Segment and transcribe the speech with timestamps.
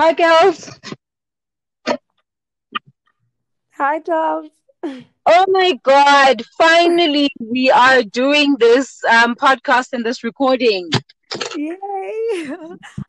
[0.00, 0.80] Hi, girls.
[3.72, 4.48] Hi, Charles.
[4.82, 6.42] Oh my God.
[6.56, 10.88] Finally, we are doing this um, podcast and this recording.
[11.54, 11.76] Yay.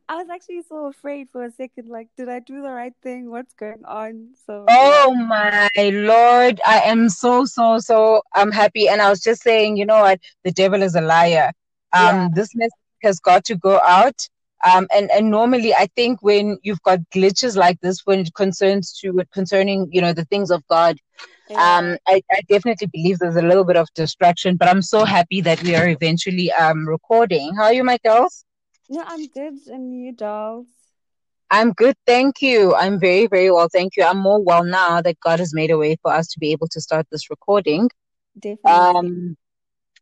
[0.10, 1.88] I was actually so afraid for a second.
[1.88, 3.32] Like, did I do the right thing?
[3.32, 4.32] What's going on?
[4.46, 6.60] So, Oh my Lord.
[6.68, 8.90] I am so, so, so I'm happy.
[8.90, 10.20] And I was just saying, you know what?
[10.44, 11.54] The devil is a liar.
[11.94, 12.28] Um, Yeah.
[12.34, 14.28] This message has got to go out.
[14.70, 18.98] Um, and, and normally I think when you've got glitches like this, when it concerns
[19.02, 20.98] to concerning, you know, the things of God,
[21.50, 21.78] yeah.
[21.78, 25.42] um, I, I definitely believe there's a little bit of distraction, but I'm so happy
[25.42, 27.56] that we are eventually um recording.
[27.56, 28.46] How are you, my girls?
[28.90, 29.56] No, I'm good.
[29.68, 30.68] And you, dolls?
[31.50, 32.74] I'm good, thank you.
[32.76, 34.04] I'm very, very well, thank you.
[34.04, 36.68] I'm more well now that God has made a way for us to be able
[36.70, 37.90] to start this recording.
[38.40, 38.72] Definitely.
[38.72, 39.38] Um,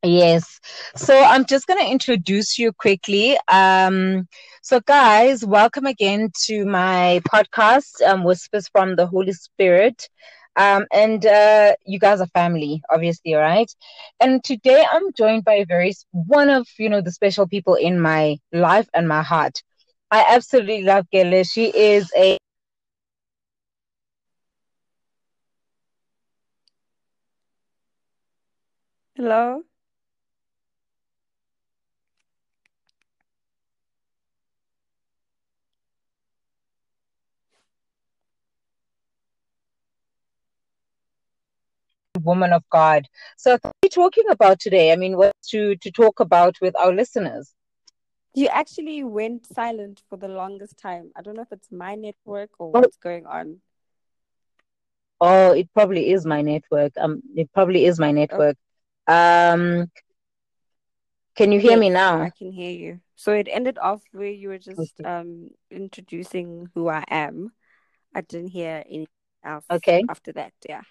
[0.04, 0.60] yes.
[0.96, 3.38] So I'm just going to introduce you quickly.
[3.48, 4.28] Um,
[4.62, 10.10] so guys, welcome again to my podcast, um, Whispers from the Holy Spirit.
[10.56, 13.72] Um, and uh, you guys are family, obviously, right?
[14.20, 18.00] And today I'm joined by a very one of you know the special people in
[18.00, 19.62] my life and my heart.
[20.12, 21.44] I absolutely love Gele.
[21.44, 22.38] She is a
[29.16, 29.64] Hello?
[42.30, 43.08] Woman of God.
[43.38, 44.92] So what are we talking about today?
[44.94, 47.54] I mean, what to to talk about with our listeners?
[48.36, 51.12] You actually went silent for the longest time.
[51.16, 53.62] I don't know if it's my network or Oh, what's going on.
[55.22, 56.94] oh, it probably is my network.
[56.98, 58.58] Um, it probably is my Oh, network.
[59.08, 59.88] Um,
[61.36, 62.22] can you hear me now?
[62.22, 63.00] I can hear you.
[63.16, 67.52] So it ended off where you were just um introducing who I am.
[68.16, 69.08] I didn't hear anything
[69.44, 70.02] else Okay.
[70.08, 70.54] after that.
[70.68, 70.84] Yeah.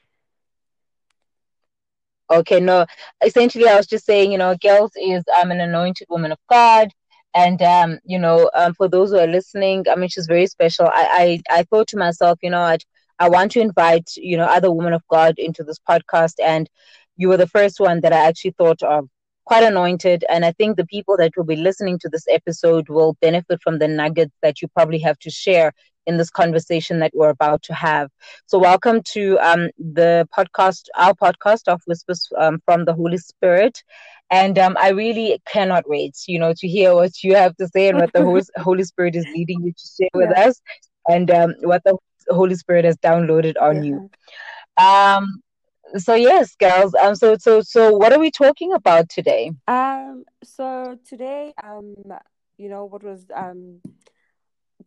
[2.30, 2.84] Okay, no.
[3.24, 6.88] Essentially, I was just saying, you know, Girls is um an anointed woman of God,
[7.34, 10.86] and um, you know, um, for those who are listening, I mean, she's very special.
[10.86, 12.78] I I, I thought to myself, you know, I
[13.18, 16.68] I want to invite you know other women of God into this podcast, and
[17.16, 19.08] you were the first one that I actually thought of.
[19.46, 23.16] Quite anointed, and I think the people that will be listening to this episode will
[23.22, 25.72] benefit from the nuggets that you probably have to share
[26.08, 28.10] in this conversation that we're about to have.
[28.46, 33.82] So, welcome to um, the podcast, our podcast of Whispers um, from the Holy Spirit.
[34.30, 37.88] And um, I really cannot wait, you know, to hear what you have to say
[37.88, 38.22] and what the
[38.58, 40.46] Holy Spirit is leading you to share with Yeah.
[40.48, 40.60] us,
[41.08, 41.96] and um, what the
[42.30, 44.00] Holy Spirit has downloaded on you.
[44.78, 45.16] Yeah.
[45.16, 45.42] Um,
[45.96, 46.94] so yes, girls.
[46.94, 49.52] Um, so so so, what are we talking about today?
[49.66, 51.94] Um, so today, um,
[52.58, 53.80] you know, what was um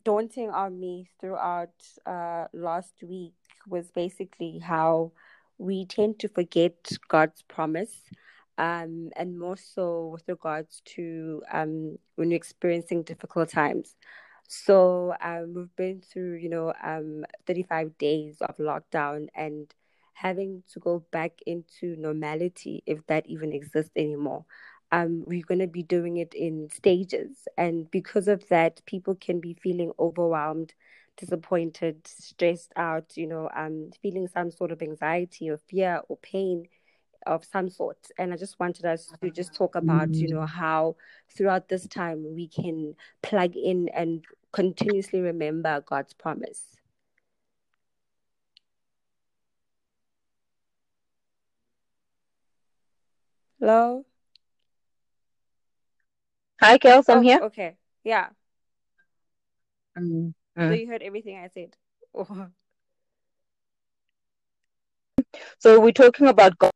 [0.04, 1.74] daunting on me throughout
[2.06, 3.34] uh last week
[3.68, 5.12] was basically how
[5.58, 6.74] we tend to forget
[7.08, 7.94] God's promise,
[8.58, 13.96] um, and more so with regards to um when you're experiencing difficult times.
[14.48, 19.72] So um, we've been through, you know, um, 35 days of lockdown and
[20.14, 24.44] having to go back into normality, if that even exists anymore.
[24.92, 27.48] Um, we're going to be doing it in stages.
[27.58, 30.74] And because of that, people can be feeling overwhelmed,
[31.16, 36.68] disappointed, stressed out, you know, um, feeling some sort of anxiety or fear or pain
[37.26, 37.98] of some sort.
[38.18, 40.96] And I just wanted us to just talk about, you know, how
[41.36, 46.76] throughout this time we can plug in and continuously remember God's promise.
[53.60, 54.04] Hello?
[56.62, 57.08] Hi, girls.
[57.08, 57.40] I'm Oh, here.
[57.40, 57.76] okay.
[58.04, 58.30] Yeah.
[59.98, 60.32] Mm,
[60.66, 60.74] So mm.
[60.74, 61.76] you heard everything I said.
[62.14, 62.48] Oh,
[65.60, 66.70] So we're talking about God.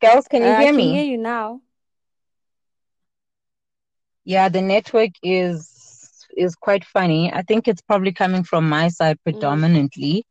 [0.00, 1.04] Girls, can you I hear can hear me?
[1.04, 1.62] you now.
[4.24, 7.32] Yeah, the network is is quite funny.
[7.32, 9.58] I think it's probably coming from my side Mm.
[9.58, 10.24] predominantly.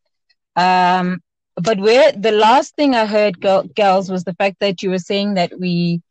[0.55, 1.19] Um,
[1.61, 4.99] but where the last thing I heard, girl, girls, was the fact that you were
[4.99, 6.01] saying that we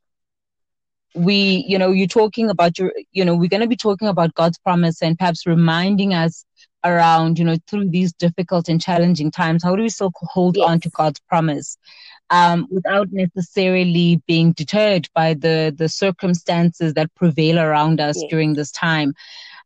[1.14, 4.34] we you know you're talking about your you know we're going to be talking about
[4.34, 6.44] god's promise and perhaps reminding us
[6.84, 10.78] around you know through these difficult and challenging times how do we still hold on
[10.78, 11.78] to god's promise
[12.31, 18.31] um, without necessarily being deterred by the the circumstances that prevail around us Yes.
[18.31, 19.14] during this time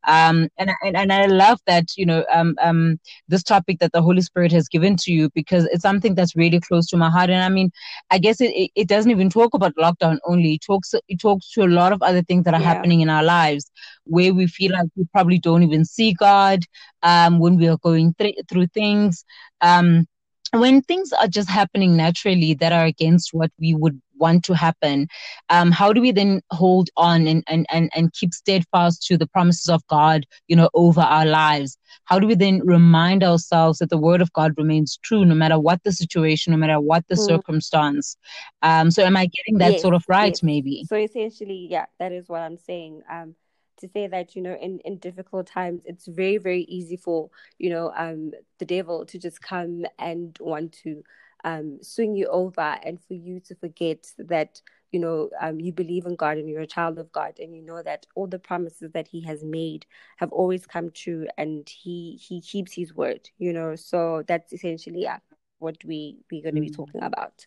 [0.07, 2.99] Um, and, and, and I love that, you know, um, um,
[3.29, 6.61] this topic that the Holy Spirit has given to you because it's something that's really
[6.61, 7.31] close to my heart.
[7.31, 7.71] And I mean,
[8.11, 10.55] I guess it, it, doesn't even talk about lockdown only.
[10.55, 12.73] It talks, it talks to a lot of other things that are yeah.
[12.75, 13.71] happening in our lives
[14.05, 16.65] where we feel like we probably don't even see God,
[17.03, 19.25] um, when we are going th- through things.
[19.61, 20.07] Um,
[20.53, 25.09] when things are just happening naturally that are against what we would want to happen
[25.49, 29.27] um, how do we then hold on and, and, and, and keep steadfast to the
[29.27, 33.91] promises of god you know over our lives how do we then remind ourselves that
[33.91, 37.15] the word of god remains true no matter what the situation no matter what the
[37.15, 37.27] mm.
[37.27, 38.17] circumstance
[38.63, 40.43] um, so am i getting that yes, sort of right yes.
[40.43, 43.35] maybe so essentially yeah that is what i'm saying um,
[43.81, 47.71] to say that you know in in difficult times it's very very easy for you
[47.71, 51.03] know um the devil to just come and want to
[51.45, 54.61] um swing you over and for you to forget that
[54.93, 57.63] you know um you believe in God and you're a child of God and you
[57.63, 62.19] know that all the promises that he has made have always come true and he
[62.21, 65.19] he keeps his word you know so that's essentially yeah,
[65.59, 66.71] what we we're going to be mm.
[66.71, 67.47] talking about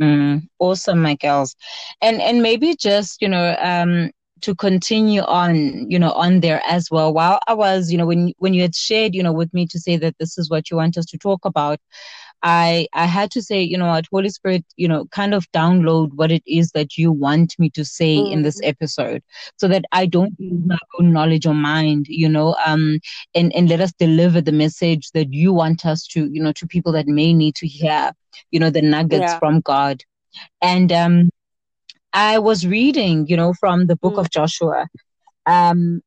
[0.00, 1.56] Mm, awesome, my girls.
[2.00, 4.10] And and maybe just, you know, um
[4.42, 7.12] to continue on, you know, on there as well.
[7.12, 9.78] While I was, you know, when when you had shared, you know, with me to
[9.78, 11.78] say that this is what you want us to talk about,
[12.42, 16.10] I I had to say, you know what, Holy Spirit, you know, kind of download
[16.14, 18.32] what it is that you want me to say mm.
[18.32, 18.68] in this mm.
[18.68, 19.22] episode,
[19.56, 23.00] so that I don't use my own knowledge or mind, you know, um,
[23.34, 26.66] and and let us deliver the message that you want us to, you know, to
[26.66, 28.12] people that may need to hear,
[28.50, 29.38] you know, the nuggets yeah.
[29.38, 30.02] from God,
[30.62, 31.30] and um,
[32.12, 34.20] I was reading, you know, from the book mm.
[34.20, 34.88] of Joshua,
[35.46, 36.02] um,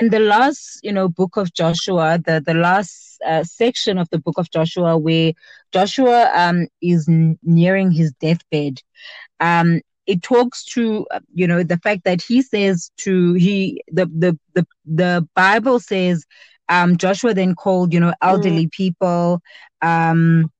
[0.00, 4.18] and the last, you know, book of Joshua, the the last uh, section of the
[4.18, 5.32] book of Joshua, where
[5.72, 8.80] Joshua um, is n- nearing his deathbed.
[9.40, 14.38] Um, it talks to you know the fact that he says to he the the
[14.54, 16.24] the, the Bible says
[16.68, 18.72] um, Joshua then called you know elderly mm.
[18.72, 19.40] people.
[19.80, 20.50] Um,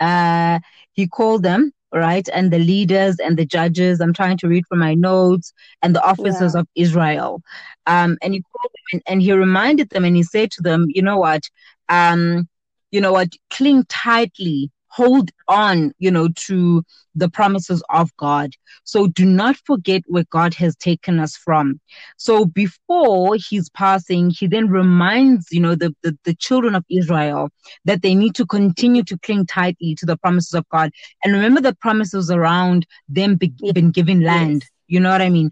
[0.00, 0.58] uh,
[0.92, 2.28] he called them right?
[2.32, 4.00] And the leaders and the judges.
[4.00, 5.52] I'm trying to read from my notes
[5.82, 6.60] and the officers yeah.
[6.60, 7.42] of Israel.
[7.86, 10.86] Um, and he called them and, and, he reminded them and he said to them,
[10.88, 11.48] you know what?
[11.88, 12.48] Um,
[12.90, 13.28] you know what?
[13.50, 16.82] Cling tightly hold on, you know, to
[17.14, 18.52] the promises of God.
[18.84, 21.80] So do not forget where God has taken us from.
[22.18, 27.48] So before he's passing, he then reminds, you know, the, the, the children of Israel
[27.86, 30.90] that they need to continue to cling tightly to the promises of God.
[31.24, 34.62] And remember the promises around them be, being given land.
[34.62, 34.70] Yes.
[34.88, 35.50] You know what I mean?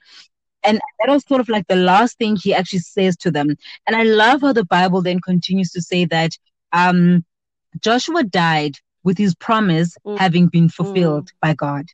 [0.63, 3.57] And that was sort of like the last thing he actually says to them.
[3.87, 6.33] And I love how the Bible then continues to say that
[6.73, 7.25] um,
[7.81, 10.19] Joshua died with his promise mm.
[10.19, 11.33] having been fulfilled mm.
[11.41, 11.87] by God.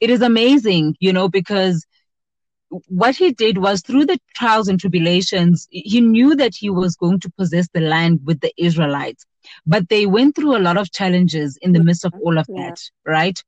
[0.00, 1.86] It is amazing, you know, because
[2.88, 7.20] what he did was through the trials and tribulations, he knew that he was going
[7.20, 9.24] to possess the land with the Israelites.
[9.66, 12.70] But they went through a lot of challenges in the midst of all of yeah.
[12.70, 13.42] that, right?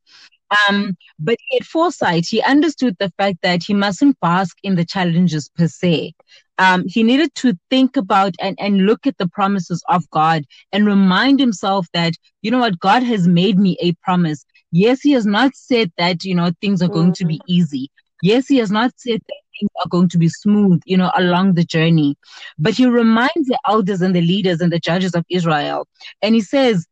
[0.69, 2.26] Um, but had foresight.
[2.26, 6.14] He understood the fact that he mustn't bask in the challenges per se.
[6.59, 10.87] Um, he needed to think about and, and look at the promises of God and
[10.87, 14.45] remind himself that, you know what, God has made me a promise.
[14.71, 17.53] Yes, he has not said that, you know, things are going to be mm-hmm.
[17.53, 17.91] easy.
[18.23, 21.55] Yes, he has not said that things are going to be smooth, you know, along
[21.55, 22.17] the journey.
[22.59, 25.87] But he reminds the elders and the leaders and the judges of Israel,
[26.23, 26.87] and he says,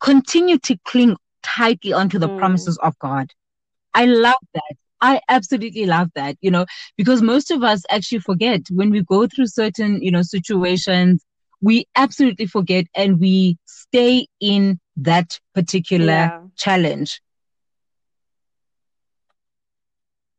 [0.00, 2.38] continue to cling tightly onto the mm.
[2.38, 3.30] promises of God.
[3.94, 4.76] I love that.
[5.02, 6.66] I absolutely love that, you know,
[6.96, 11.24] because most of us actually forget when we go through certain, you know, situations,
[11.60, 16.40] we absolutely forget and we stay in that particular yeah.
[16.56, 17.20] challenge.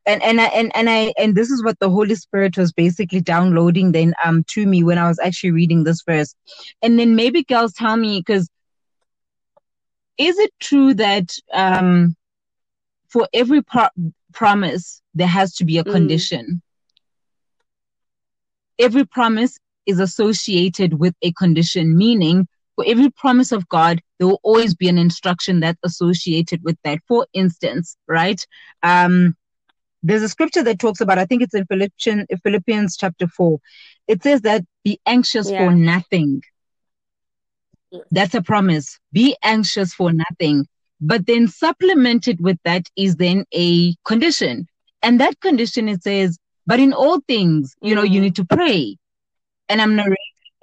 [0.06, 3.22] And and I and, and I and this is what the Holy Spirit was basically
[3.22, 6.36] downloading then um to me when I was actually reading this verse.
[6.82, 8.50] And then maybe girls tell me because
[10.18, 12.16] is it true that um,
[13.10, 13.88] for every pro-
[14.34, 15.92] promise there has to be a mm.
[15.92, 16.62] condition?
[18.80, 24.40] Every promise is associated with a condition, meaning for every promise of God, there will
[24.44, 27.00] always be an instruction that's associated with that.
[27.08, 28.44] For instance, right?
[28.82, 29.36] Um,
[30.02, 33.60] there's a scripture that talks about, I think it's in Philippians, Philippians chapter 4.
[34.08, 35.66] It says that be anxious yeah.
[35.66, 36.42] for nothing.
[38.12, 39.00] That's a promise.
[39.12, 40.66] Be anxious for nothing.
[41.06, 44.68] But then supplemented with that is then a condition.
[45.02, 48.98] And that condition, it says, but in all things, you know, you need to pray.
[49.68, 50.18] And I'm narrating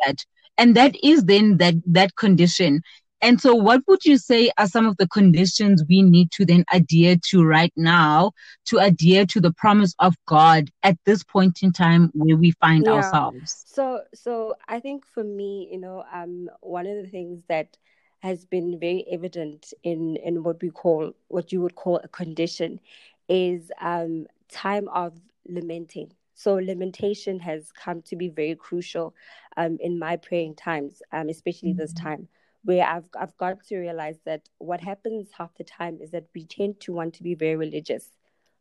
[0.06, 0.25] that.
[0.56, 2.80] And that is then that, that condition.
[3.23, 6.64] And so, what would you say are some of the conditions we need to then
[6.73, 8.32] adhere to right now
[8.66, 12.87] to adhere to the promise of God at this point in time where we find
[12.87, 12.92] yeah.
[12.92, 13.62] ourselves?
[13.66, 17.76] So, so I think for me, you know, um, one of the things that
[18.20, 22.80] has been very evident in in what we call what you would call a condition
[23.28, 26.12] is um, time of lamenting.
[26.34, 29.14] So lamentation has come to be very crucial
[29.56, 32.06] um, in my praying times, um, especially this mm-hmm.
[32.06, 32.28] time
[32.64, 36.44] where I've I've got to realize that what happens half the time is that we
[36.44, 38.06] tend to want to be very religious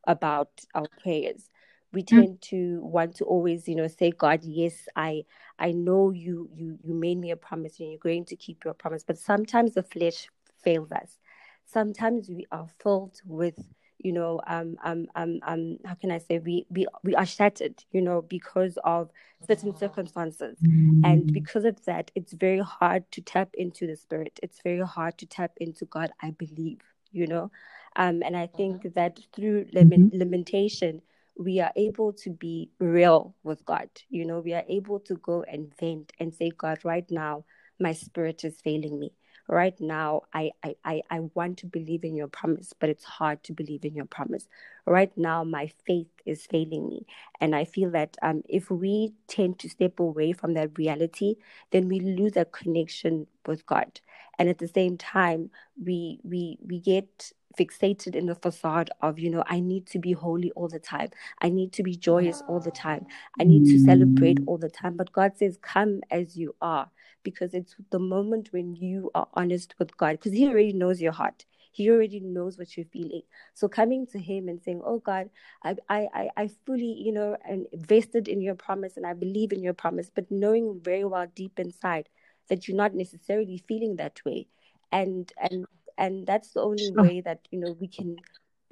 [0.07, 1.49] about our prayers.
[1.91, 2.08] We mm.
[2.08, 5.24] tend to want to always, you know, say, God, yes, I
[5.58, 8.74] I know you you you made me a promise and you're going to keep your
[8.74, 9.03] promise.
[9.03, 10.27] But sometimes the flesh
[10.63, 11.17] fails us.
[11.65, 13.60] Sometimes we are filled with
[14.00, 17.84] you know um um um um how can i say we we we are shattered
[17.91, 19.10] you know because of
[19.48, 21.01] certain circumstances mm.
[21.03, 25.17] and because of that it's very hard to tap into the spirit it's very hard
[25.17, 26.79] to tap into god i believe
[27.12, 27.51] you know
[27.98, 28.89] um and i think mm-hmm.
[28.96, 30.17] that through mm-hmm.
[30.17, 31.01] lamentation
[31.39, 33.89] we are able to be real with god.
[34.10, 37.46] You know we are able to go and vent and say god right now
[37.79, 39.13] my spirit is failing me.
[39.48, 43.53] Right now I, I i want to believe in your promise but it's hard to
[43.53, 44.48] believe in your promise.
[44.86, 47.05] Right now my faith is failing me.
[47.39, 51.36] And i feel that um, if we tend to step away from that reality
[51.72, 54.01] then we lose that connection with god.
[54.38, 59.29] And at the same time we we we get fixated in the facade of you
[59.29, 61.09] know i need to be holy all the time.
[61.41, 63.07] I need to be joyous all the time.
[63.39, 64.43] I need to celebrate mm.
[64.47, 64.95] all the time.
[64.95, 66.89] But god says come as you are
[67.23, 71.11] because it's the moment when you are honest with God, because He already knows your
[71.11, 71.45] heart.
[71.71, 73.21] He already knows what you're feeling.
[73.53, 75.29] So coming to Him and saying, "Oh God,
[75.63, 79.61] I, I, I fully, you know, and invested in Your promise, and I believe in
[79.61, 82.09] Your promise," but knowing very well deep inside
[82.49, 84.47] that you're not necessarily feeling that way,
[84.91, 85.65] and and
[85.99, 88.15] and that's the only way that you know we can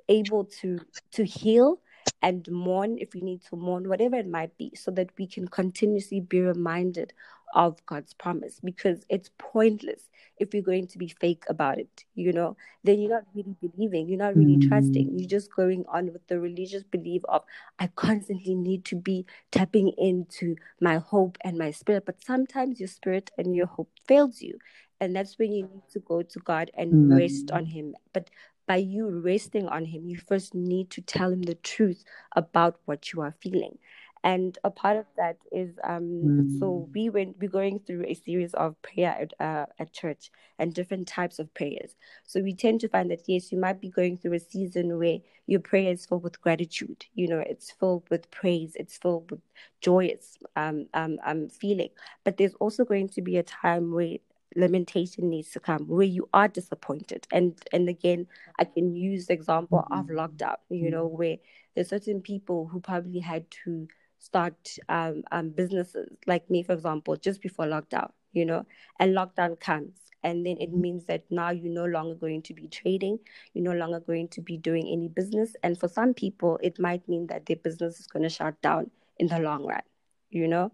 [0.09, 0.79] able to
[1.11, 1.79] to heal
[2.21, 5.47] and mourn if we need to mourn, whatever it might be, so that we can
[5.47, 7.13] continuously be reminded
[7.53, 12.31] of God's promise because it's pointless if you're going to be fake about it, you
[12.31, 14.67] know, then you're not really believing, you're not really mm.
[14.67, 15.17] trusting.
[15.17, 17.43] You're just going on with the religious belief of,
[17.79, 22.05] I constantly need to be tapping into my hope and my spirit.
[22.05, 24.59] But sometimes your spirit and your hope fails you.
[24.99, 27.17] And that's when you need to go to God and mm.
[27.17, 27.95] rest on Him.
[28.13, 28.29] But
[28.67, 32.03] by you resting on Him, you first need to tell Him the truth
[32.35, 33.77] about what you are feeling
[34.23, 36.59] and a part of that is um mm.
[36.59, 40.73] so we went we're going through a series of prayer at, uh, at church and
[40.73, 44.17] different types of prayers so we tend to find that yes you might be going
[44.17, 48.29] through a season where your prayer is filled with gratitude you know it's filled with
[48.31, 49.41] praise it's filled with
[49.81, 51.89] joyous um, um, um feeling
[52.23, 54.17] but there's also going to be a time where
[54.57, 58.25] lamentation needs to come where you are disappointed and and again
[58.59, 60.15] i can use the example of mm.
[60.15, 61.37] lockdown you know where
[61.75, 63.87] there's certain people who probably had to
[64.19, 68.65] start um, um, businesses like me, for example, just before lockdown, you know,
[68.99, 69.93] and lockdown comes.
[70.23, 73.19] And then it means that now you're no longer going to be trading,
[73.53, 75.55] you're no longer going to be doing any business.
[75.63, 78.89] And for some people, it might mean that their business is going to shut down
[79.17, 79.81] in the long run,
[80.29, 80.71] you know.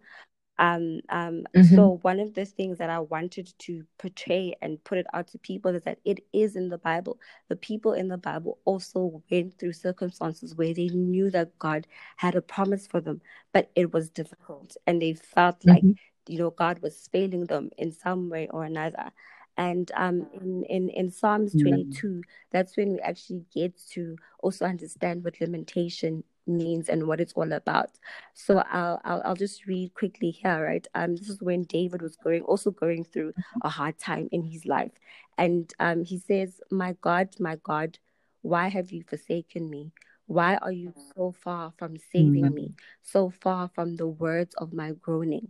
[0.60, 1.76] Um, um, mm-hmm.
[1.76, 5.38] So one of the things that I wanted to portray and put it out to
[5.40, 7.20] people is that it is in the Bible.
[7.50, 12.36] The people in the Bible also went through circumstances where they knew that God had
[12.36, 15.72] a promise for them, but it was difficult, and they felt mm-hmm.
[15.72, 19.12] like you know God was failing them in some way or another.
[19.56, 25.24] And um, in, in, in Psalms 22, that's when we actually get to also understand
[25.24, 27.92] what lamentation means and what it's all about.
[28.34, 30.86] So I'll, I'll I'll just read quickly here, right?
[30.96, 34.66] Um, this is when David was going also going through a hard time in his
[34.66, 34.92] life,
[35.38, 37.98] and um, he says, "My God, my God,
[38.42, 39.92] why have you forsaken me?
[40.26, 42.54] Why are you so far from saving mm-hmm.
[42.54, 45.50] me, so far from the words of my groaning?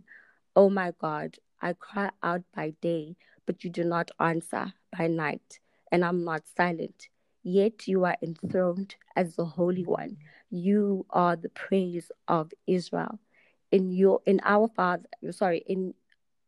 [0.56, 5.60] Oh my God, I cry out by day, but you do not answer by night,
[5.90, 7.08] and I'm not silent."
[7.46, 10.16] Yet you are enthroned as the Holy One.
[10.54, 13.18] You are the praise of Israel.
[13.72, 15.94] In your in our father sorry, in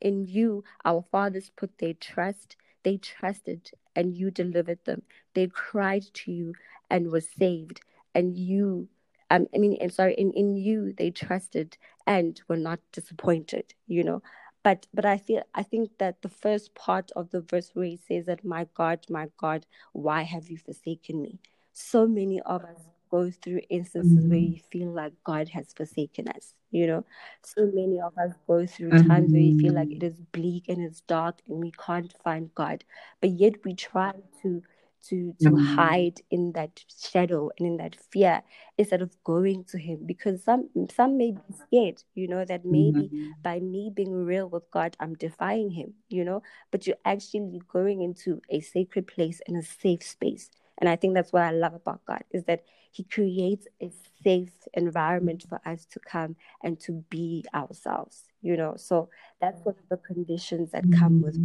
[0.00, 2.56] in you our fathers put their trust.
[2.84, 5.02] They trusted and you delivered them.
[5.34, 6.54] They cried to you
[6.88, 7.80] and were saved.
[8.14, 8.88] And you
[9.28, 14.04] um, I mean, I'm sorry, in, in you they trusted and were not disappointed, you
[14.04, 14.22] know
[14.66, 17.96] but but i feel i think that the first part of the verse where he
[17.96, 21.38] says that my god my god why have you forsaken me
[21.72, 22.82] so many of us
[23.16, 24.30] go through instances mm-hmm.
[24.30, 26.54] where you feel like God has forsaken us.
[26.70, 27.04] You know,
[27.42, 29.08] so many of us go through mm-hmm.
[29.08, 32.54] times where you feel like it is bleak and it's dark and we can't find
[32.54, 32.84] God,
[33.20, 34.62] but yet we try to
[35.08, 35.76] to to mm-hmm.
[35.76, 38.42] hide in that shadow and in that fear
[38.76, 43.08] instead of going to him because some some may be scared you know that maybe
[43.08, 43.30] mm-hmm.
[43.42, 46.42] by me being real with god i'm defying him you know
[46.72, 51.14] but you're actually going into a sacred place and a safe space and i think
[51.14, 53.90] that's what i love about god is that he creates a
[54.24, 58.74] safe environment for us to come and to be ourselves you know?
[58.76, 59.08] So
[59.40, 61.36] that's one of the conditions that come with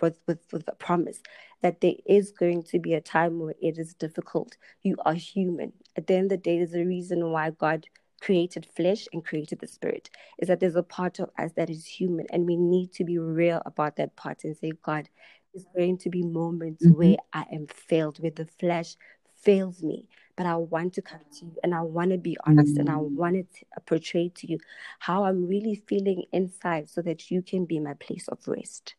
[0.00, 1.22] with, with with a promise
[1.62, 4.56] that there is going to be a time where it is difficult.
[4.82, 5.72] You are human.
[5.96, 7.86] At the end of the day there's a reason why god
[8.20, 10.08] created flesh and created the spirit
[10.38, 13.18] is that there's a part of us that is human and we need to be
[13.18, 15.08] real about that part and say god
[15.52, 16.98] there's going to be moments mm-hmm.
[16.98, 18.96] where i am failed where the flesh
[19.42, 22.78] fails me but I want to come to you and I want to be honest
[22.78, 23.10] and I mm.
[23.10, 24.58] want to portray to you
[24.98, 28.94] how I'm really feeling inside so that you can be my place of rest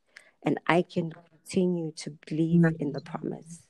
[0.46, 3.62] and I can continue to believe in the promise.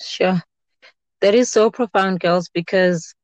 [0.00, 0.42] Sure.
[1.20, 3.14] That is so profound, girls, because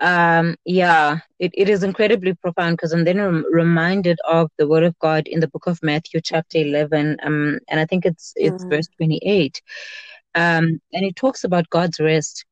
[0.00, 4.82] um yeah it, it is incredibly profound because i'm then rem- reminded of the word
[4.82, 8.64] of god in the book of matthew chapter 11 um and i think it's it's
[8.64, 8.70] mm.
[8.70, 9.60] verse 28
[10.34, 12.44] um, and it talks about God's rest.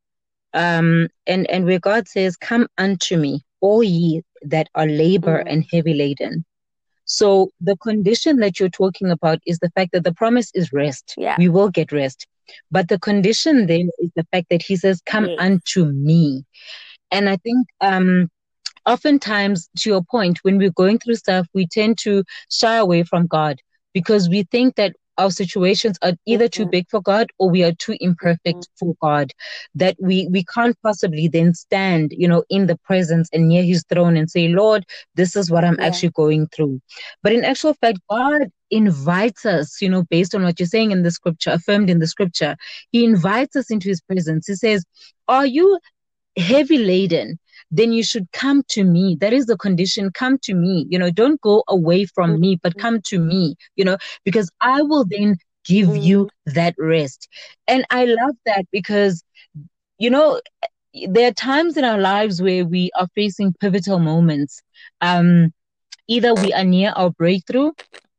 [0.54, 5.48] Um, and, and where God says, Come unto me, all ye that are labor mm-hmm.
[5.48, 6.44] and heavy laden.
[7.04, 11.14] So the condition that you're talking about is the fact that the promise is rest.
[11.16, 11.36] Yeah.
[11.38, 12.26] We will get rest.
[12.70, 15.36] But the condition then is the fact that he says, Come yes.
[15.38, 16.44] unto me.
[17.10, 18.28] And I think um
[18.86, 23.26] oftentimes to your point, when we're going through stuff, we tend to shy away from
[23.26, 23.60] God
[23.92, 26.70] because we think that our situations are either too mm-hmm.
[26.70, 28.86] big for God or we are too imperfect mm-hmm.
[28.86, 29.32] for God
[29.74, 33.84] that we we can't possibly then stand you know in the presence and near his
[33.88, 34.84] throne and say Lord
[35.16, 35.86] this is what I'm yeah.
[35.86, 36.80] actually going through
[37.22, 41.02] but in actual fact God invites us you know based on what you're saying in
[41.02, 42.56] the scripture affirmed in the scripture
[42.92, 44.84] he invites us into his presence he says
[45.26, 45.78] are you
[46.38, 47.38] heavy laden
[47.70, 49.16] then you should come to me.
[49.20, 50.10] That is the condition.
[50.12, 50.86] Come to me.
[50.88, 52.40] You know, don't go away from mm-hmm.
[52.40, 52.80] me, but mm-hmm.
[52.80, 56.02] come to me, you know, because I will then give mm-hmm.
[56.02, 57.28] you that rest.
[57.66, 59.22] And I love that because,
[59.98, 60.40] you know,
[61.08, 64.62] there are times in our lives where we are facing pivotal moments.
[65.00, 65.52] Um,
[66.06, 67.72] either we are near our breakthrough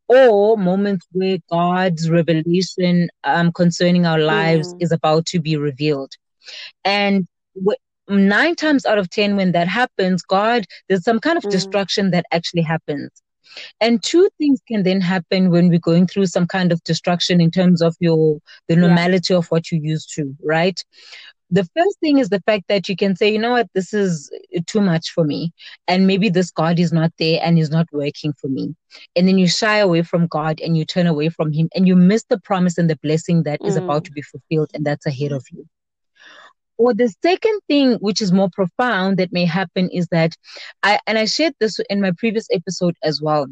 [0.07, 4.81] or moments where God's revelation um, concerning our lives mm.
[4.81, 6.11] is about to be revealed.
[6.85, 7.27] And
[8.09, 11.51] nine times out of ten when that happens god there's some kind of mm.
[11.51, 13.09] destruction that actually happens
[13.81, 17.51] and two things can then happen when we're going through some kind of destruction in
[17.51, 19.37] terms of your the normality yeah.
[19.37, 20.83] of what you used to right
[21.51, 24.31] the first thing is the fact that you can say you know what this is
[24.67, 25.51] too much for me
[25.87, 28.75] and maybe this god is not there and is not working for me
[29.15, 31.95] and then you shy away from god and you turn away from him and you
[31.95, 33.67] miss the promise and the blessing that mm.
[33.67, 35.67] is about to be fulfilled and that's ahead of you
[36.79, 40.33] or the second thing, which is more profound that may happen, is that
[40.81, 43.47] I, and I shared this in my previous episode as well.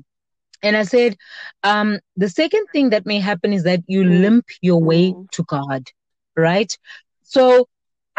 [0.63, 1.17] And I said,
[1.61, 4.21] um, the second thing that may happen is that you mm.
[4.21, 5.29] limp your way mm.
[5.31, 5.83] to God,
[6.35, 6.75] right?
[7.23, 7.67] So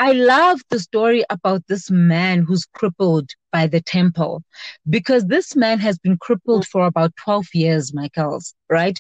[0.01, 4.45] I love the story about this man who's crippled by the temple
[4.89, 8.97] because this man has been crippled for about 12 years, Michaels, right?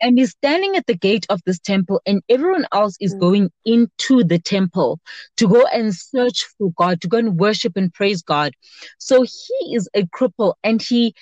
[0.00, 3.20] And he's standing at the gate of this temple, and everyone else is mm.
[3.20, 4.98] going into the temple
[5.36, 8.52] to go and search for God, to go and worship and praise God.
[8.98, 11.14] So he is a cripple and he,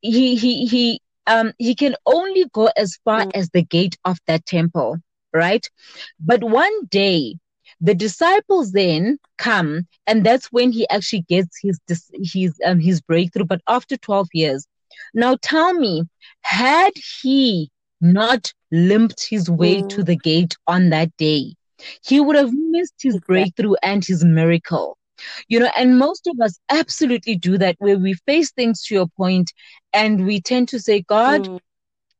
[0.00, 3.30] he, he, he, um, he can only go as far mm.
[3.34, 4.96] as the gate of that temple,
[5.32, 5.64] right?
[6.18, 7.36] But one day,
[7.84, 11.78] the disciples then come, and that's when he actually gets his
[12.14, 13.44] his um, his breakthrough.
[13.44, 14.66] But after twelve years,
[15.12, 16.04] now tell me,
[16.40, 16.92] had
[17.22, 17.70] he
[18.00, 19.88] not limped his way mm.
[19.90, 21.54] to the gate on that day,
[22.02, 24.96] he would have missed his breakthrough and his miracle.
[25.48, 29.08] You know, and most of us absolutely do that where we face things to your
[29.16, 29.52] point
[29.92, 31.60] and we tend to say, God, mm.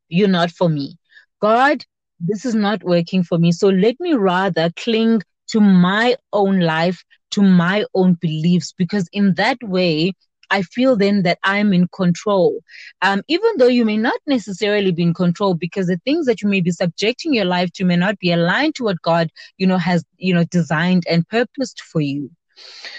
[0.09, 0.97] you're not for me.
[1.41, 1.85] God,
[2.21, 3.51] this is not working for me.
[3.51, 7.03] So let me rather cling to my own life,
[7.33, 10.13] to my own beliefs, because in that way,
[10.51, 12.61] I feel then that I'm in control.
[13.03, 16.49] Um, even though you may not necessarily be in control because the things that you
[16.49, 19.79] may be subjecting your life to may not be aligned to what God, you know,
[19.79, 22.31] has, you know, designed and purposed for you.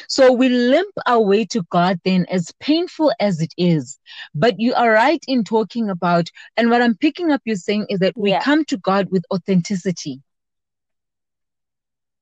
[0.08, 3.98] So we limp our way to God then, as painful as it is.
[4.34, 8.00] But you are right in talking about, and what I'm picking up you saying is
[8.00, 8.42] that we yeah.
[8.42, 10.22] come to God with authenticity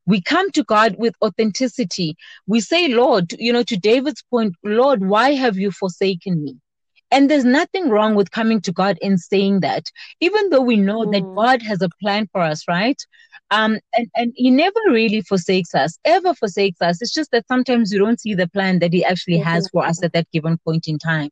[0.05, 2.15] we come to God with authenticity.
[2.47, 6.57] We say, Lord, you know, to David's point, Lord, why have you forsaken me?
[7.13, 9.83] And there's nothing wrong with coming to God and saying that,
[10.19, 11.11] even though we know mm.
[11.11, 12.99] that God has a plan for us, right?
[13.51, 17.03] Um, and, and He never really forsakes us, ever forsakes us.
[17.03, 19.49] It's just that sometimes you don't see the plan that He actually mm-hmm.
[19.49, 21.29] has for us at that given point in time.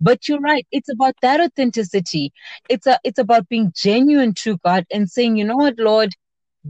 [0.00, 2.32] But you're right, it's about that authenticity.
[2.70, 6.14] It's a it's about being genuine to God and saying, you know what, Lord,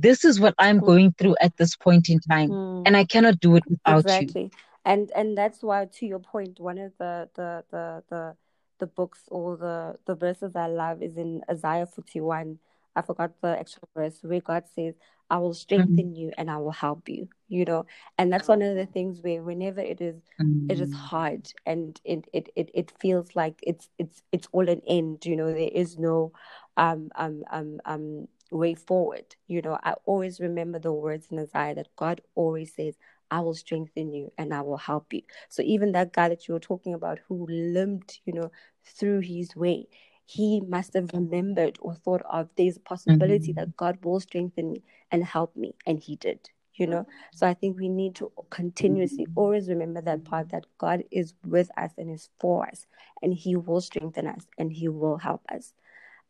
[0.00, 0.86] this is what I'm mm.
[0.86, 2.82] going through at this point in time, mm.
[2.86, 3.98] and I cannot do it without you.
[3.98, 4.42] exactly.
[4.44, 4.50] you.
[4.84, 8.36] And and that's why, to your point, one of the the the the
[8.78, 12.58] the books or the the verses I love is in Isaiah 41.
[12.96, 14.94] I forgot the actual verse where God says,
[15.30, 16.14] I will strengthen mm-hmm.
[16.14, 17.86] you and I will help you, you know.
[18.16, 20.70] And that's one of the things where whenever it is mm-hmm.
[20.70, 20.94] it is mm.
[20.94, 25.36] hard and it, it it it feels like it's it's it's all an end, you
[25.36, 26.32] know, there is no
[26.76, 29.36] um um um um way forward.
[29.46, 32.96] You know, I always remember the words in Isaiah that God always says,
[33.30, 35.22] I will strengthen you and I will help you.
[35.48, 38.50] So even that guy that you were talking about who limped, you know,
[38.84, 39.86] through his way,
[40.24, 43.60] he must have remembered or thought of there's a possibility mm-hmm.
[43.60, 45.74] that God will strengthen me and help me.
[45.86, 47.06] And he did, you know.
[47.32, 51.70] So I think we need to continuously always remember that part that God is with
[51.78, 52.86] us and is for us
[53.22, 55.72] and he will strengthen us and he will help us.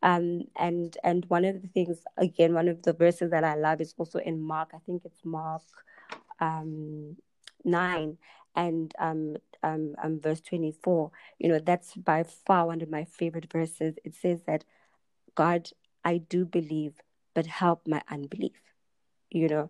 [0.01, 3.81] Um, and and one of the things again, one of the verses that I love
[3.81, 4.69] is also in Mark.
[4.73, 5.61] I think it's Mark
[6.39, 7.17] um,
[7.65, 8.17] 9
[8.55, 11.11] and um, um, um, verse 24.
[11.39, 13.95] You know, that's by far one of my favorite verses.
[14.03, 14.63] It says that,
[15.35, 15.69] God,
[16.03, 16.93] I do believe,
[17.33, 18.53] but help my unbelief.
[19.29, 19.69] You know,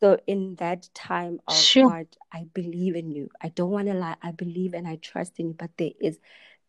[0.00, 1.88] so in that time of sure.
[1.88, 3.30] God, I believe in you.
[3.40, 4.16] I don't want to lie.
[4.22, 6.18] I believe and I trust in you, but there is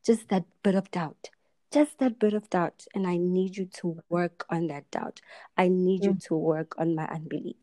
[0.06, 1.30] just that bit of doubt.
[1.74, 2.86] Just that bit of doubt.
[2.94, 5.22] And I need you to work on that doubt.
[5.58, 6.06] I need mm.
[6.06, 7.56] you to work on my unbelief.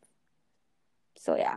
[1.17, 1.57] So yeah.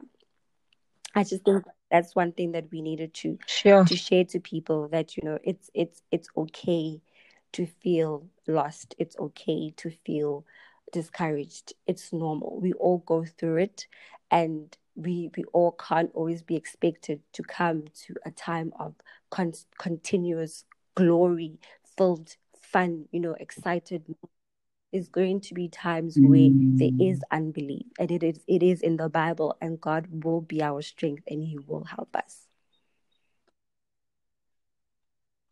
[1.15, 3.85] I just think that's one thing that we needed to sure.
[3.85, 7.01] to share to people that you know it's it's it's okay
[7.53, 8.95] to feel lost.
[8.97, 10.45] It's okay to feel
[10.91, 11.73] discouraged.
[11.85, 12.59] It's normal.
[12.59, 13.87] We all go through it
[14.31, 18.95] and we we all can't always be expected to come to a time of
[19.29, 21.59] con- continuous glory
[21.97, 22.35] filled
[22.73, 24.03] fun you know excited
[24.93, 27.31] is going to be times where there is mm.
[27.31, 27.87] unbelief.
[27.99, 31.43] And it is it is in the bible and god will be our strength and
[31.43, 32.47] he will help us.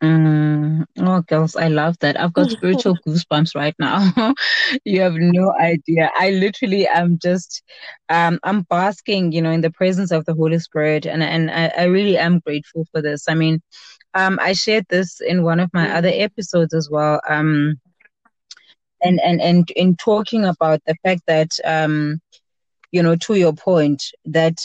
[0.04, 0.86] Mm.
[0.98, 2.20] oh girls i love that.
[2.20, 4.14] I've got spiritual goosebumps right now.
[4.86, 6.10] You have no idea.
[6.16, 7.64] I literally am just
[8.10, 11.68] um i'm basking you know in the presence of the holy spirit and and i,
[11.78, 13.26] I really am grateful for this.
[13.28, 13.62] I mean
[14.14, 15.96] um i shared this in one of my mm.
[15.96, 17.80] other episodes as well um
[19.02, 22.20] and and and in talking about the fact that um
[22.92, 24.60] you know to your point that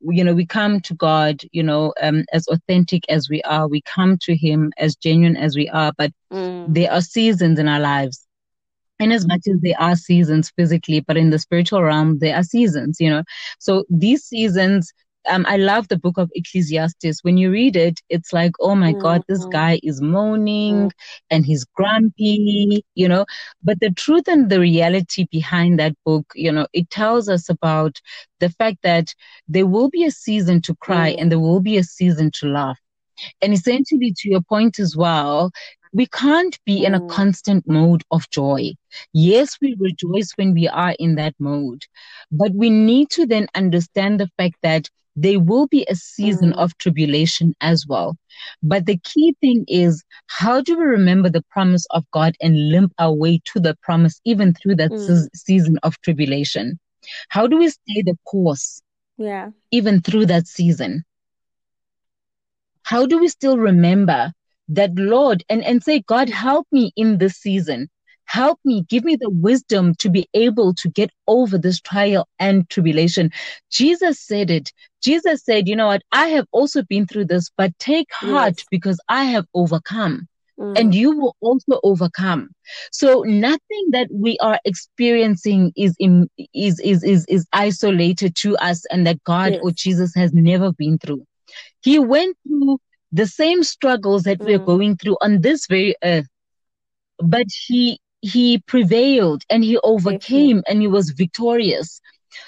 [0.00, 3.82] you know we come to god you know um as authentic as we are we
[3.82, 6.72] come to him as genuine as we are but mm.
[6.72, 8.24] there are seasons in our lives
[9.00, 12.44] and as much as there are seasons physically but in the spiritual realm there are
[12.44, 13.22] seasons you know
[13.58, 14.92] so these seasons
[15.26, 17.22] um, I love the book of Ecclesiastes.
[17.22, 19.00] When you read it, it's like, oh my mm-hmm.
[19.00, 19.50] God, this mm-hmm.
[19.50, 21.26] guy is moaning mm-hmm.
[21.30, 23.26] and he's grumpy, you know.
[23.62, 28.00] But the truth and the reality behind that book, you know, it tells us about
[28.40, 29.14] the fact that
[29.48, 31.22] there will be a season to cry mm-hmm.
[31.22, 32.78] and there will be a season to laugh.
[33.42, 35.50] And essentially, to your point as well,
[35.92, 37.08] we can't be in a mm.
[37.08, 38.72] constant mode of joy.
[39.12, 41.84] Yes, we rejoice when we are in that mode,
[42.30, 44.88] but we need to then understand the fact that
[45.20, 46.58] there will be a season mm.
[46.58, 48.16] of tribulation as well.
[48.62, 52.92] But the key thing is, how do we remember the promise of God and limp
[52.98, 55.06] our way to the promise even through that mm.
[55.06, 56.78] se- season of tribulation?
[57.30, 58.80] How do we stay the course?
[59.16, 59.50] Yeah.
[59.72, 61.04] Even through that season?
[62.84, 64.32] How do we still remember
[64.68, 67.88] that Lord and, and say, God, help me in this season?
[68.28, 72.68] Help me, give me the wisdom to be able to get over this trial and
[72.68, 73.30] tribulation.
[73.70, 74.70] Jesus said it.
[75.02, 76.02] Jesus said, You know what?
[76.12, 78.66] I have also been through this, but take heart yes.
[78.70, 80.28] because I have overcome.
[80.60, 80.78] Mm.
[80.78, 82.50] And you will also overcome.
[82.92, 88.84] So nothing that we are experiencing is in, is, is is is isolated to us,
[88.90, 89.60] and that God yes.
[89.62, 91.24] or Jesus has never been through.
[91.80, 92.78] He went through
[93.12, 94.46] the same struggles that mm.
[94.46, 96.26] we're going through on this very earth,
[97.20, 102.00] but he he prevailed and he overcame and he was victorious.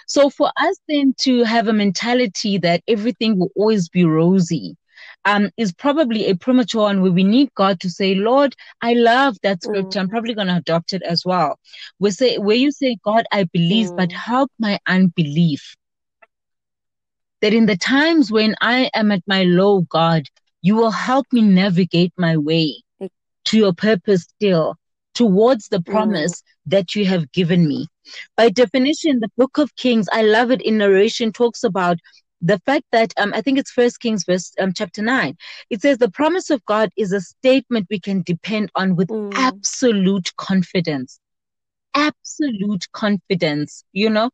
[0.06, 4.76] So for us then to have a mentality that everything will always be rosy,
[5.24, 9.36] um, is probably a premature one where we need God to say, Lord, I love
[9.42, 9.98] that scripture.
[9.98, 10.02] Mm.
[10.02, 11.58] I'm probably going to adopt it as well.
[11.98, 14.14] We say, where you say, God, I believe, but Mm.
[14.14, 15.76] help my unbelief.
[17.42, 20.24] That in the times when I am at my low, God,
[20.62, 22.82] you will help me navigate my way
[23.46, 24.76] to your purpose still,
[25.20, 25.92] towards the Mm.
[25.92, 27.88] promise that you have given me.
[28.36, 31.98] By definition, the book of Kings, I love it in narration, talks about
[32.42, 35.36] the fact that um, I think it's First Kings, verse um, chapter nine.
[35.70, 39.32] It says the promise of God is a statement we can depend on with Mm.
[39.36, 41.19] absolute confidence.
[41.94, 44.30] Absolute confidence, you know.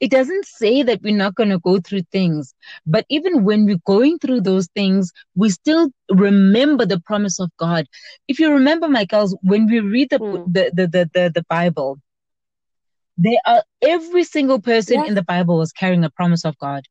[0.00, 2.54] It doesn't say that we're not going to go through things,
[2.86, 7.86] but even when we're going through those things, we still remember the promise of God.
[8.28, 10.44] If you remember, my girls, when we read the Mm.
[10.46, 11.98] the the the, the, the Bible,
[13.16, 15.06] there are every single person Yeah.
[15.06, 16.84] in the Bible was carrying a promise of God,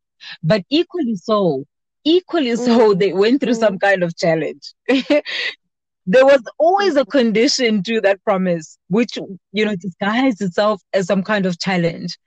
[0.43, 1.65] but equally so,
[2.04, 3.00] equally so, Mm.
[3.00, 4.74] they went through some kind of challenge.
[6.08, 9.17] there was always a condition to that promise, which
[9.54, 12.17] you know disguised itself as some kind of challenge.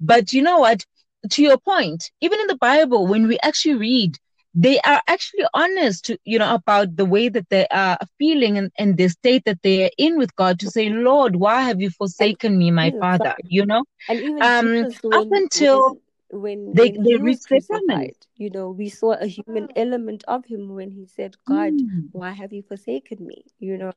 [0.00, 0.84] But you know what?
[1.30, 4.16] To your point, even in the Bible, when we actually read,
[4.54, 8.70] they are actually honest to you know about the way that they are feeling and,
[8.78, 11.90] and the state that they are in with God to say, Lord, why have you
[11.90, 13.34] forsaken me, my Father?
[13.48, 15.98] You know, And even um, up until
[16.30, 17.86] when they when they he was their promise.
[17.88, 22.10] crucified, you know, we saw a human element of him when he said, "God, Mm,
[22.12, 23.92] why have you forsaken me?" You know.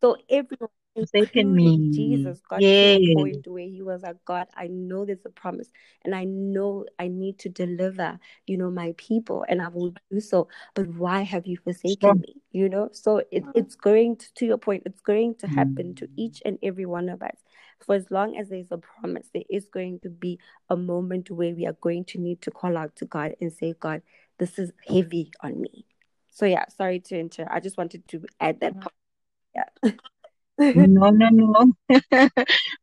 [0.00, 1.82] So everyone, forsaken me.
[1.90, 2.96] Jesus, got to Yeah.
[2.96, 5.70] a point where he was like, God, I know there's a promise
[6.04, 10.20] and I know I need to deliver, you know, my people and I will do
[10.20, 10.48] so.
[10.74, 11.64] But why have you Sure.
[11.74, 12.36] forsaken me?
[12.52, 15.96] You know, so it, it's going to, to your point, it's going to happen Mm.
[15.98, 17.36] to each and every one of us.
[17.84, 20.38] For as long as there's a promise, there is going to be
[20.70, 23.74] a moment where we are going to need to call out to God and say,
[23.78, 24.02] God,
[24.38, 25.86] this is heavy on me.
[26.30, 27.46] So yeah, sorry to enter.
[27.50, 28.94] I just wanted to add that part.
[29.54, 29.90] Yeah.
[30.74, 31.72] No, no, no.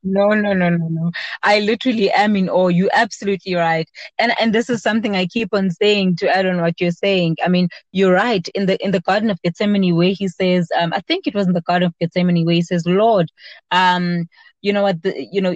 [0.03, 1.11] no, no, no, no, no.
[1.43, 2.67] I literally am in awe.
[2.67, 3.87] You're absolutely right.
[4.19, 7.37] And and this is something I keep on saying to add on what you're saying.
[7.43, 8.45] I mean, you're right.
[8.55, 11.47] In the in the Garden of Gethsemane where he says, um, I think it was
[11.47, 13.29] in the Garden of Gethsemane where he says, Lord,
[13.71, 14.27] um,
[14.61, 15.55] you know what the you know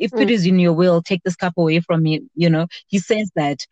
[0.00, 0.34] if it Mm.
[0.34, 2.22] is in your will, take this cup away from me.
[2.34, 3.66] You know, he says that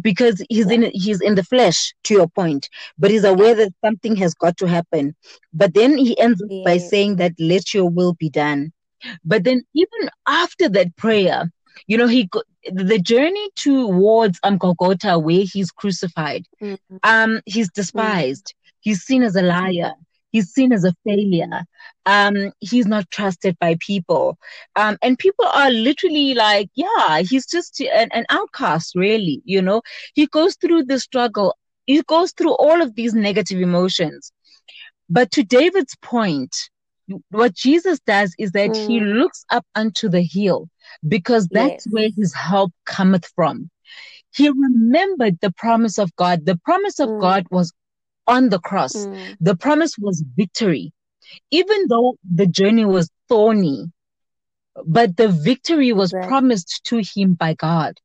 [0.00, 0.76] because he's Yeah.
[0.76, 4.56] in he's in the flesh, to your point, but he's aware that something has got
[4.58, 5.14] to happen.
[5.52, 8.72] But then he ends up by saying that let your will be done.
[9.24, 11.50] But then even after that prayer,
[11.86, 12.28] you know, he
[12.72, 17.00] the journey towards um Golgotha where he's crucified, Mm.
[17.02, 19.92] um, he's despised, he's seen as a liar,
[20.32, 21.64] he's seen as a failure,
[22.06, 24.38] um, he's not trusted by people.
[24.76, 29.82] Um, and people are literally like, yeah, he's just an, an outcast, really, you know.
[30.14, 34.32] He goes through the struggle, he goes through all of these negative emotions.
[35.08, 36.56] But to David's point,
[37.30, 39.12] what Jesus does is that he Mm.
[39.14, 40.68] looks up unto the hill
[41.08, 41.86] because that's Yes.
[41.86, 43.70] where his help cometh from.
[44.34, 46.46] He remembered the promise of God.
[46.46, 47.18] The promise of Mm.
[47.18, 47.72] God was
[48.26, 49.08] on the cross.
[49.08, 49.36] Mm.
[49.40, 50.92] The promise was victory.
[51.50, 53.90] Even though the journey was thorny,
[54.86, 56.20] but the victory was Exactly.
[56.20, 57.98] promised to him by God.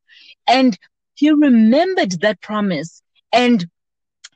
[0.47, 0.77] And
[1.15, 3.01] he remembered that promise
[3.32, 3.67] and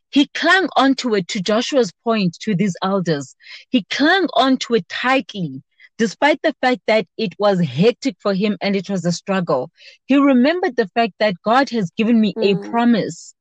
[0.09, 3.35] he clung onto it to Joshua's point to these elders.
[3.69, 5.61] He clung onto it tightly,
[5.97, 9.71] despite the fact that it was hectic for him and it was a struggle.
[10.05, 12.61] He remembered the fact that God has given me a Mm.
[12.69, 13.33] promise,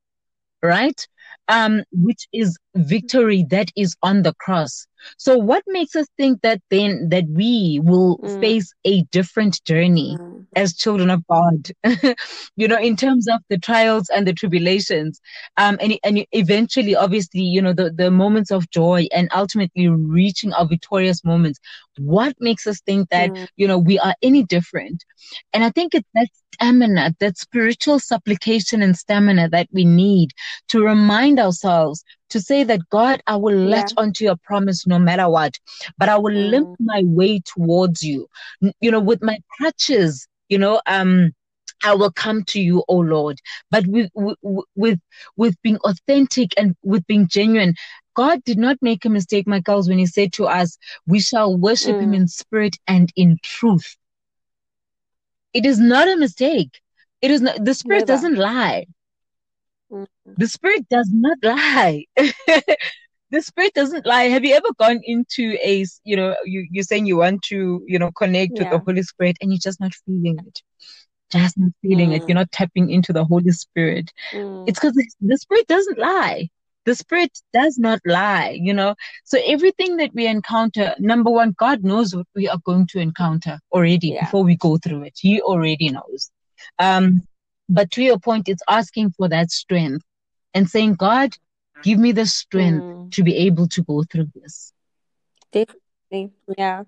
[0.61, 1.07] right?
[1.47, 4.85] Um, which is victory that is on the cross.
[5.17, 8.37] So what makes us think that then that we will Mm.
[8.39, 10.19] face a different journey?
[10.19, 10.47] Mm.
[10.55, 11.71] as children of God,
[12.55, 15.19] you know, in terms of the trials and the tribulations,
[15.57, 20.53] um, and and eventually, obviously, you know, the the moments of joy and ultimately reaching
[20.53, 21.59] our victorious moments.
[21.97, 23.47] What makes us think that Mm.
[23.55, 25.03] you know we are any different?
[25.53, 30.31] And I think it's that stamina, that spiritual supplication and stamina that we need
[30.69, 33.97] to remind ourselves to say that God, I will latch Yeah.
[33.97, 35.57] onto your promise no matter what,
[35.97, 36.77] but I will limp Mm.
[36.79, 38.27] my way towards you.
[38.81, 41.31] You know, with my crutches, you know, um,
[41.83, 43.39] I will come to you, oh Lord.
[43.71, 44.99] But with, with,
[45.35, 47.75] with, being authentic and with being genuine,
[48.15, 51.57] God did not make a mistake, my girls, when he said to us, we shall
[51.57, 52.15] worship him Mm.
[52.15, 53.95] in spirit and in truth.
[55.53, 56.79] It is not a mistake.
[57.21, 58.85] It is not, the spirit doesn't lie.
[59.91, 60.07] Mm.
[60.37, 62.05] The spirit does not lie.
[62.15, 64.23] the spirit doesn't lie.
[64.23, 67.99] Have you ever gone into a, you know, you, you're saying you want to, you
[67.99, 70.61] know, connect with the Holy Spirit and you're just not feeling it?
[71.31, 74.11] just not feeling it, you're not tapping into the Holy Spirit.
[74.33, 74.65] Mm.
[74.67, 76.49] It's because the Spirit doesn't lie.
[76.85, 78.95] The Spirit does not lie, you know.
[79.23, 83.59] So everything that we encounter, number one, God knows what we are going to encounter
[83.71, 84.25] already Yeah.
[84.25, 85.13] before we go through it.
[85.17, 86.31] He already knows.
[86.79, 87.23] Um,
[87.71, 90.05] but to your point, it's asking for that strength
[90.53, 91.31] and saying, God,
[91.83, 93.11] give me the strength Mm.
[93.11, 94.73] to be able to go through this.
[95.51, 96.83] Definitely, yeah,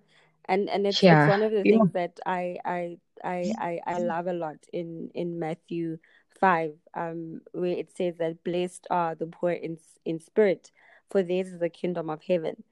[0.45, 1.71] and and it's it's one of the Yeah.
[1.71, 5.97] things that I I I I, I love a lot in in Matthew
[6.39, 10.71] five, um, where it says that blessed are the poor in in spirit,
[11.09, 12.63] for theirs is the kingdom of heaven.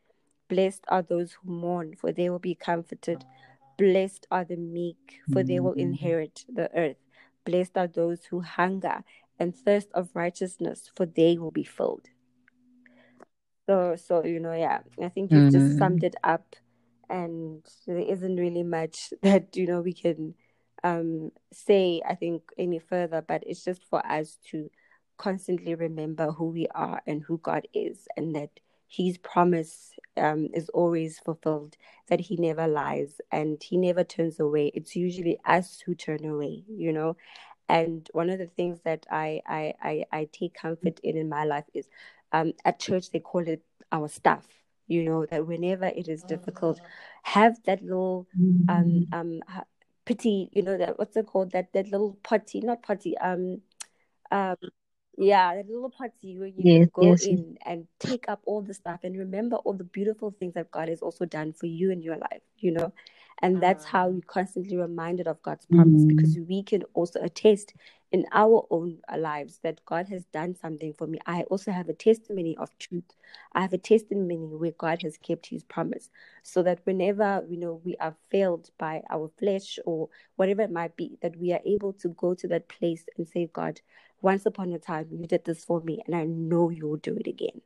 [0.50, 3.24] Blessed are those who mourn, for they will be comforted.
[3.78, 6.98] Blessed are the meek, for they will inherit the earth.
[7.46, 9.04] Blessed are those who hunger
[9.40, 12.10] and thirst of righteousness, for they will be filled.
[13.68, 15.78] So, so you know, yeah, I think you've just Mm.
[15.78, 16.56] summed it up,
[17.10, 20.36] and there isn't really much that you know we can
[20.84, 22.02] um say.
[22.08, 24.70] I think any further, but it's just for us to
[25.18, 28.60] constantly remember who we are and who God is, and that
[28.92, 31.78] His promise um is always fulfilled.
[32.10, 34.72] That He never lies and He never turns away.
[34.76, 37.16] It's usually us who turn away, you know.
[37.70, 41.46] And one of the things that I I I, I take comfort in in my
[41.46, 41.88] life is
[42.34, 44.48] um, at church they call it our stuff
[44.88, 46.82] you know that whenever it is difficult
[47.24, 48.28] have that little
[48.70, 49.42] um um
[50.06, 53.62] pity you know that what's it called that that little potty not potty um
[54.32, 54.58] um
[55.18, 57.40] yeah that little potty where you Yes, go yes, yes.
[57.40, 60.90] in and take up all the stuff and remember all the beautiful things that God
[60.90, 62.94] has also done for you in your life you know
[63.42, 64.10] and that's how ah.
[64.10, 66.48] we constantly reminded of God's promise because mm.
[66.48, 67.74] we can also attest
[68.12, 71.18] in our own lives that God has done something for me.
[71.26, 73.16] I also have a testimony of truth.
[73.54, 76.10] I have a testimony where God has kept his promise.
[76.44, 80.96] So that whenever you know we are failed by our flesh or whatever it might
[80.96, 83.80] be, that we are able to go to that place and say, God,
[84.22, 87.16] once upon a time you did this for me and I know you will do
[87.18, 87.62] it again.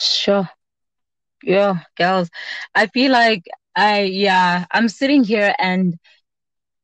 [0.00, 0.48] Sure.
[1.42, 2.30] Yeah, girls.
[2.74, 3.44] I feel like
[3.76, 5.98] I yeah, I'm sitting here and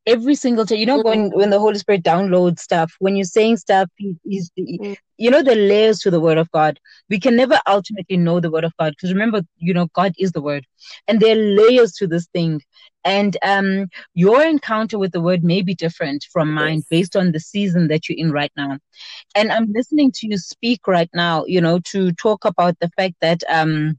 [0.07, 3.59] every single time, you know, when when the Holy Spirit downloads stuff, when you're saying
[3.59, 4.97] stuff, he's Mm.
[5.19, 6.79] you know the layers to the Word of God.
[7.09, 10.33] We can never ultimately know the Word of God because remember, you know, God is
[10.33, 10.67] the Word,
[11.09, 12.61] and there are layers to this thing.
[13.05, 16.87] And um, your encounter with the Word may be different from mine Yes.
[16.89, 18.79] based on the season that you're in right now.
[19.35, 23.15] And I'm listening to you speak right now, you know, to talk about the fact
[23.21, 23.99] that um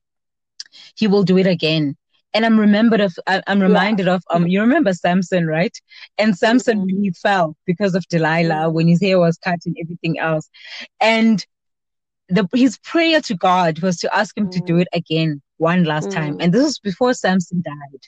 [0.95, 1.95] he will do it again.
[2.33, 5.75] And I'm remembered of I'm reminded of um you remember Samson, right?
[6.17, 6.85] And Samson Mhm.
[6.85, 10.49] when he fell because of Delilah, when his hair was cut and everything else.
[10.99, 11.45] And
[12.29, 14.81] the his prayer to God was to ask him to do Mm.
[14.81, 16.35] it again one last time.
[16.35, 16.43] Mm.
[16.43, 18.01] And this was before Samson died,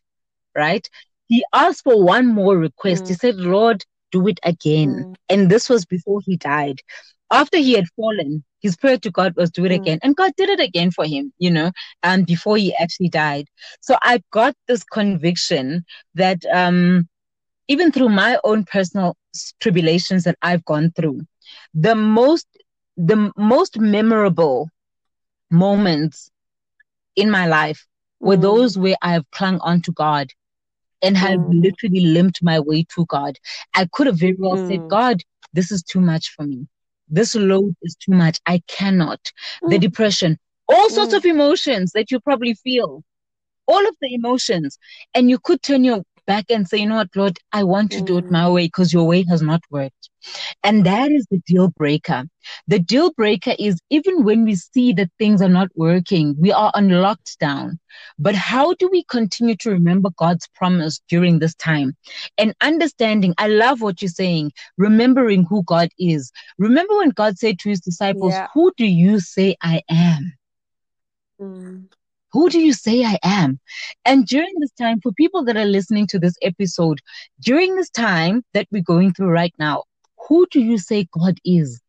[0.55, 0.88] right?
[1.27, 3.07] He asked for one more request.
[3.07, 3.19] He Mm.
[3.19, 5.05] said, Lord, do it again.
[5.09, 5.15] Mm.
[5.29, 6.81] And this was before he died.
[7.31, 9.75] After he had fallen, his prayer to God was do it Mm.
[9.75, 9.99] again.
[10.03, 11.71] And God did it again for him, you know,
[12.03, 13.47] and before he actually died.
[13.81, 15.85] So I got this conviction
[16.15, 17.07] that um
[17.67, 19.15] even through my own personal
[19.59, 21.21] tribulations that I've gone through,
[21.73, 22.47] the most
[22.97, 24.69] the most memorable
[25.51, 26.31] moments
[27.15, 27.85] in my life
[28.19, 28.41] were Mm.
[28.41, 30.31] those where I have clung on to God
[31.01, 31.61] and have Mm.
[31.63, 33.38] literally limped my way to God.
[33.73, 34.88] I could have very well said, Mm.
[34.88, 35.21] God,
[35.53, 36.67] this is too much for me.
[37.07, 38.39] This load is too much.
[38.45, 39.31] I cannot.
[39.67, 39.81] The Mm.
[39.81, 40.37] depression,
[40.67, 41.17] all sorts Mm.
[41.17, 43.03] of emotions that you probably feel,
[43.67, 44.77] all of the emotions.
[45.13, 48.01] And you could turn your back and say, you know what, Lord, I want to
[48.01, 48.31] do it Mm.
[48.31, 50.09] my way because your way has not worked.
[50.63, 52.23] And that is the deal breaker.
[52.67, 56.71] The deal breaker is even when we see that things are not working, we are
[56.75, 57.77] on lockdown.
[58.17, 61.95] But how do we continue to remember God's promise during this time?
[62.38, 66.31] And understanding, I love what you're saying, remembering who God is.
[66.57, 68.47] Remember when God said to his disciples, Yeah.
[68.53, 70.33] Who do you say I am?
[71.39, 71.88] Mm.
[72.36, 73.60] Who do you say I am?
[74.06, 77.02] And during this time, for people that are listening to this episode,
[77.41, 79.86] during this time that we're going through right now,
[80.30, 81.82] who do you say God is?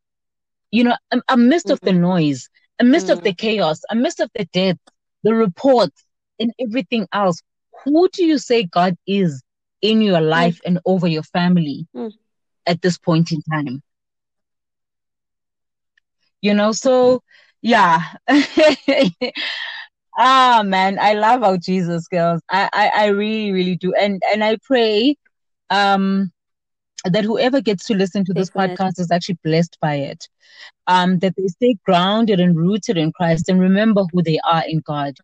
[0.73, 2.01] You know, am- amidst of the Mm.
[2.01, 2.49] noise,
[2.81, 3.25] amidst of Mm.
[3.25, 4.79] the chaos, amidst of the death,
[5.23, 6.05] the reports,
[6.41, 7.43] and everything else,
[7.85, 9.43] who do you say God is
[9.83, 12.13] in your life and over your family Mm.
[12.67, 13.83] at this point in time?
[16.43, 17.23] You know, so
[17.63, 18.01] yeah.
[20.16, 22.40] ah man, I love our Jesus girls.
[22.50, 23.94] I, I, I really, really do.
[23.94, 25.16] And and I pray
[25.70, 26.33] um
[27.05, 28.76] that whoever gets to listen to this Definitely.
[28.76, 30.29] podcast is actually blessed by it.
[30.87, 34.81] Um, that they stay grounded and rooted in Christ and remember who they are in
[34.81, 35.17] God.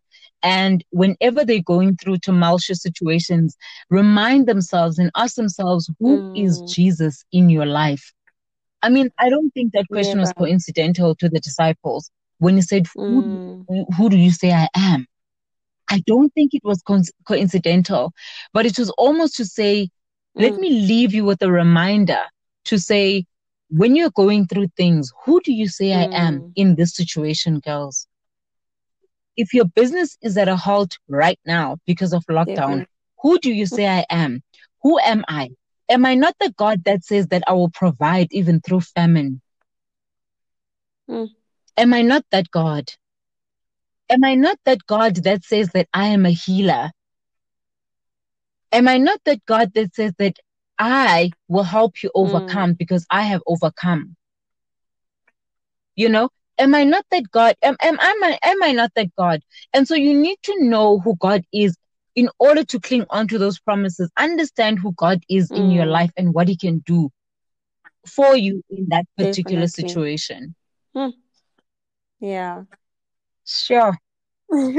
[0.43, 3.57] And whenever they're going through tumultuous situations,
[3.89, 6.45] remind themselves and ask themselves, who mm.
[6.45, 8.13] is Jesus in your life?
[8.81, 12.11] I mean, I don't think that question was coincidental to the disciples
[12.43, 13.93] when he said, who, mm.
[13.95, 15.07] who do you say I am?
[15.89, 18.13] I don't think it was co- coincidental,
[18.51, 19.89] but it was almost to say,
[20.35, 20.59] let mm.
[20.59, 22.19] me leave you with a reminder
[22.65, 23.25] to say,
[23.69, 26.51] when you're going through things, who do you say I am mm.
[26.57, 28.07] in this situation, girls?
[29.37, 32.85] If your business is at a halt right now because of lockdown,
[33.21, 34.43] who do you say I am?
[34.81, 35.51] Who am I?
[35.89, 39.41] Am I not the God that says that I will provide even through famine?
[41.09, 41.29] Mm.
[41.77, 42.91] Am I not that God?
[44.09, 46.91] Am I not that God that says that I am a healer?
[48.71, 50.37] Am I not that God that says that
[50.77, 52.77] I will help you overcome mm.
[52.77, 54.15] because I have overcome?
[55.95, 57.55] You know, am I not that God?
[57.61, 59.41] Am, am, am, I, am I not that God?
[59.73, 61.75] And so you need to know who God is
[62.15, 64.11] in order to cling on to those promises.
[64.17, 65.57] Understand who God is mm.
[65.57, 65.91] in your mm.
[65.91, 67.09] life and what He can do
[68.07, 69.89] for you in that particular Definitely.
[69.89, 70.55] situation.
[70.95, 71.09] Hmm.
[72.23, 72.63] Yeah.
[73.45, 73.97] Sure.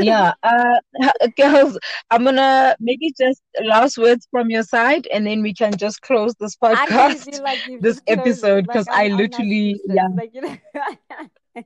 [0.01, 0.33] yeah.
[0.43, 0.81] Uh,
[1.37, 1.79] girls,
[2.11, 6.35] I'm gonna maybe just last words from your side, and then we can just close
[6.41, 10.09] this podcast, like this episode, because like, I literally, yeah.
[10.17, 10.57] Like, you know,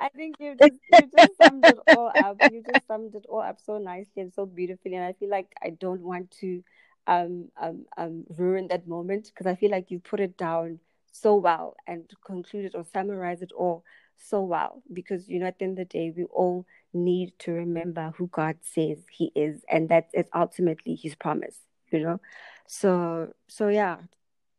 [0.00, 2.38] I think you just you just summed it all up.
[2.50, 5.52] You just summed it all up so nicely and so beautifully, and I feel like
[5.62, 6.64] I don't want to
[7.06, 10.80] um um um ruin that moment because I feel like you put it down
[11.12, 13.84] so well and concluded or summarized it all
[14.18, 17.52] so well because you know at the end of the day we all need to
[17.52, 21.56] remember who God says he is and that is ultimately his promise
[21.92, 22.20] you know
[22.66, 23.98] so so yeah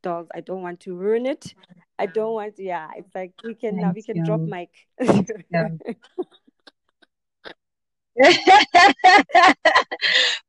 [0.02, 1.54] dolls i don't want to ruin it
[1.98, 4.24] i don't want to yeah it's like we can now we can you.
[4.24, 4.70] drop mic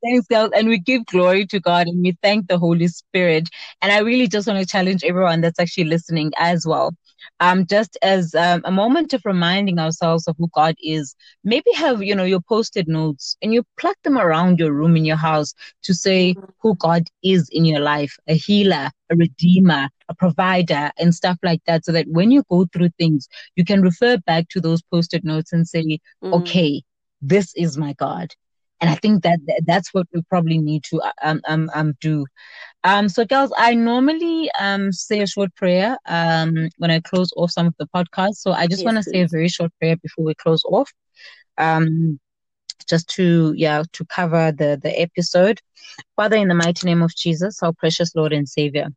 [0.02, 0.50] Thanks, girls.
[0.56, 3.48] And we give glory to God and we thank the Holy Spirit.
[3.80, 6.96] And I really just want to challenge everyone that's actually listening as well
[7.40, 11.14] um, just as um, a moment of reminding ourselves of who God is.
[11.44, 15.04] Maybe have, you know, your posted notes and you pluck them around your room in
[15.04, 20.14] your house to say who God is in your life, a healer, a redeemer, a
[20.14, 21.84] provider, and stuff like that.
[21.84, 25.52] So that when you go through things, you can refer back to those posted notes
[25.52, 26.32] and say, mm.
[26.34, 26.82] okay,
[27.22, 28.34] this is my God.
[28.80, 32.26] And I think that that's what we probably need to um, um, um do.
[32.84, 37.50] Um, so girls, I normally um say a short prayer um when I close off
[37.50, 38.36] some of the podcasts.
[38.36, 40.90] So I just yes, want to say a very short prayer before we close off.
[41.58, 42.18] Um
[42.88, 45.60] just to yeah to cover the the episode.
[46.16, 48.88] Father, in the mighty name of Jesus, our precious Lord and Savior.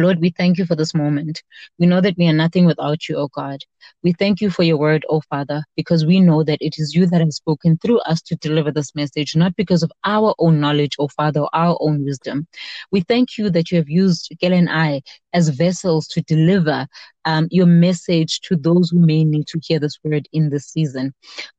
[0.00, 1.42] Lord, we thank you for this moment.
[1.78, 3.60] We know that we are nothing without you, O God.
[4.02, 7.06] We thank you for your word, O Father, because we know that it is you
[7.06, 10.96] that has spoken through us to deliver this message, not because of our own knowledge,
[10.98, 12.46] O Father, or our own wisdom.
[12.90, 16.86] We thank you that you have used Gail and I as vessels to deliver
[17.24, 21.12] um, your message to those who may need to hear this word in this season.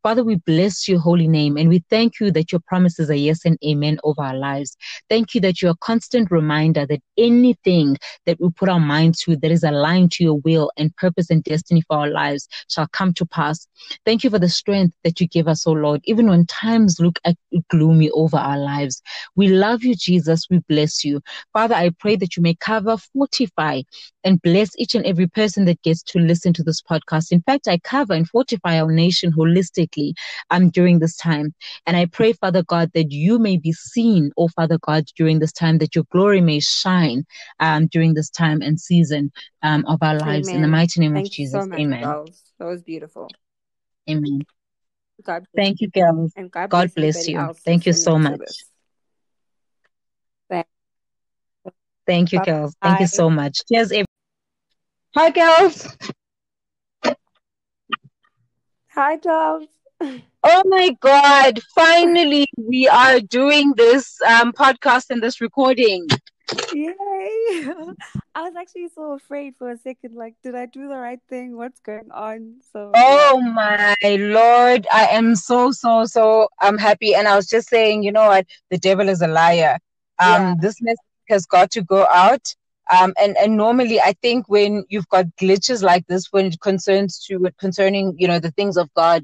[0.03, 3.45] Father, we bless your holy name and we thank you that your promises are yes
[3.45, 4.75] and amen over our lives.
[5.09, 9.35] Thank you that you're a constant reminder that anything that we put our minds to
[9.35, 13.13] that is aligned to your will and purpose and destiny for our lives shall come
[13.13, 13.67] to pass.
[14.05, 17.19] Thank you for the strength that you give us, O Lord, even when times look
[17.69, 19.01] gloomy over our lives.
[19.35, 20.47] We love you, Jesus.
[20.49, 21.21] We bless you.
[21.53, 23.81] Father, I pray that you may cover, fortify,
[24.23, 27.31] and bless each and every person that gets to listen to this podcast.
[27.31, 30.13] In fact, I cover and fortify our nation holistically
[30.49, 31.53] um, during this time.
[31.85, 35.51] And I pray, Father God, that you may be seen, oh Father God, during this
[35.51, 37.25] time, that your glory may shine
[37.59, 39.31] um, during this time and season
[39.61, 40.47] um, of our lives.
[40.49, 40.55] Amen.
[40.55, 41.63] In the mighty name Thank of Jesus.
[41.63, 42.03] So much, Amen.
[42.03, 42.41] Girls.
[42.59, 43.29] That was beautiful.
[44.09, 44.41] Amen.
[45.23, 46.33] God Thank you, girls.
[46.35, 47.53] And God, God bless, you.
[47.63, 48.63] Thank you so much.
[52.07, 52.75] Thank you, girls.
[52.81, 53.61] Thank you so much.
[53.71, 54.03] Cheers.
[55.13, 55.85] Hi, girls.
[58.93, 59.67] Hi, dolls.
[59.99, 61.59] Oh my God.
[61.75, 66.07] Finally, we are doing this um, podcast and this recording.
[66.73, 66.95] Yay.
[68.35, 70.15] I was actually so afraid for a second.
[70.15, 71.57] Like, did I do the right thing?
[71.57, 72.61] What's going on?
[72.71, 74.87] So, oh my Lord.
[74.93, 77.15] I am so, so, so I'm happy.
[77.15, 78.45] And I was just saying, you know what?
[78.69, 79.77] The devil is a liar.
[80.19, 80.55] Um, yeah.
[80.57, 80.97] This message
[81.27, 82.55] has got to go out.
[82.89, 87.23] Um, and, and normally I think when you've got glitches like this, when it concerns
[87.27, 89.23] to concerning, you know, the things of God,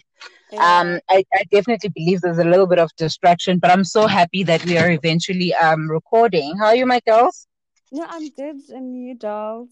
[0.51, 0.79] yeah.
[0.79, 4.43] um, I, I definitely believe there's a little bit of distraction, but I'm so happy
[4.43, 6.55] that we are eventually um recording.
[6.57, 7.47] How are you, my girls?
[7.91, 8.57] No, I'm good.
[8.69, 9.69] And you, dolls?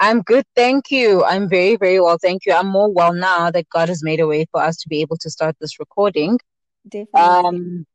[0.00, 1.24] I'm good, thank you.
[1.24, 2.52] I'm very, very well, thank you.
[2.52, 5.16] I'm more well now that God has made a way for us to be able
[5.18, 6.38] to start this recording.
[6.88, 7.20] Definitely.
[7.20, 7.86] Um,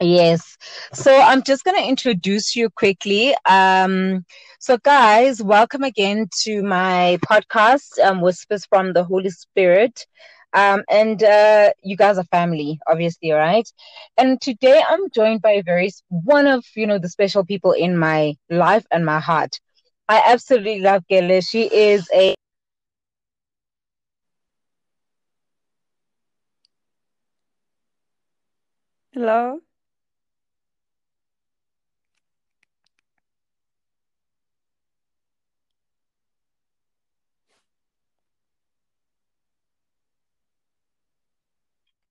[0.00, 0.56] yes.
[0.92, 3.34] So I'm just going to introduce you quickly.
[3.48, 4.24] Um,
[4.58, 10.06] so, guys, welcome again to my podcast, um, Whispers from the Holy Spirit.
[10.52, 13.68] Um, and uh, you guys are family, obviously, right?
[14.16, 17.96] And today I'm joined by a very one of you know the special people in
[17.96, 19.60] my life and my heart.
[20.08, 21.40] I absolutely love Gele.
[21.40, 22.34] She is a
[29.12, 29.60] Hello.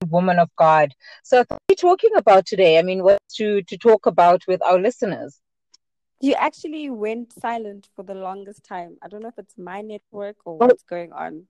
[0.10, 0.94] Woman of God.
[1.24, 2.80] So, what are we talking about today?
[2.80, 5.40] I mean, what to to talk about with our listeners?
[6.22, 8.98] You actually went silent for the longest time.
[9.02, 11.48] I don't know if it's my network or what's going on.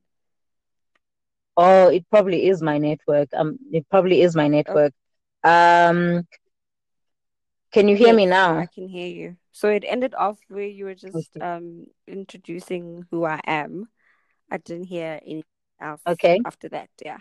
[1.57, 3.30] Oh, it probably is my network.
[3.34, 4.93] Um, it probably is my network.
[5.43, 6.28] Um,
[7.72, 8.57] can you hear Yes, me now?
[8.60, 9.38] I can hear you.
[9.51, 11.41] So it ended off where you were just Okay.
[11.41, 13.89] um introducing who I am.
[14.51, 15.43] I didn't hear anything
[15.82, 16.39] else Okay.
[16.45, 16.89] after that.
[17.03, 17.18] Yeah.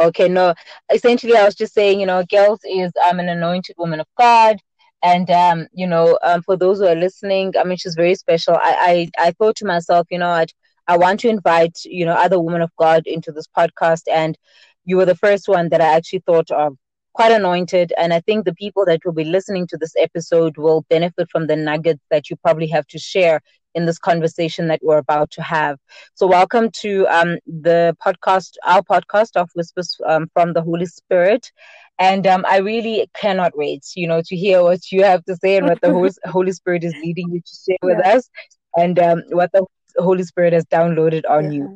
[0.00, 0.54] Okay, no.
[0.92, 4.56] Essentially, I was just saying, you know, Girls is um, an anointed woman of God.
[5.02, 8.54] And, um, you know, um, for those who are listening, I mean, she's very special.
[8.54, 10.52] I, I, I thought to myself, you know, I'd,
[10.86, 14.02] I want to invite, you know, other women of God into this podcast.
[14.12, 14.38] And
[14.84, 16.76] you were the first one that I actually thought of.
[17.12, 17.92] Quite anointed.
[17.98, 21.46] And I think the people that will be listening to this episode will benefit from
[21.46, 23.40] the nuggets that you probably have to share
[23.74, 25.78] in this conversation that we're about to have.
[26.14, 31.50] So, welcome to um, the podcast, our podcast of Whispers um, from the Holy Spirit.
[31.98, 35.56] And um, I really cannot wait, you know, to hear what you have to say
[35.56, 35.90] and what the
[36.26, 38.06] Holy, Spirit is leading you to share with Yeah.
[38.06, 38.28] us,
[38.76, 39.64] and um, what the
[39.98, 41.68] Holy Spirit has downloaded on you.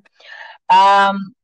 [0.70, 1.08] Yeah.
[1.08, 1.34] Um,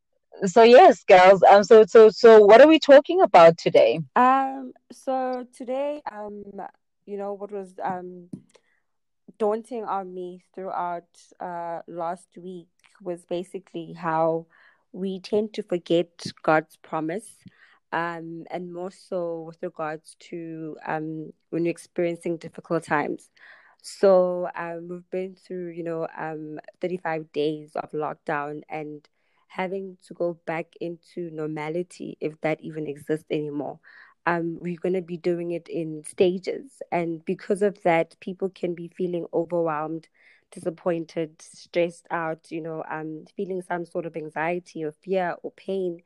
[0.47, 1.43] so yes, girls.
[1.43, 4.01] Um, so so so, what are we talking about today?
[4.17, 6.43] Um, so today, um,
[7.07, 8.29] you know, what was um
[9.41, 11.09] daunting on me throughout
[11.41, 12.69] uh last week
[13.03, 14.47] was basically how
[14.93, 16.11] we tend to forget
[16.43, 17.39] God's promise,
[17.93, 23.31] um, and more so with regards to um when you're experiencing difficult times.
[23.83, 29.09] So um, we've been through, you know, um, 35 days of lockdown and
[29.49, 33.81] having to go back into normality, if that even exists anymore.
[34.27, 36.83] Um, we're going to be doing it in stages.
[36.93, 40.09] And because of that, people can be feeling overwhelmed,
[40.51, 46.03] disappointed, stressed out, you know, um, feeling some sort of anxiety or fear or pain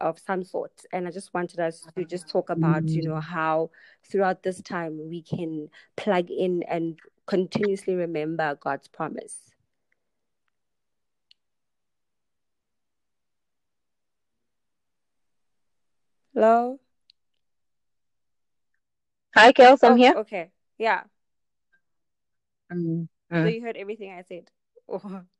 [0.00, 0.72] of some sort.
[0.92, 3.70] And I just wanted us to just talk about, you know, how
[4.10, 9.36] throughout this time we can plug in and continuously remember God's promise.
[16.34, 16.80] Hello?
[19.34, 19.78] Hi, Kels.
[19.82, 20.14] I'm Oh, here.
[20.14, 20.50] okay.
[20.78, 21.04] Yeah.
[22.72, 23.54] Mm, So mm.
[23.54, 24.50] you heard everything I said.
[24.88, 25.22] Oh,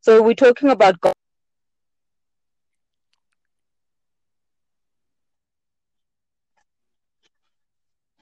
[0.00, 1.12] So we're talking about God.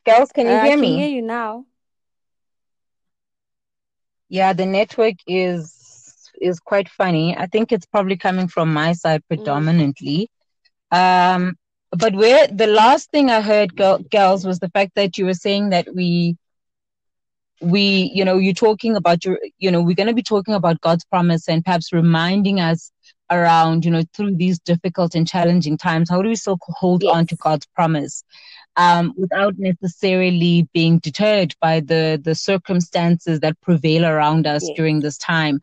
[0.04, 0.98] Girls, can you Uh, I hear can me?
[0.98, 1.66] hear you now.
[4.28, 5.72] Yeah, the network is
[6.40, 7.36] is quite funny.
[7.36, 9.28] I think it's probably coming from my side Mm.
[9.28, 10.28] predominantly.
[10.90, 11.56] Um,
[11.96, 15.34] but where the last thing I heard, girl, girls, was the fact that you were
[15.34, 16.36] saying that we
[17.60, 20.80] we you know you're talking about your you know we're going to be talking about
[20.80, 22.92] God's promise and perhaps reminding us
[23.30, 27.26] around you know through these difficult and challenging times how do we still hold on
[27.26, 28.24] to God's promise
[28.76, 34.76] um, without necessarily being deterred by the the circumstances that prevail around us Yes.
[34.76, 35.60] during this time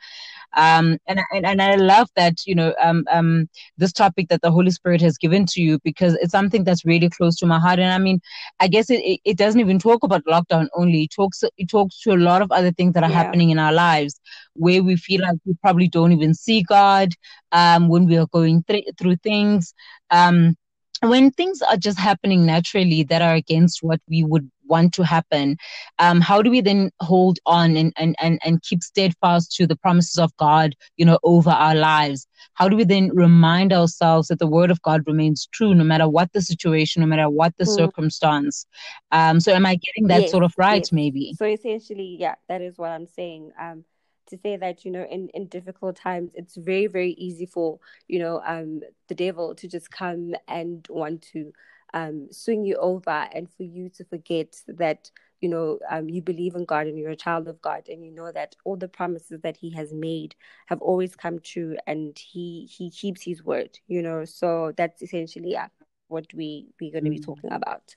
[0.55, 4.51] um, and, and and I love that you know um, um, this topic that the
[4.51, 7.79] Holy Spirit has given to you because it's something that's really close to my heart.
[7.79, 8.19] And I mean,
[8.59, 11.03] I guess it, it, doesn't even talk about lockdown only.
[11.03, 13.17] It talks it talks to a lot of other things that are Yeah.
[13.17, 14.19] happening in our lives
[14.53, 17.09] where we feel like we probably don't even see God
[17.51, 19.73] um, when we are going th- through things.
[20.09, 20.55] Um,
[21.01, 25.57] when things are just happening naturally that are against what we would want to happen
[25.99, 29.75] um, how do we then hold on and, and, and, and keep steadfast to the
[29.75, 32.27] promises of God, you know, over our lives?
[32.53, 36.07] How do we then remind ourselves that the word of God remains true no matter
[36.07, 37.75] what the situation, no matter what the Mm.
[37.75, 38.65] circumstance?
[39.11, 40.91] Um, so am I getting that Yes, sort of right, yes.
[40.91, 41.37] maybe?
[41.37, 43.51] So essentially, yeah, that is what I'm saying.
[43.59, 43.85] Um,
[44.27, 48.19] to say that you know, in in difficult times, it's very very easy for you
[48.19, 51.51] know um the devil to just come and want to
[51.93, 56.55] um swing you over and for you to forget that you know um, you believe
[56.55, 59.41] in god and you're a child of god and you know that all the promises
[59.41, 60.35] that he has made
[60.67, 64.25] have always come true and he he keeps his word you know.
[64.25, 65.67] So that's essentially yeah,
[66.07, 67.95] what we we're going to be talking about.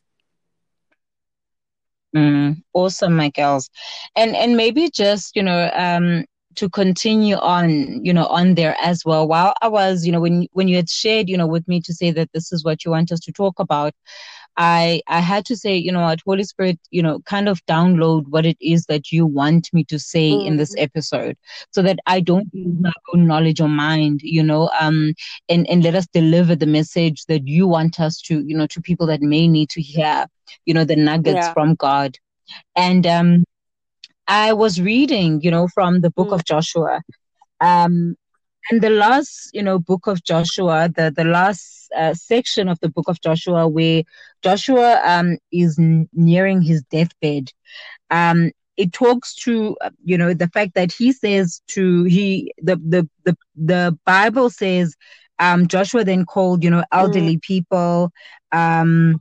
[2.14, 3.70] Mm, awesome my girls.
[4.16, 6.24] And and maybe just you know um
[6.57, 9.28] to continue on, you know, on there as well.
[9.28, 11.94] While I was, you know, when when you had shared, you know, with me to
[11.94, 13.92] say that this is what you want us to talk about,
[14.57, 18.24] I I had to say, you know what, Holy Spirit, you know, kind of download
[18.28, 20.46] what it is that you want me to say mm.
[20.46, 20.82] in this mm.
[20.82, 21.36] episode,
[21.72, 25.14] so that I don't use my own knowledge or mind, you know, um,
[25.48, 28.80] and and let us deliver the message that you want us to, you know, to
[28.80, 30.26] people that may need to hear,
[30.64, 31.52] you know, the nuggets yeah.
[31.52, 32.16] from God,
[32.74, 33.44] and um
[34.29, 36.35] I was reading, you know, from the book mm.
[36.35, 37.03] of Joshua.
[37.61, 38.16] Um,
[38.70, 42.89] and the last, you know, book of Joshua, the, the last uh, section of the
[42.89, 44.03] book of Joshua, where
[44.43, 47.53] Joshua um, is n- nearing his deathbed,
[48.11, 53.09] um, it talks to, you know, the fact that he says to, he, the, the,
[53.24, 54.97] the, the Bible says,
[55.39, 57.43] um, Joshua then called, you know, elderly mm.
[57.43, 58.11] people,
[58.53, 59.20] um,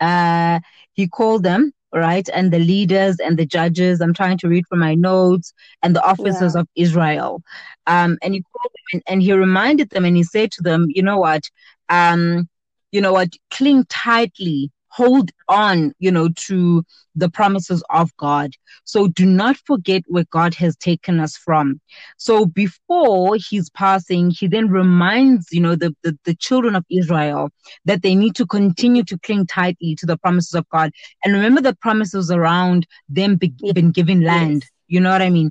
[0.00, 0.60] uh,
[0.92, 2.28] he called them right?
[2.32, 4.00] And the leaders and the judges.
[4.00, 6.60] I'm trying to read from my notes and the officers yeah.
[6.60, 7.42] of Israel.
[7.86, 10.86] Um, and he called them and, and, he reminded them and he said to them,
[10.88, 11.42] you know what?
[11.88, 12.48] Um,
[12.92, 13.30] you know what?
[13.50, 16.82] Cling tightly hold on, you know, to
[17.14, 18.52] the promises of God.
[18.84, 21.80] So do not forget where God has taken us from.
[22.16, 27.50] So before he's passing, he then reminds, you know, the, the, the children of Israel
[27.84, 30.90] that they need to continue to cling tightly to the promises of God.
[31.22, 34.62] And remember the promises around them be, being given land.
[34.62, 34.70] Yes.
[34.88, 35.50] You know what I mean?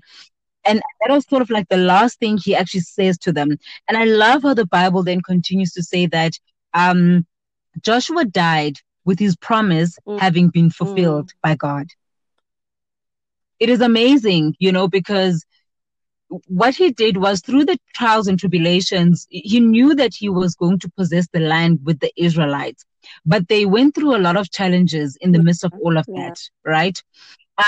[0.67, 3.55] and that was sort of like the last thing he actually says to them.
[3.87, 6.39] And I love how the Bible then continues to say that
[6.73, 7.27] um,
[7.83, 10.19] Joshua died with his promise mm.
[10.19, 11.33] having been fulfilled mm.
[11.41, 11.87] by God.
[13.59, 15.45] It is amazing, you know, because
[16.47, 20.79] what he did was through the trials and tribulations, he knew that he was going
[20.79, 22.83] to possess the land with the Israelites.
[23.25, 26.29] But they went through a lot of challenges in the midst of all of yeah.
[26.29, 27.01] that, right?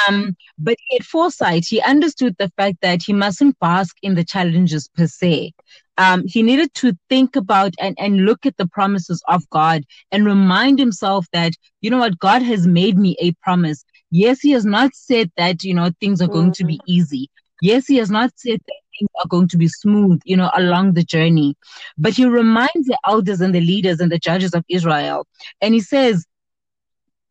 [0.08, 1.66] Um, but he had foresight.
[1.66, 5.54] He understood the fact that he mustn't bask in the challenges per se.
[5.98, 10.26] Um, he needed to think about and, and look at the promises of God and
[10.26, 13.84] remind himself that, you know what, God has made me a promise.
[14.12, 16.92] Yes, he has not said that, you know, things are going to be mm-hmm.
[16.92, 17.30] easy.
[17.62, 20.94] Yes, he has not said that things are going to be smooth, you know, along
[20.94, 21.56] the journey.
[21.98, 25.26] But he reminds the elders and the leaders and the judges of Israel,
[25.62, 26.26] and he says,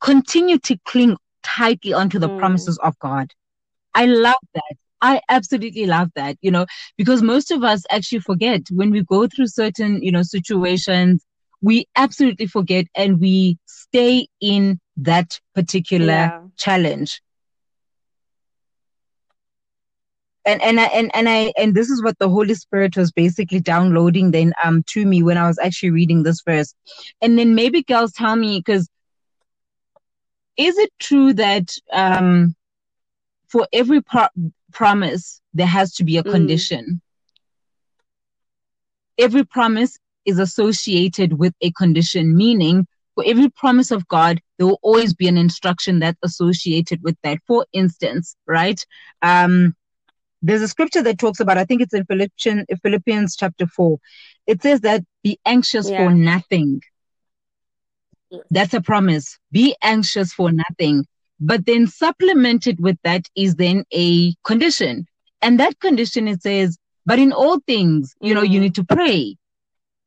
[0.01, 2.39] continue to cling tightly onto the mm.
[2.39, 3.33] promises of God.
[3.95, 4.77] I love that.
[5.01, 6.67] I absolutely love that, you know,
[6.97, 11.25] because most of us actually forget when we go through certain, you know, situations,
[11.63, 16.43] we absolutely forget and we stay in that particular yeah.
[16.57, 17.21] challenge.
[20.45, 23.61] And and I and, and I and this is what the Holy Spirit was basically
[23.61, 26.73] downloading then um to me when I was actually reading this verse.
[27.21, 28.89] And then maybe girls tell me because
[30.57, 32.55] is it true that um,
[33.49, 34.29] for every pro-
[34.73, 36.31] promise there has to be a mm.
[36.31, 37.01] condition?
[39.19, 44.79] Every promise is associated with a condition, meaning for every promise of God, there will
[44.83, 47.39] always be an instruction that's associated with that.
[47.47, 48.85] For instance, right?
[49.23, 49.75] Um,
[50.43, 53.99] there's a scripture that talks about, I think it's in Philippians, Philippians chapter 4.
[54.47, 56.05] It says that be anxious yeah.
[56.05, 56.83] for nothing.
[58.51, 59.39] That's a promise.
[59.51, 61.07] Be anxious for nothing.
[61.39, 65.07] But then supplemented with that is then a condition.
[65.43, 69.37] And that condition, it says, but in all things, you know, you need to pray.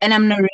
[0.02, 0.50] And I'm narrating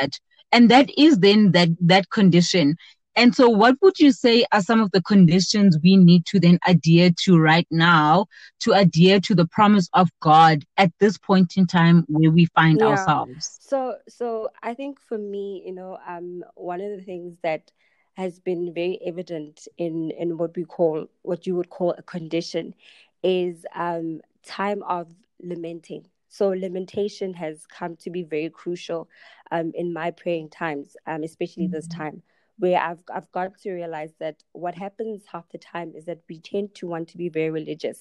[0.00, 0.18] that.
[0.52, 2.76] And that is then that, that condition.
[3.18, 6.60] And so, what would you say are some of the conditions we need to then
[6.68, 8.26] adhere to right now
[8.60, 12.78] to adhere to the promise of God at this point in time where we find
[12.78, 12.86] yeah.
[12.86, 13.58] ourselves?
[13.60, 17.72] So, so I think for me, you know, um, one of the things that
[18.18, 22.74] has been very evident in in what we call what you would call a condition
[23.22, 25.06] is um, time of
[25.40, 26.04] lamenting.
[26.28, 29.08] So lamentation has come to be very crucial
[29.52, 31.74] um, in my praying times, um, especially mm-hmm.
[31.74, 32.22] this time
[32.58, 36.40] where I've I've got to realize that what happens half the time is that we
[36.40, 38.00] tend to want to be very religious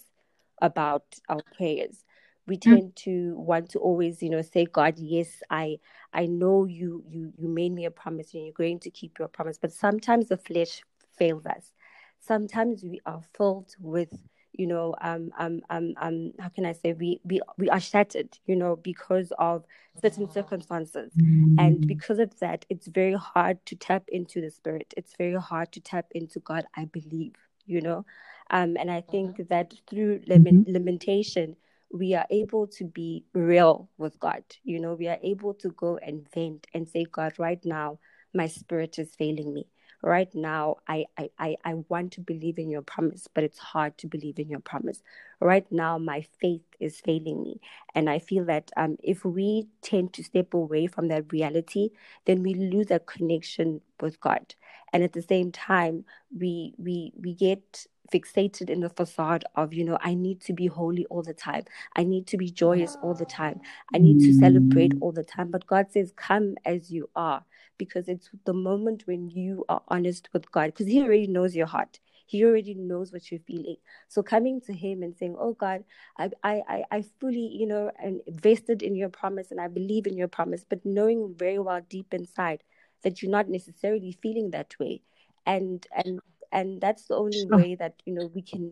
[0.63, 2.03] about our prayers.
[2.47, 2.61] We mm.
[2.61, 5.79] tend to want to always, you know, say, God, yes, I
[6.13, 9.27] I know you you you made me a promise and you're going to keep your
[9.27, 9.57] promise.
[9.57, 10.81] But sometimes the flesh
[11.17, 11.73] fails us.
[12.19, 14.13] Sometimes we are filled with
[14.53, 18.39] you know um um um um how can i say we we we are shattered
[18.47, 19.63] you know because of
[20.01, 21.59] certain circumstances mm-hmm.
[21.59, 21.87] and mm.
[21.87, 25.79] because of that it's very hard to tap into the spirit it's very hard to
[25.79, 27.35] tap into god i believe
[27.67, 28.05] you know.
[28.49, 31.55] Um, and I think that through limit, limitation,
[31.91, 34.43] we are able to be real with God.
[34.63, 37.99] You know, we are able to go and vent and say, God, right now,
[38.33, 39.67] my spirit is failing me.
[40.03, 43.97] Right now, I, I, I, I want to believe in your promise, but it's hard
[43.97, 45.01] to believe in your promise.
[45.39, 47.59] Right now, my faith is failing me.
[47.95, 51.89] And I feel that um, if we tend to step away from that reality,
[52.25, 54.53] then we lose a connection with God.
[54.93, 56.05] And at the same time,
[56.37, 60.67] we we we get fixated in the facade of, you know, I need to be
[60.67, 61.63] holy all the time.
[61.95, 63.61] I need to be joyous all the time.
[63.93, 65.01] I need to celebrate mm.
[65.01, 65.51] all the time.
[65.51, 67.43] But God says, come as you are,
[67.77, 71.67] because it's the moment when you are honest with God, because He already knows your
[71.67, 71.99] heart.
[72.27, 73.77] He already knows what you're feeling.
[74.09, 75.85] So coming to him and saying, Oh God,
[76.17, 80.17] I I I fully, you know, and invested in your promise and I believe in
[80.17, 82.63] your promise, but knowing very well deep inside
[83.03, 85.01] that you're not necessarily feeling that way.
[85.45, 86.19] And and
[86.51, 88.71] and that's the only way that you know we can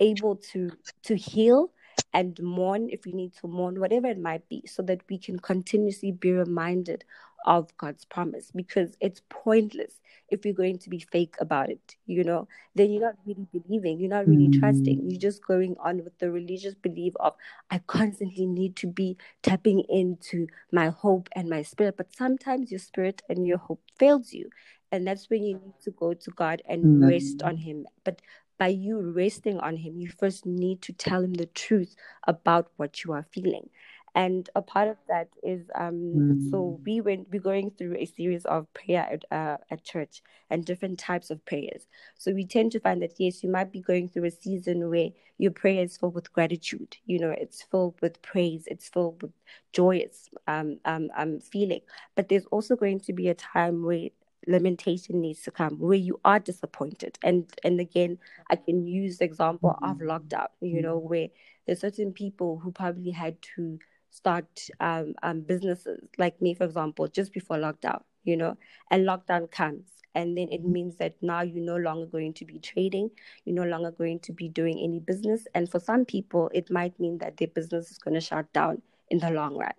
[0.00, 0.70] able to
[1.02, 1.70] to heal
[2.14, 5.38] and mourn if we need to mourn whatever it might be so that we can
[5.38, 7.04] continuously be reminded
[7.46, 12.24] of God's promise because it's pointless if you're going to be fake about it, you
[12.24, 14.98] know, then you're not really believing, you're not really trusting.
[14.98, 15.10] Mm.
[15.10, 17.34] You're just going on with the religious belief of,
[17.70, 21.96] I constantly need to be tapping into my hope and my spirit.
[21.98, 24.48] But sometimes your spirit and your hope fails you.
[24.92, 27.08] And that's when you need to go to God and mm-hmm.
[27.08, 27.86] rest on Him.
[28.04, 28.22] But
[28.58, 31.96] by you resting on Him, you first need to tell Him the truth
[32.28, 33.70] about what you are feeling.
[34.14, 36.50] And a part of that is um, mm-hmm.
[36.50, 40.64] so we went we're going through a series of prayer at uh, at church and
[40.64, 41.86] different types of prayers.
[42.18, 45.08] So we tend to find that yes, you might be going through a season where
[45.38, 46.96] your prayer is filled with gratitude.
[47.06, 48.64] You know, it's filled with praise.
[48.66, 49.32] It's filled with
[49.72, 51.80] joyous um, um, um feeling.
[52.14, 54.10] But there's also going to be a time where
[54.46, 57.18] lamentation needs to come where you are disappointed.
[57.22, 58.18] And and again
[58.50, 60.08] i can use the example of mm-hmm.
[60.10, 61.28] lockdown you know where
[61.66, 63.78] there's certain people who probably had to
[64.10, 68.56] start um, um businesses like me for example just before lockdown you know
[68.90, 72.58] and lockdown comes and then it means that now you're no longer going to be
[72.58, 73.10] trading
[73.44, 75.46] you're no longer going to be doing any business.
[75.54, 78.82] And for some people it might mean that their business is going to shut down
[79.10, 79.72] in the long run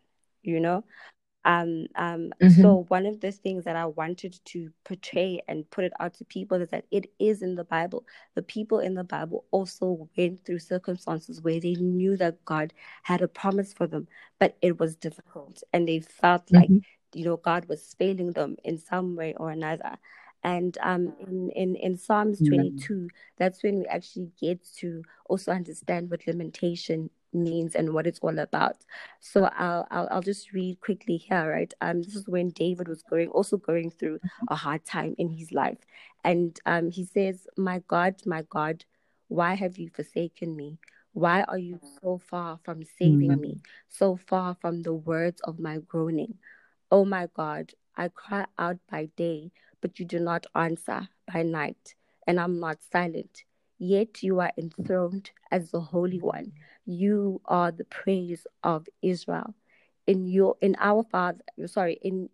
[0.43, 0.83] you know
[1.45, 2.61] um, um, mm-hmm.
[2.61, 6.25] So, one of the things that I wanted to portray and put it out to
[6.25, 8.05] people is that it is in the Bible.
[8.35, 12.73] The people in the Bible also went through circumstances where they knew that God
[13.03, 14.07] had a promise for them,
[14.39, 16.55] but it was difficult and they felt mm-hmm.
[16.55, 16.69] like,
[17.13, 19.97] you know, God was failing them in some way or another.
[20.45, 26.09] And um, in, in, in Psalms 22, that's when we actually get to also understand
[26.11, 28.77] what lamentation means and what it's all about.
[29.19, 31.73] So I'll, I'll I'll just read quickly here, right?
[31.81, 34.19] Um, this is when David was going also going through
[34.49, 35.79] a hard time in his life,
[36.23, 38.85] and um, he says, "My God, my God,
[39.27, 40.77] why have you forsaken me?
[41.13, 43.41] Why are you so far from saving mm-hmm.
[43.41, 46.35] me, so far from the words of my groaning?
[46.91, 51.95] Oh my God, I cry out by day, but you do not answer by night,
[52.27, 53.43] and I'm not silent."
[53.79, 56.53] Yet you are enthroned as the Holy One.
[56.85, 59.53] You are the praise of Israel.
[60.05, 62.29] In your in our father sorry, in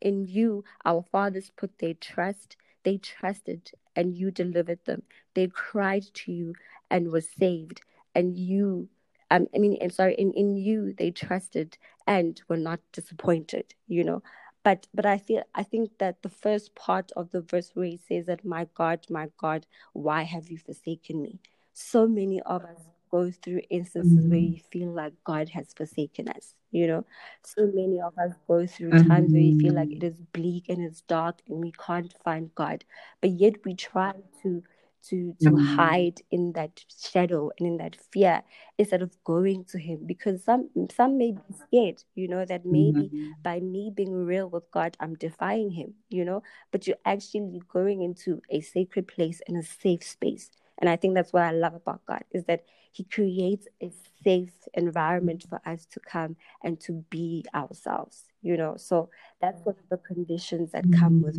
[0.00, 2.56] in you our fathers put their trust.
[2.82, 5.02] They trusted and you delivered them.
[5.34, 6.54] They cried to you
[6.90, 7.82] and was saved.
[8.14, 8.88] And you
[9.30, 14.02] um, I mean, I'm sorry, in, in you they trusted and were not disappointed, you
[14.02, 14.22] know.
[14.64, 17.96] But but I feel I think that the first part of the verse where he
[17.96, 21.40] says that my God, my God, why have you forsaken me?
[21.72, 24.30] So many of us go through instances mm-hmm.
[24.30, 26.54] where you feel like God has forsaken us.
[26.70, 27.06] You know,
[27.42, 29.08] so many of us go through mm-hmm.
[29.08, 32.54] times where you feel like it is bleak and it's dark and we can't find
[32.54, 32.84] God,
[33.20, 34.62] but yet we try to
[35.02, 35.76] to to mm-hmm.
[35.76, 38.42] hide in that shadow and in that fear
[38.78, 43.08] instead of going to him because some some may be scared you know that maybe
[43.08, 43.30] mm-hmm.
[43.42, 48.02] by me being real with god i'm defying him you know but you're actually going
[48.02, 50.50] into a sacred place and a safe space
[50.80, 53.92] and I think that's what I love about God is that He creates a
[54.24, 58.24] safe environment for us to come and to be ourselves.
[58.42, 59.10] You know, so
[59.40, 61.38] that's one of the conditions that come with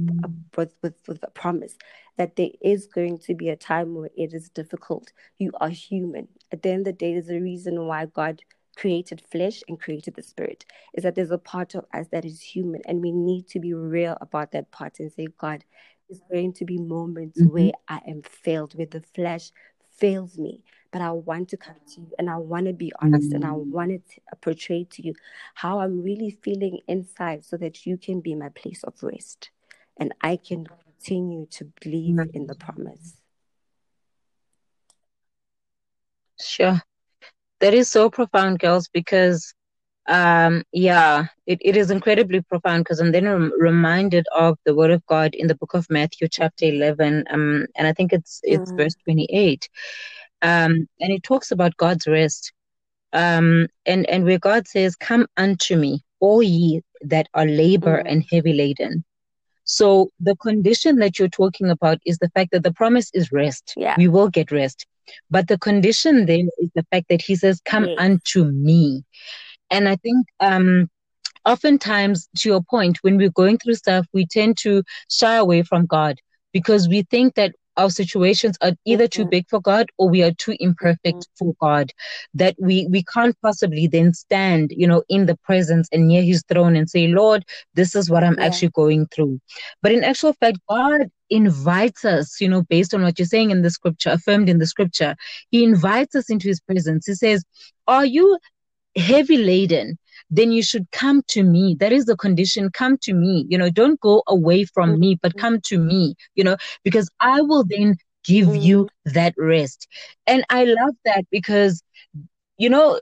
[0.55, 1.75] with with, with a promise
[2.17, 5.11] that there is going to be a time where it is difficult.
[5.39, 6.27] You are human.
[6.51, 8.43] At the end of the day, there's a reason why God
[8.75, 12.41] created flesh and created the spirit is that there's a part of us that is
[12.41, 15.63] human and we need to be real about that part and say god
[16.11, 17.53] there's going to be moments mm-hmm.
[17.53, 19.51] where I am failed, where the flesh
[19.97, 20.61] fails me.
[20.91, 23.35] But I want to come to you and I want to be honest mm-hmm.
[23.35, 23.71] and I mm-hmm.
[23.71, 25.13] want to portray to you
[25.53, 29.51] how I'm really feeling inside so that you can be my place of rest
[29.97, 32.35] and I can continue to believe mm-hmm.
[32.35, 33.15] in the promise.
[36.41, 36.81] Sure.
[37.61, 39.53] That is so profound, girls, because
[40.11, 44.91] um yeah it, it is incredibly profound because i'm then rem- reminded of the word
[44.91, 48.71] of god in the book of matthew chapter 11 um and i think it's it's
[48.71, 48.77] Mm.
[48.77, 49.69] verse 28
[50.43, 52.53] um and it talks about god's rest
[53.13, 58.05] um and and where god says come unto me all ye that are labor Mm.
[58.05, 59.03] and heavy laden
[59.65, 63.77] so the condition that you're talking about is the fact that the promise is rest
[63.77, 63.97] Yeah.
[63.97, 64.85] we will get rest
[65.29, 67.97] but the condition then is the fact that he says come Yes.
[67.97, 69.03] unto me
[69.71, 70.89] and I think um,
[71.45, 75.85] oftentimes, to your point, when we're going through stuff, we tend to shy away from
[75.87, 76.19] God
[76.53, 79.29] because we think that our situations are either too Mhm.
[79.29, 81.37] big for God or we are too imperfect Mhm.
[81.37, 81.91] for God.
[82.33, 86.43] That we we can't possibly then stand, you know, in the presence and near His
[86.49, 88.45] throne and say, Lord, this is what I'm Yeah.
[88.45, 89.39] actually going through.
[89.81, 93.61] But in actual fact, God invites us, you know, based on what you're saying in
[93.61, 95.15] the scripture, affirmed in the scripture,
[95.49, 97.07] He invites us into His presence.
[97.07, 97.43] He says,
[97.87, 98.37] "Are you
[98.95, 99.97] heavy laden,
[100.29, 101.75] then you should come to me.
[101.79, 102.69] That is the condition.
[102.71, 103.45] Come to me.
[103.49, 107.41] You know, don't go away from me, but come to me, you know, because I
[107.41, 109.87] will then give you that rest.
[110.27, 111.83] And I love that because,
[112.57, 112.99] you know,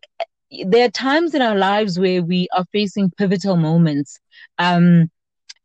[0.65, 4.19] there are times in our lives where we are facing pivotal moments.
[4.57, 5.09] Um,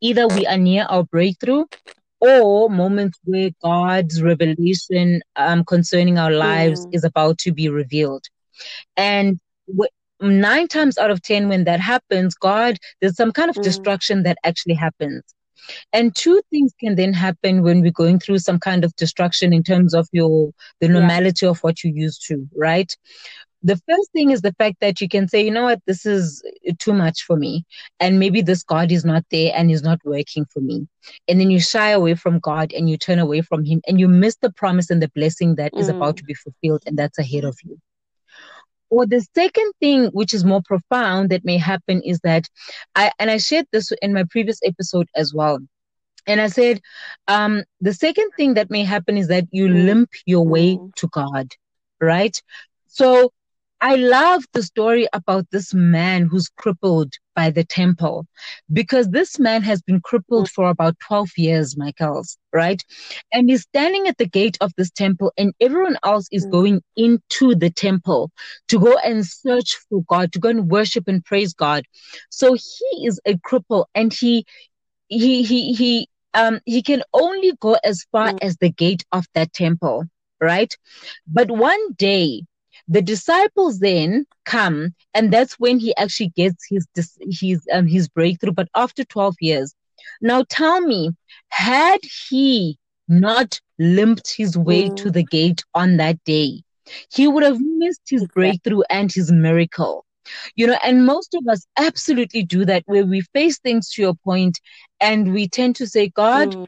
[0.01, 1.65] either we are near our breakthrough
[2.19, 6.93] or moments where God's revelation um, concerning our lives Mm.
[6.93, 8.23] is about to be revealed.
[8.97, 9.39] And
[10.25, 13.61] nine times out of ten, when that happens, God, there's some kind of Mm.
[13.61, 15.23] destruction that actually happens.
[15.93, 19.63] And two things can then happen when we're going through some kind of destruction in
[19.63, 20.93] terms of your the Yeah.
[20.93, 22.95] normality of what you used to, right?
[23.63, 26.43] The first thing is the fact that you can say, you know what, this is
[26.77, 27.65] too much for me.
[27.99, 30.87] And maybe this God is not there and is not working for me.
[31.27, 34.07] And then you shy away from God and you turn away from Him and you
[34.07, 36.17] miss the promise and the blessing that is about Mm.
[36.17, 37.79] to be fulfilled and that's ahead of you.
[38.95, 42.49] Or the second thing, which is more profound that may happen, is that
[42.95, 45.59] I, and I shared this in my previous episode as well.
[46.27, 46.81] And I said,
[47.27, 49.85] um, the second thing that may happen is that you Mm.
[49.85, 50.93] limp your way Mm.
[50.95, 51.47] to God,
[52.01, 52.41] right?
[52.87, 53.31] So
[53.81, 58.25] I love the story about this man who's crippled by the temple
[58.71, 62.81] because this man has been crippled for about 12 years, Michaels, right?
[63.31, 66.51] And he's standing at the gate of this temple and everyone else is Mm.
[66.51, 68.31] going into the temple
[68.69, 71.83] to go and search for God, to go and worship and praise God.
[72.29, 74.45] So he is a cripple and he,
[75.07, 78.39] he, he, he, um, he can only go as far Mm.
[78.41, 80.05] as the gate of that temple,
[80.41, 80.73] right?
[81.27, 82.43] But one day,
[82.87, 86.87] the disciples then come, and that's when he actually gets his
[87.39, 88.51] his um his breakthrough.
[88.53, 89.73] But after twelve years,
[90.21, 91.11] now tell me,
[91.49, 92.77] had he
[93.07, 94.95] not limped his way Mm.
[94.97, 96.61] to the gate on that day,
[97.13, 100.05] he would have missed his breakthrough and his miracle.
[100.55, 104.15] You know, and most of us absolutely do that where we face things to your
[104.15, 104.59] point
[104.99, 106.67] and we tend to say, God, Mm.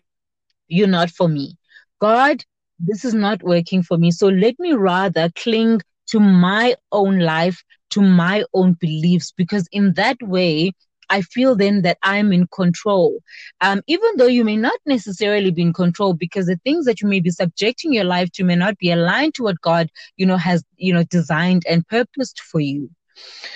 [0.68, 1.58] you're not for me.
[2.00, 2.44] God,
[2.80, 4.12] this is not working for me.
[4.12, 9.94] So let me rather cling to my own life, to my own beliefs, because in
[9.94, 10.74] that way,
[11.10, 13.20] I feel then that I'm in control.
[13.62, 17.08] Um, even though you may not necessarily be in control because the things that you
[17.08, 20.38] may be subjecting your life to may not be aligned to what God, you know,
[20.38, 22.90] has, you know, designed and purposed for you.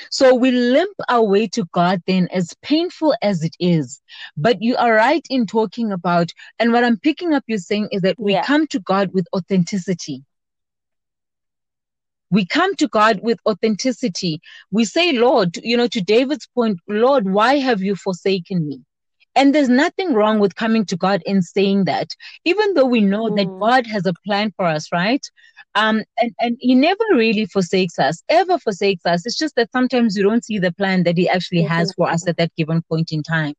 [0.10, 4.02] So we limp our way to God then, as painful as it is.
[4.36, 8.02] But you are right in talking about, and what I'm picking up you saying is
[8.02, 8.43] that we Yeah.
[8.43, 10.24] come to God with authenticity.
[12.32, 14.41] We come to God with authenticity.
[14.71, 18.82] We say, Lord, you know, to David's point, Lord, why have you forsaken me?
[19.36, 22.09] And there's nothing wrong with coming to God and saying that,
[22.43, 23.59] even though we know that Mm.
[23.59, 25.25] God has a plan for us, right?
[25.75, 29.25] Um, and, and He never really forsakes us, ever forsakes us.
[29.25, 32.27] It's just that sometimes you don't see the plan that He actually has for us
[32.27, 33.53] at that given point in time.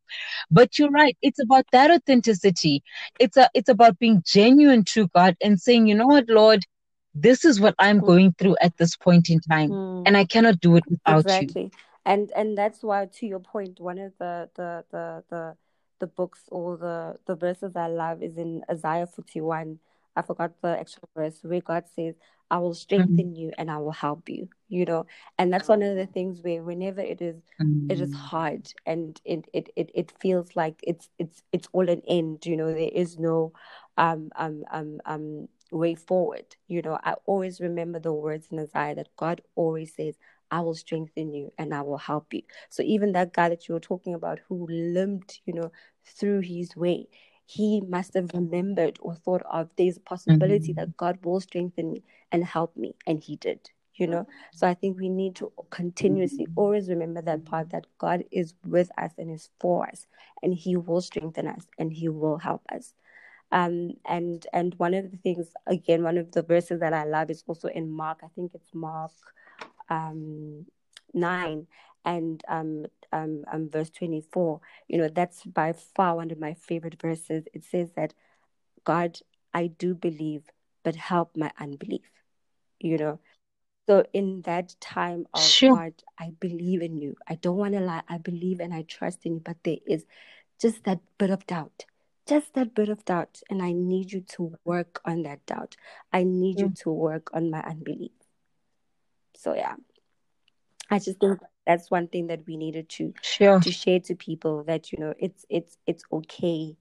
[0.51, 1.17] But you're right.
[1.23, 2.83] It's about that authenticity.
[3.19, 6.65] It's a, it's about being genuine to God and saying, you know what, Lord,
[7.15, 8.03] this is what I'm Mm.
[8.03, 10.07] going through at this point in time, Mm.
[10.07, 11.55] and I cannot do it without you.
[11.55, 11.71] exactly
[12.05, 15.57] and and that's why to your point one of the the the the,
[16.01, 19.79] the books or the the verses i love is in isaiah 41
[20.17, 22.15] i forgot the actual verse where god says
[22.51, 25.07] i will strengthen you and i will help you you know
[25.39, 27.43] and that's one of the things where whenever it is
[27.89, 28.15] it is Mm.
[28.15, 32.57] hard and it it, it, it feels like it's it's it's all an end you
[32.57, 33.53] know there is no
[33.97, 38.95] um um um um way forward you know i always remember the words in isaiah
[38.95, 40.17] that god always says
[40.51, 42.43] I will strengthen you and I will help you.
[42.69, 45.73] So even that guy that you were talking about who limped, you know,
[46.05, 47.09] through his way,
[47.47, 50.77] he must have remembered or thought of there's a possibility Mm.
[50.77, 52.95] that God will strengthen me and help me.
[53.07, 53.71] And he did.
[54.01, 54.27] you know
[54.59, 58.91] so i think we need to continuously always remember that part that god is with
[59.05, 60.07] us and is for us
[60.43, 62.95] and he will strengthen us and he will help us
[63.53, 67.31] um and and one of the things again one of the verses that i love
[67.31, 69.13] is also in mark i think it's mark
[69.91, 70.67] um
[71.15, 71.67] 9
[72.05, 77.01] and um, um, um, verse 24 you know that's by far one of my favorite
[77.01, 78.15] verses it says that
[78.85, 79.19] god
[79.55, 80.43] i do believe
[80.85, 82.11] but help my unbelief
[82.81, 83.21] you know
[83.89, 85.75] so in that time of Sure.
[85.75, 87.17] God, I believe in you.
[87.29, 88.03] I don't want to lie.
[88.09, 90.07] I believe and I trust in you, but there is
[90.61, 91.85] just that bit of doubt.
[92.27, 93.41] Just that bit of doubt.
[93.51, 95.77] And I need you to work on that doubt.
[96.13, 96.79] I need you Mm.
[96.81, 98.13] to work on my unbelief.
[99.37, 99.77] So yeah.
[100.91, 103.61] I just think that's one thing that we needed to Sure.
[103.61, 106.77] to share to people that you know it's it's it's okay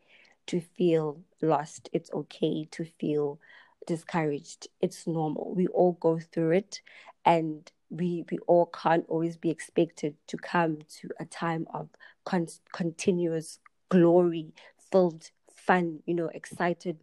[0.48, 3.40] to feel lost it's okay to feel
[3.88, 6.82] discouraged it's normal we all go through it
[7.26, 11.88] and we we all can't always be expected to come to a time of
[12.26, 14.54] con- continuous glory
[14.92, 17.00] filled fun you know excited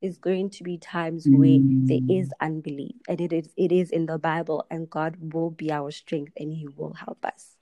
[0.00, 4.06] is going to be times where there is unbelief and it is it is in
[4.06, 7.56] the bible and god will be our strength and he will help us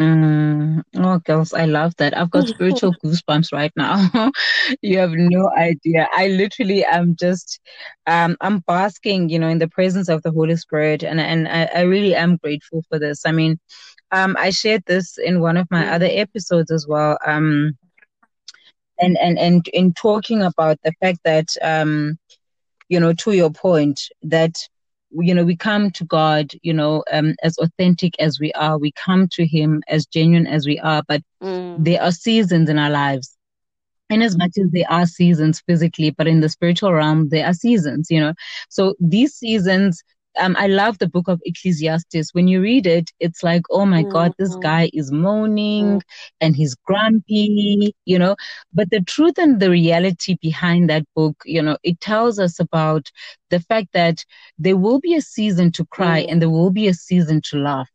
[0.00, 0.82] Mm.
[0.96, 2.16] Oh, girls, I love that.
[2.16, 4.30] I've got spiritual goosebumps right now.
[4.82, 6.08] you have no idea.
[6.12, 7.60] I literally am just,
[8.06, 11.68] um, I'm basking, you know, in the presence of the Holy Spirit, and and I,
[11.74, 13.22] I really am grateful for this.
[13.26, 13.58] I mean,
[14.12, 17.18] um, I shared this in one of my other episodes as well.
[17.26, 17.76] Um,
[18.98, 22.18] and and and in talking about the fact that, um,
[22.88, 24.56] you know, to your point, that
[25.20, 28.92] you know we come to god you know um, as authentic as we are we
[28.92, 31.76] come to him as genuine as we are but Mm.
[31.76, 33.36] there are seasons in our lives
[34.10, 37.52] in as much as there are seasons physically but in the spiritual realm there are
[37.54, 38.32] seasons you know
[38.68, 40.02] so these seasons
[40.38, 42.32] um, I love the book of Ecclesiastes.
[42.32, 46.02] When you read it, it's like, oh my God, this guy is moaning Mm.
[46.40, 48.36] and he's grumpy, you know.
[48.72, 53.10] But the truth and the reality behind that book, you know, it tells us about
[53.50, 54.24] the fact that
[54.58, 56.28] there will be a season to cry Mm.
[56.28, 57.88] and there will be a season to laugh.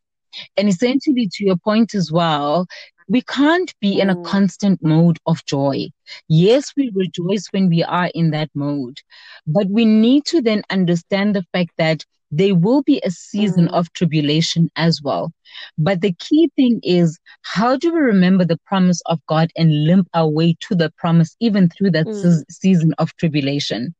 [0.57, 2.67] And essentially, to your point as well,
[3.07, 4.23] we can't be in a Mm.
[4.23, 5.87] constant mode of joy.
[6.27, 8.99] Yes, we rejoice when we are in that mode,
[9.45, 13.73] but we need to then understand the fact that there will be a season Mm.
[13.73, 15.31] of tribulation as well.
[15.77, 20.07] But the key thing is, how do we remember the promise of God and limp
[20.13, 22.13] our way to the promise even through that Mm.
[22.13, 23.93] se- season of tribulation?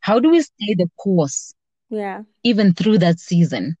[0.00, 1.54] How do we stay the course
[1.90, 2.22] Yeah.
[2.42, 3.76] even through that season?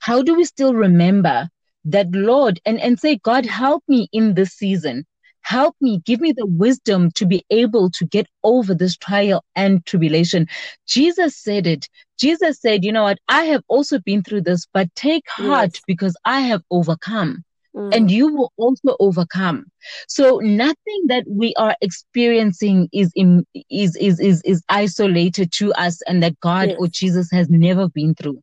[0.00, 1.48] How do we still remember
[1.84, 5.06] that Lord and, and say, God, help me in this season?
[5.48, 9.84] Help me, give me the wisdom to be able to get over this trial and
[9.86, 10.46] tribulation.
[10.86, 11.88] Jesus said it.
[12.18, 13.18] Jesus said, You know what?
[13.28, 15.82] I have also been through this, but take heart Yes.
[15.86, 17.44] because I have overcome
[17.74, 17.92] Mm.
[17.94, 19.64] and you will also overcome.
[20.08, 26.02] So nothing that we are experiencing is in, is, is is is isolated to us,
[26.08, 28.42] and that God or Jesus has never been through.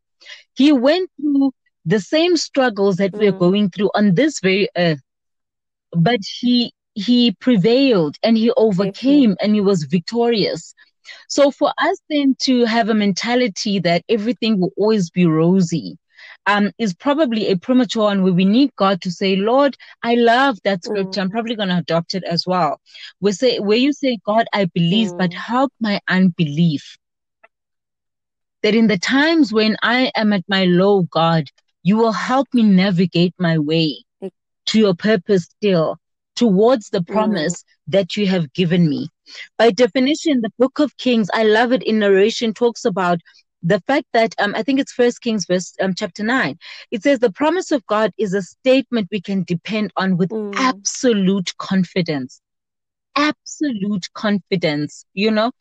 [0.56, 1.52] He went through
[1.86, 3.40] the same struggles that we're Mm.
[3.40, 5.02] going through on this very earth,
[5.92, 10.74] but he he prevailed and he overcame and he was victorious.
[11.30, 15.98] So for us then to have a mentality that everything will always be rosy
[16.48, 20.60] um, is probably a premature one where we need God to say, Lord, I love
[20.64, 21.22] that scripture.
[21.22, 21.32] I'm Mm.
[21.32, 22.80] probably going to adopt it as well.
[23.22, 25.36] We say, where you say, God, I believe, but Mm.
[25.36, 26.98] help my unbelief.
[28.64, 31.50] That in the times when I am at my low, God,
[31.84, 34.04] you will help me navigate my way
[34.68, 35.98] to your purpose still,
[36.36, 37.12] towards the Mm.
[37.12, 39.10] promise that you have given me.
[39.58, 43.20] By definition, the book of Kings, I love it in narration, talks about
[43.64, 46.58] the fact that um, I think it's First Kings verse um, chapter nine.
[46.92, 50.56] It says the promise of God is a statement we can depend on with Mm.
[50.58, 52.42] absolute confidence.
[53.16, 55.52] Absolute confidence, you know.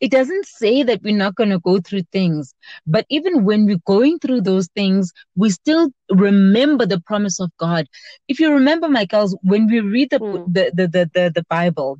[0.00, 2.54] It doesn't say that we're not going to go through things,
[2.86, 7.86] but even when we're going through those things, we still remember the promise of God.
[8.28, 10.52] If you remember, my girls, when we read the Mm.
[10.54, 11.98] the the the, the, the Bible,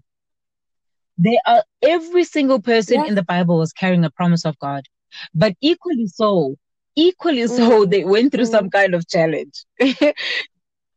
[1.19, 3.07] there are every single person Yeah.
[3.09, 4.85] in the Bible was carrying a promise of God,
[5.35, 6.57] but equally so,
[6.97, 7.91] equally so, Mm.
[7.91, 9.65] they went through some kind of challenge.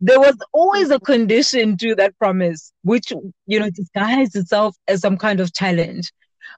[0.02, 3.12] there was always a condition to that promise, which
[3.48, 6.12] you know disguised itself as some kind of challenge.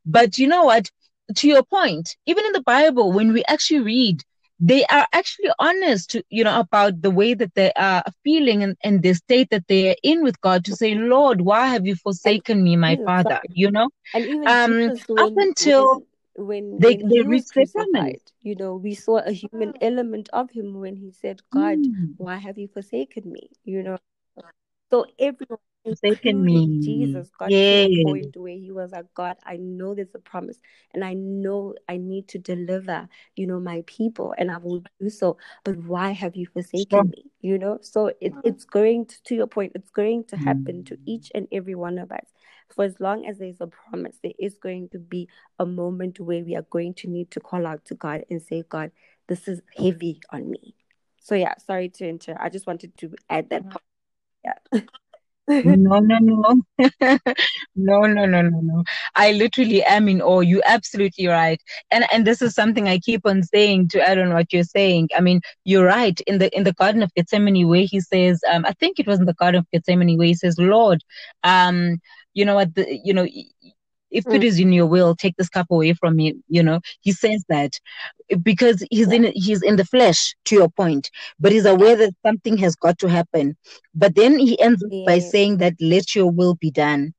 [0.05, 0.89] But you know what?
[1.35, 4.23] To your point, even in the Bible, when we actually read,
[4.59, 8.77] they are actually honest, to, you know, about the way that they are feeling and,
[8.83, 11.95] and the state that they are in with God to say, Lord, why have you
[11.95, 13.41] forsaken me, my Father?
[13.49, 16.03] You know, And even um, up until
[16.38, 17.93] when They when they he was reached their promise.
[17.93, 22.13] crucified, you know, we saw a human element of him when he said, God, Mm.
[22.17, 23.49] why have you forsaken me?
[23.65, 23.97] You know.
[24.91, 26.79] So everyone, Forsaken me.
[26.81, 30.57] Jesus, got to a point where he was like, God, I know there's a promise
[30.93, 35.09] and I know I need to deliver, you know, my people and I will do
[35.09, 35.38] so.
[35.63, 37.09] But why have you forsaken Strong.
[37.09, 37.25] me?
[37.41, 40.95] You know, so it, it's going to, to your point, it's going to happen to
[40.95, 41.01] Mm.
[41.05, 42.25] each and every one of us.
[42.75, 45.29] For as long as there's a promise, there is going to be
[45.59, 48.63] a moment where we are going to need to call out to God and say,
[48.67, 48.91] God,
[49.27, 50.75] this is heavy on me.
[51.21, 52.35] So yeah, sorry to enter.
[52.39, 53.83] I just wanted to add that part.
[54.45, 54.79] Yeah.
[55.63, 56.61] No, no, no.
[57.75, 58.83] No, no, no, no, no.
[59.15, 60.41] I literally am in awe.
[60.41, 61.61] You're absolutely right.
[61.91, 65.09] And and this is something I keep on saying to add on what you're saying.
[65.15, 66.19] I mean, you're right.
[66.27, 69.19] In the in the Garden of Gethsemane where he says, um, I think it was
[69.19, 71.03] in the Garden of Gethsemane where he says, Lord,
[71.43, 71.99] um,
[72.33, 73.27] you know what the you know
[74.12, 74.43] if it Mm.
[74.43, 76.36] is in your will, take this cup away from me.
[76.47, 77.74] You know, he says that
[78.43, 82.58] because he's in he's in the flesh, to your point, but he's aware that something
[82.58, 83.55] has got to happen.
[83.93, 87.14] But then he ends up by saying that let your will be done.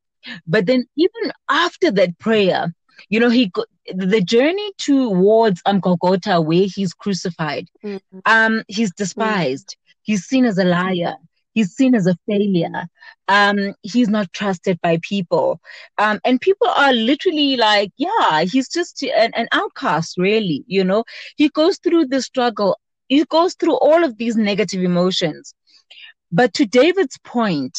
[0.47, 2.73] But then even after that prayer,
[3.09, 3.51] you know, he
[3.95, 8.01] the journey towards um Golgotha where he's crucified, Mm.
[8.27, 11.15] um, he's despised, he's seen as a liar,
[11.55, 12.87] he's seen as a failure,
[13.29, 15.61] um, he's not trusted by people.
[15.99, 21.05] Um, and people are literally like, yeah, he's just an, an outcast, really, you know.
[21.37, 22.79] He goes through the struggle,
[23.09, 25.55] he goes through all of these negative emotions.
[26.31, 27.79] But to David's point,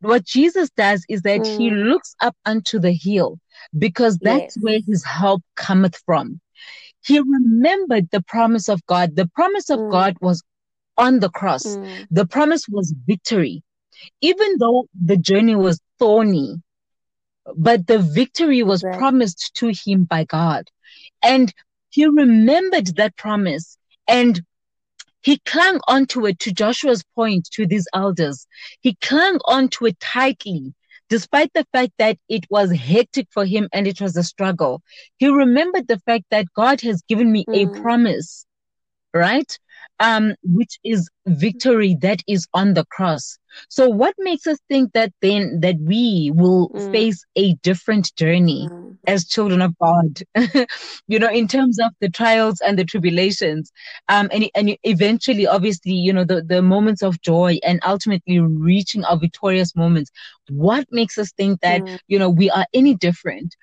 [0.00, 1.84] what Jesus does is that he Mm.
[1.88, 3.38] looks up unto the hill
[3.78, 4.56] because that's Yes.
[4.56, 6.40] where his help cometh from.
[7.04, 9.16] He remembered the promise of God.
[9.16, 9.90] The promise of Mm.
[9.90, 10.42] God was
[10.96, 11.78] on the cross.
[11.78, 12.06] Mm.
[12.10, 13.62] The promise was victory.
[14.20, 16.62] Even though the journey was thorny,
[17.56, 18.98] but the victory was Exactly.
[18.98, 20.68] promised to him by God.
[21.22, 21.52] And
[21.90, 24.42] he remembered that promise and
[25.22, 28.46] he clung onto it to Joshua's point to these elders.
[28.80, 30.74] He clung onto it tightly,
[31.08, 34.82] despite the fact that it was hectic for him and it was a struggle.
[35.18, 37.82] He remembered the fact that God has given me a Mm.
[37.82, 38.46] promise,
[39.14, 39.58] right?
[40.00, 43.38] Um, which is victory that is on the cross.
[43.68, 46.80] So what makes us think that then that we will Mm.
[46.92, 48.70] face a different journey?
[48.70, 48.96] Mm.
[49.08, 50.22] as children of God,
[51.06, 53.70] you know, in terms of the trials and the tribulations,
[54.08, 59.04] um, and and eventually, obviously, you know, the the moments of joy and ultimately reaching
[59.04, 60.10] our victorious moments.
[60.48, 61.98] What makes us think that Mm.
[62.08, 63.54] you know we are any different?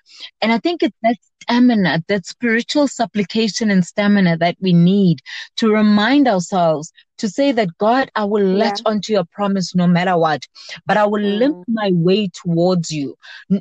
[0.42, 5.20] And I think it's that stamina, that spiritual supplication and stamina that we need
[5.58, 6.92] to remind ourselves
[7.24, 10.48] to say that God, I will latch onto your promise no matter what,
[10.86, 11.66] but I will limp Mm.
[11.68, 13.16] my way towards you,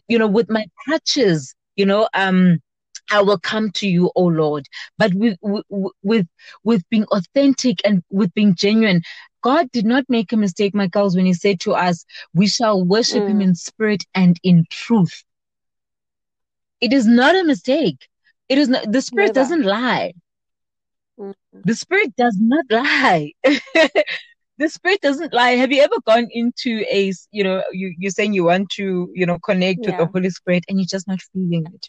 [0.08, 2.60] you know, with my crutches you know um
[3.10, 4.66] I will come to you, oh Lord,
[4.98, 6.26] but with with
[6.64, 9.02] with, being authentic and with being genuine.
[9.42, 12.04] God did not make a mistake, my girls, when He said to us,
[12.34, 13.42] "We shall worship Him Mm.
[13.42, 15.24] in spirit and in truth."
[16.80, 18.08] It is not a mistake.
[18.48, 18.90] It is not.
[18.90, 19.34] The Spirit Never.
[19.34, 20.14] doesn't lie.
[21.18, 21.34] Mm.
[21.64, 23.32] The Spirit does not lie.
[23.44, 25.52] the Spirit doesn't lie.
[25.52, 29.26] Have you ever gone into a, you know, you you're saying you want to, you
[29.26, 31.88] know, connect with the Holy Spirit and you're just not feeling it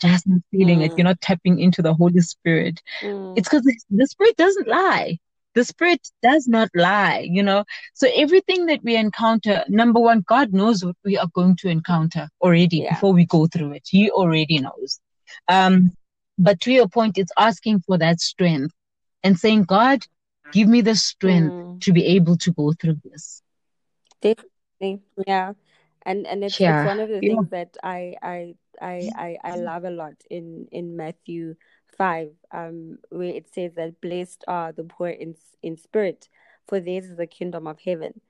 [0.00, 0.92] just not feeling it.
[0.96, 1.10] You're Mm.
[1.10, 2.80] not tapping into the Holy Spirit.
[3.02, 3.32] Mm.
[3.36, 5.18] It's because the, the Spirit doesn't lie.
[5.54, 7.64] The Spirit does not lie, you know.
[7.94, 12.28] So everything that we encounter, number one, God knows what we are going to encounter
[12.40, 12.94] already Yeah.
[12.94, 13.86] before we go through it.
[13.88, 15.00] He already knows.
[15.48, 15.92] Um,
[16.38, 18.74] but to your point, it's asking for that strength
[19.22, 20.06] and saying, God,
[20.52, 21.80] give me the strength Mm.
[21.82, 23.42] to be able to go through this.
[24.20, 25.02] Definitely.
[25.26, 25.52] Yeah.
[26.06, 27.28] And and it's it's one of the Yeah.
[27.34, 31.54] things that I I I I, I love a lot in in Matthew
[31.96, 36.28] five, um, where it says that blessed are the poor in in spirit,
[36.66, 38.20] for theirs is the kingdom of heaven.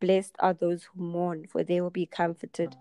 [0.00, 2.76] Blessed are those who mourn, for they will be comforted.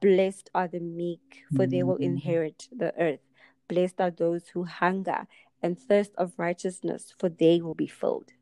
[0.00, 3.20] Blessed are the meek, for they will inherit the earth.
[3.68, 5.26] Blessed are those who hunger
[5.62, 8.32] and thirst of righteousness, for they will be filled.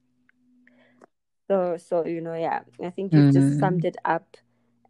[1.48, 3.58] So, so you know, yeah, I think you've just Mm.
[3.58, 4.36] summed it up,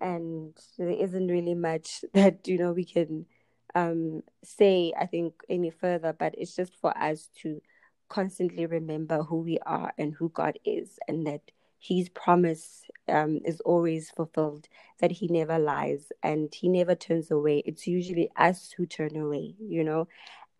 [0.00, 3.26] and there isn't really much that you know we can
[3.74, 4.92] um say.
[4.98, 7.60] I think any further, but it's just for us to
[8.08, 13.60] constantly remember who we are and who God is, and that His promise um is
[13.60, 14.68] always fulfilled.
[15.00, 17.62] That He never lies and He never turns away.
[17.66, 20.08] It's usually us who turn away, you know.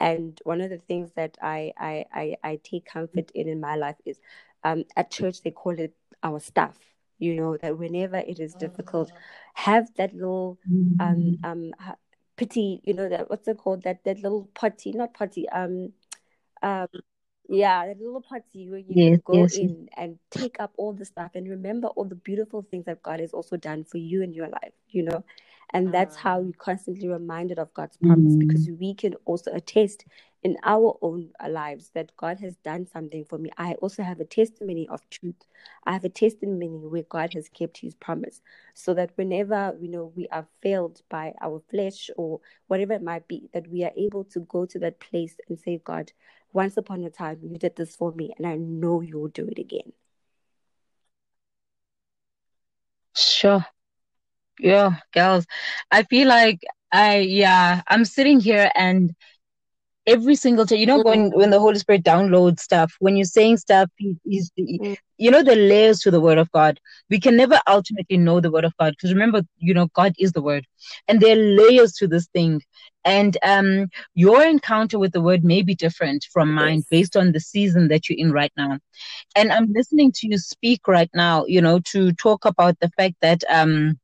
[0.01, 3.77] And one of the things that I I I, I take comfort in in my
[3.77, 4.19] life is
[4.65, 6.79] um, at church they call it our staff
[7.19, 9.11] you know that whenever it is difficult
[9.55, 10.59] have that little
[10.99, 11.97] um um ha-
[12.37, 13.83] pretty, you know, that what's it called?
[13.85, 15.93] That that little potty, not potty, um,
[16.63, 16.89] um,
[17.49, 19.71] yeah, that little potty where you Yes, go yes, yes.
[19.71, 23.21] in and take up all the stuff and remember all the beautiful things that God
[23.21, 25.25] has also done for you in your life, you know.
[25.73, 28.39] And that's how we're constantly reminded of God's promise Mm.
[28.39, 30.05] because we can also attest
[30.45, 33.51] in our own lives that God has done something for me.
[33.59, 35.37] I also have a testimony of truth.
[35.85, 38.43] I have a testimony where God has kept his promise.
[38.75, 43.29] So that whenever you know we are failed by our flesh or whatever it might
[43.29, 46.13] be, that we are able to go to that place and say, God,
[46.57, 49.47] once upon a time you did this for me, and I know you will do
[49.49, 49.93] it again.
[53.17, 53.65] Sure.
[54.59, 55.47] Yeah, girls.
[55.91, 56.61] I feel like
[56.93, 59.15] I, yeah, I'm sitting here and
[60.07, 63.57] every single time, you know, when when the Holy Spirit downloads stuff, when you're saying
[63.59, 64.97] stuff, he, he's, he- Mm.
[65.19, 66.79] you know, the layers to the Word of God.
[67.11, 70.33] We can never ultimately know the Word of God because remember, you know, God is
[70.33, 70.67] the Word,
[71.09, 72.63] and there are layers to this thing.
[73.05, 76.87] And um, your encounter with the Word may be different from mine Yes.
[76.91, 78.79] based on the season that you're in right now.
[79.37, 83.15] And I'm listening to you speak right now, you know, to talk about the fact
[83.21, 83.99] that um,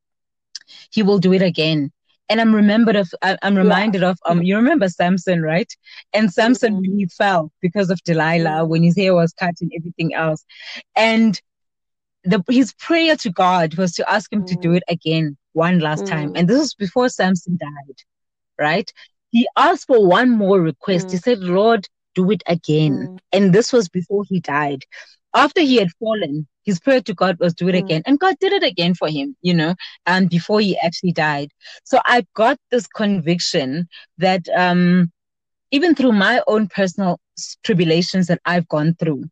[0.91, 1.91] He will do it again.
[2.33, 5.71] And I'm remembered of, I'm reminded of, um, you remember Samson, right?
[6.15, 8.69] And Samson, when he fell because of Delilah, Mhm.
[8.69, 10.45] when his hair was cut and everything else,
[10.97, 11.41] and
[12.25, 14.77] the his prayer to God was to ask him to do Mm.
[14.79, 16.31] it again one last time.
[16.33, 16.39] Mm.
[16.39, 17.99] And this was before Samson died,
[18.59, 18.93] right?
[19.31, 21.11] He asked for one more request.
[21.11, 21.23] He Mm.
[21.23, 23.09] said, Lord, do it again.
[23.09, 23.19] Mm.
[23.33, 24.85] And this was before he died.
[25.35, 27.77] After he had fallen, his prayer to God was do it Mm.
[27.77, 28.03] again.
[28.07, 29.75] And God did it again for him, you know,
[30.07, 31.51] and before he actually died.
[31.85, 33.89] So I got this conviction
[34.19, 35.11] that um
[35.71, 37.19] even through my own personal
[37.65, 39.25] tribulations that I've gone through,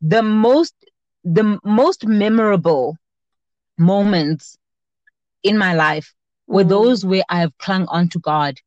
[0.00, 0.74] the most
[1.24, 2.96] the most memorable
[3.78, 4.56] moments
[5.42, 6.14] in my life
[6.46, 6.68] were Mm.
[6.68, 8.58] those where I have clung on to God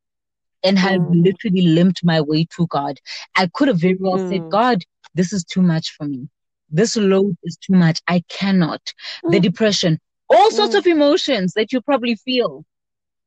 [0.62, 1.14] and have Mm.
[1.24, 2.98] literally limped my way to God.
[3.36, 4.50] I could have very well said, Mm.
[4.50, 4.82] God,
[5.14, 6.28] this is too much for me.
[6.70, 8.00] This load is too much.
[8.08, 8.92] I cannot.
[9.28, 9.42] The Mm.
[9.42, 9.98] depression,
[10.28, 10.78] all sorts Mm.
[10.78, 12.64] of emotions that you probably feel,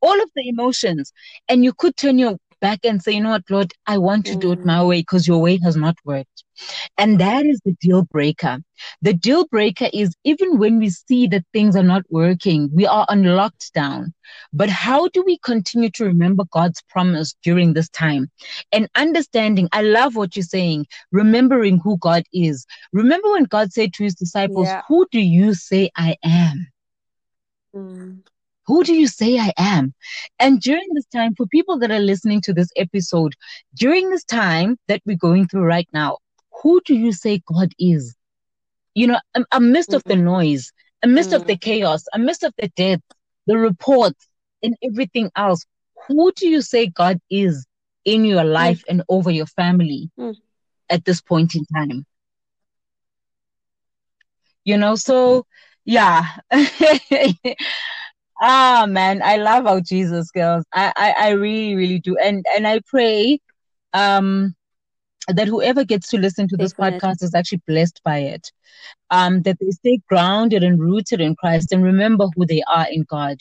[0.02, 1.12] all of the emotions.
[1.50, 4.38] And you could turn your back and say, you know what, Lord, I want to
[4.38, 4.66] do it Mm.
[4.66, 6.46] my way because your way has not worked.
[6.98, 8.60] And that is the deal breaker.
[9.02, 13.06] The deal breaker is even when we see that things are not working, we are
[13.10, 14.14] on lockdown.
[14.54, 18.32] But how do we continue to remember God's promise during this time?
[18.72, 22.66] And understanding, I love what you're saying, remembering who God is.
[22.94, 24.82] Remember when God said to his disciples, Yeah.
[24.88, 26.68] Who do you say I am?
[27.76, 28.24] Mm.
[28.68, 29.94] Who do you say I am?
[30.40, 33.34] And during this time, for people that are listening to this episode,
[33.76, 36.18] during this time that we're going through right now,
[36.62, 38.16] who do you say God is?
[38.96, 40.24] You know, am- amidst of the Mm.
[40.24, 40.72] noise,
[41.04, 41.62] amidst of the Mm.
[41.62, 43.02] chaos, amidst of the death,
[43.46, 44.28] the reports,
[44.64, 45.66] and everything else,
[46.08, 47.66] who do you say God is
[48.06, 50.36] in your life and over your family Mm.
[50.90, 52.06] at this point in time?
[54.64, 55.46] You know, so
[55.86, 56.26] yeah.
[58.44, 60.66] Ah man, I love our Jesus girls.
[60.74, 62.18] I, I, I really, really do.
[62.18, 63.40] And and I pray
[63.94, 64.56] um
[65.30, 68.52] that whoever gets to listen to this podcast is actually blessed by it.
[69.12, 73.06] Um, that they stay grounded and rooted in Christ and remember who they are in
[73.10, 73.40] God.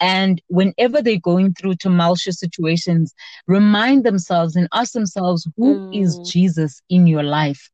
[0.00, 3.14] And whenever they're going through tumultuous situations,
[3.46, 6.24] remind themselves and ask themselves, who is Mm.
[6.24, 7.70] Jesus in your life?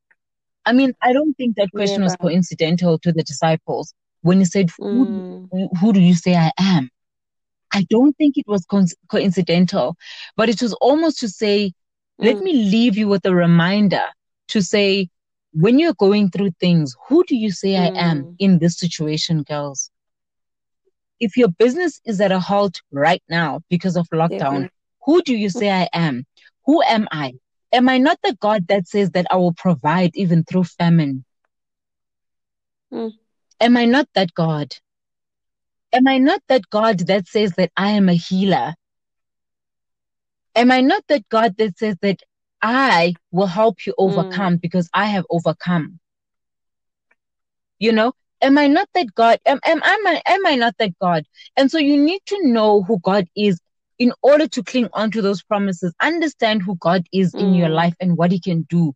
[0.67, 4.71] I mean, I don't think that question was coincidental to the disciples when he said,
[4.91, 5.51] who, Mm.
[5.51, 6.91] who who do you say I am?
[7.73, 9.97] I don't think it was co- coincidental,
[10.37, 11.73] but it was almost to say,
[12.21, 12.45] let Mm.
[12.45, 14.03] me leave you with a reminder
[14.49, 15.09] to say,
[15.53, 18.37] when you're going through things, who do you say I am Mm.
[18.39, 19.91] in this situation, girls?
[21.21, 24.71] If your business is at a halt right now because of lockdown, Definitely.
[25.05, 26.25] who do you say I am?
[26.67, 27.35] Who am I?
[27.73, 31.25] Am I not the God that says that I will provide even through famine?
[32.93, 33.20] Mm.
[33.61, 34.75] Am I not that God?
[35.93, 38.75] Am I not that God that says that I am a healer?
[40.55, 42.21] Am I not that God that says that
[42.63, 45.99] I will help you overcome because I have overcome?
[47.79, 48.13] You know,
[48.43, 49.39] am I not that God?
[49.47, 51.25] Am, am, am, I, am I not that God?
[51.57, 53.61] And so you need to know who God is
[53.99, 55.95] in order to cling on to those promises.
[56.01, 57.75] Understand who God is in your Mm.
[57.75, 58.95] life and what He can do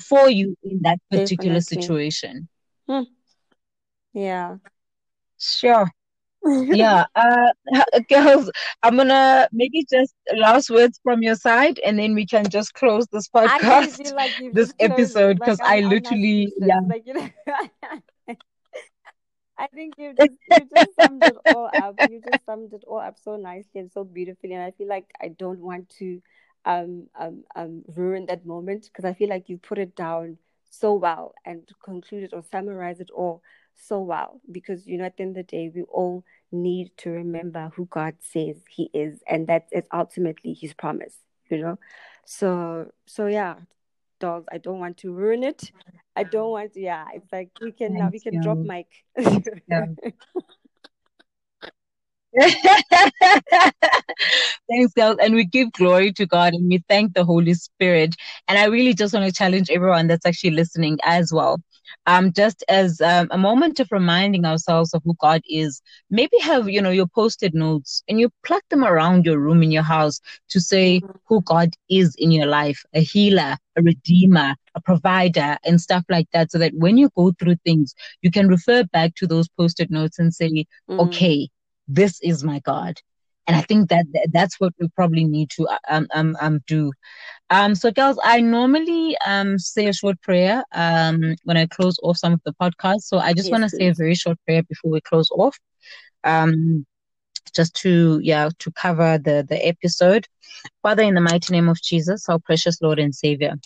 [0.00, 1.82] for you in that particular Definitely.
[1.82, 2.48] situation.
[2.88, 3.06] Mm.
[4.12, 4.56] Yeah.
[5.38, 5.88] Sure.
[6.44, 7.04] Yeah.
[7.14, 7.52] Uh,
[8.08, 8.50] girls,
[8.82, 13.06] I'm gonna maybe just last words from your side, and then we can just close
[13.08, 15.24] this podcast, like this just closed it.
[15.24, 16.80] episode, because I I'm now literally, yeah.
[16.88, 17.28] Like you know,
[19.58, 21.96] I think you've just you just summed it all up.
[22.00, 24.54] You just summed summed it all up so nicely and so beautifully.
[24.54, 26.22] And I feel like I don't want to
[26.64, 30.38] um um um ruin that moment because I feel like you put it down
[30.70, 33.42] so well and conclude it or summarize it all
[33.80, 37.10] so well because you know at the end of the day we all need to
[37.10, 41.14] remember who God says he is and that is ultimately his promise
[41.48, 41.78] you know
[42.24, 43.56] so so yeah
[44.18, 45.72] dolls i don't want to ruin it
[46.14, 48.42] i don't want to, yeah it's like we can now we can you.
[48.42, 48.86] drop mic
[49.68, 49.86] yeah.
[54.70, 55.16] Thanks, girls.
[55.20, 58.14] And we give glory to God and we thank the Holy Spirit.
[58.46, 61.60] And I really just want to challenge everyone that's actually listening as well
[62.06, 65.82] um, just as um, a moment of reminding ourselves of who God is.
[66.10, 69.70] Maybe have, you know, your posted notes and you pluck them around your room in
[69.70, 74.80] your house to say who God is in your life, a healer, a redeemer, a
[74.80, 76.50] provider, and stuff like that.
[76.50, 80.18] So that when you go through things, you can refer back to those posted notes
[80.18, 81.00] and say, mm-hmm.
[81.00, 81.48] okay,
[81.88, 82.96] this is my God.
[83.50, 86.92] And I think that that's what we probably need to um, um, um do.
[87.50, 92.16] Um, so, girls, I normally um, say a short prayer um, when I close off
[92.16, 93.02] some of the podcasts.
[93.02, 95.58] So, I just yes, want to say a very short prayer before we close off,
[96.22, 96.86] um,
[97.52, 100.28] just to yeah to cover the the episode.
[100.82, 103.56] Father, in the mighty name of Jesus, our precious Lord and Savior.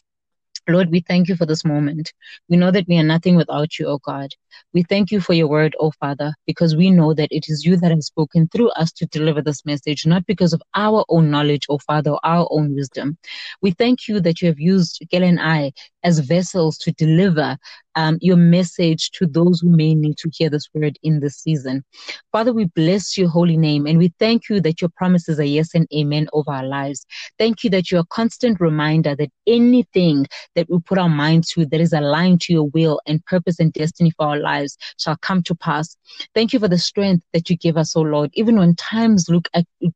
[0.66, 2.12] Lord, we thank you for this moment.
[2.48, 4.30] We know that we are nothing without you, O God.
[4.72, 7.76] We thank you for your word, O Father, because we know that it is you
[7.76, 11.66] that has spoken through us to deliver this message, not because of our own knowledge,
[11.68, 13.18] O Father, or our own wisdom.
[13.60, 15.72] We thank you that you have used Gail and I
[16.02, 17.58] as vessels to deliver
[17.96, 21.84] um, your message to those who may need to hear this word in this season.
[22.32, 25.74] Father, we bless your holy name and we thank you that your promises are yes
[25.74, 27.06] and amen over our lives.
[27.38, 31.66] Thank you that you're a constant reminder that anything that we put our minds to
[31.66, 35.42] that is aligned to your will and purpose and destiny for our lives shall come
[35.44, 35.96] to pass.
[36.34, 39.48] Thank you for the strength that you give us, O Lord, even when times look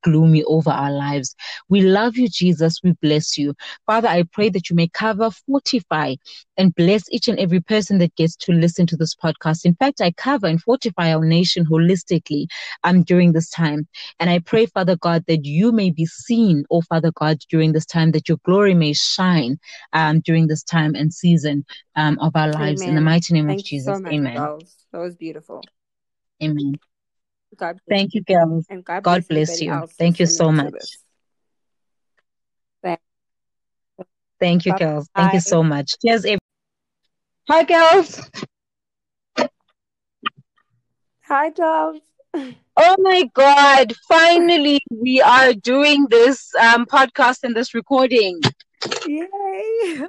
[0.02, 1.34] gloomy over our lives.
[1.68, 2.80] We love you, Jesus.
[2.82, 3.54] We bless you.
[3.86, 6.14] Father, I pray that you may cover, fortify,
[6.56, 9.64] and bless each and every person that gets to listen to this podcast.
[9.64, 12.46] In fact, I cover and fortify our nation holistically
[12.84, 13.88] um, during this time.
[14.20, 17.86] And I pray, Father God, that you may be seen, oh Father God, during this
[17.86, 19.58] time, that your glory may shine
[19.94, 21.64] um, during this time and season
[21.96, 22.82] um, of our lives.
[22.82, 22.90] Amen.
[22.90, 23.96] In the mighty name Thank of Jesus.
[23.96, 24.36] So much, Amen.
[24.36, 24.76] Girls.
[24.92, 25.64] That was beautiful.
[26.42, 26.74] Amen.
[27.56, 28.66] God Thank you, girls.
[28.68, 29.82] And God, God bless, you.
[29.98, 30.98] Thank you so much.
[34.40, 34.78] Thank you, Bye.
[34.78, 35.08] girls.
[35.14, 35.94] Thank you so much.
[36.00, 36.26] Cheers.
[37.48, 38.20] Hi, girls.
[41.22, 42.02] Hi, girls.
[42.76, 43.94] Oh my God.
[44.06, 48.42] Finally, we are doing this um, podcast and this recording.
[49.06, 49.26] Yay.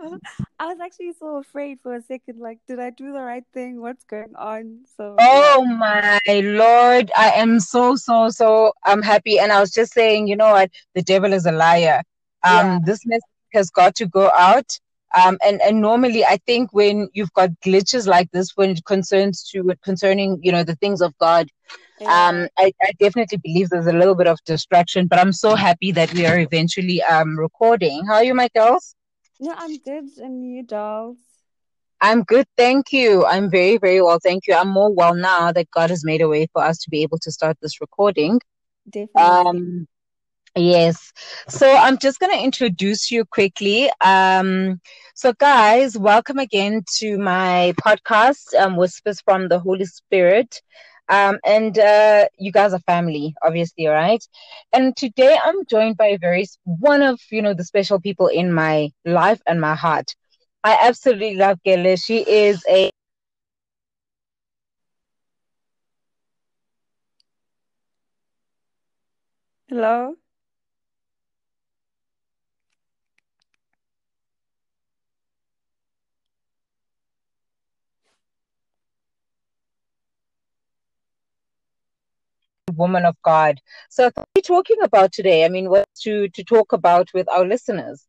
[0.59, 2.39] I was actually so afraid for a second.
[2.39, 3.79] Like, did I do the right thing?
[3.79, 4.79] What's going on?
[4.97, 7.09] So, oh my Lord.
[7.15, 9.39] I am so, so, so I'm happy.
[9.39, 10.71] And I was just saying, you know what?
[10.93, 12.03] The devil is a liar.
[12.43, 12.79] Um, yeah.
[12.83, 14.77] This message has got to go out.
[15.15, 19.43] Um, and, and normally I think when you've got glitches like this, when it concerns
[19.51, 21.47] to concerning, you know, the things of God,
[21.99, 22.27] yeah.
[22.27, 25.91] um, I, I definitely believe there's a little bit of distraction, but I'm so happy
[25.93, 28.05] that we are eventually um recording.
[28.05, 28.95] How are you, my girls?
[29.39, 30.05] No, I'm good.
[30.17, 31.17] And you, dolls?
[32.01, 33.25] I'm good, thank you.
[33.25, 34.53] I'm very, very well, thank you.
[34.53, 37.17] I'm more well now that God has made a way for us to be able
[37.19, 38.39] to start this recording.
[38.89, 39.21] Definitely.
[39.21, 39.87] Um,
[40.55, 41.11] Yes.
[41.47, 43.89] So I'm just going to introduce you quickly.
[44.01, 44.79] Um,
[45.15, 50.61] so, guys, welcome again to my podcast, um, Whispers from the Holy Spirit.
[51.09, 54.23] Um, and uh, you guys are family, obviously, right?
[54.73, 58.89] And today I'm joined by very one of you know the special people in my
[59.05, 60.15] life and my heart.
[60.63, 61.95] I absolutely love Gele.
[61.95, 62.91] She is a
[69.69, 70.15] Hello.
[82.79, 83.59] Woman of God.
[83.89, 85.45] So, what are we talking about today?
[85.45, 88.07] I mean, what to to talk about with our listeners?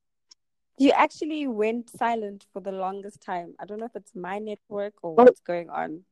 [0.79, 3.55] You actually went silent for the longest time.
[3.61, 5.25] I don't know if it's my network or oh.
[5.25, 6.05] what's going on.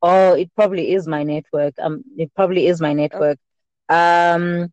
[0.00, 1.74] Oh, it probably is my network.
[1.80, 3.38] Um, it probably is my network.
[3.88, 4.72] Um,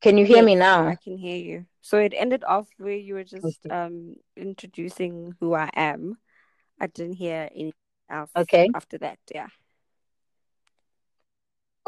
[0.00, 0.86] can you hear yes, me now?
[0.88, 1.66] I can hear you.
[1.80, 3.74] So it ended off where you were just okay.
[3.74, 6.18] um introducing who I am.
[6.80, 7.72] I didn't hear anything
[8.10, 8.30] else.
[8.36, 8.68] Okay.
[8.74, 9.48] After that, yeah.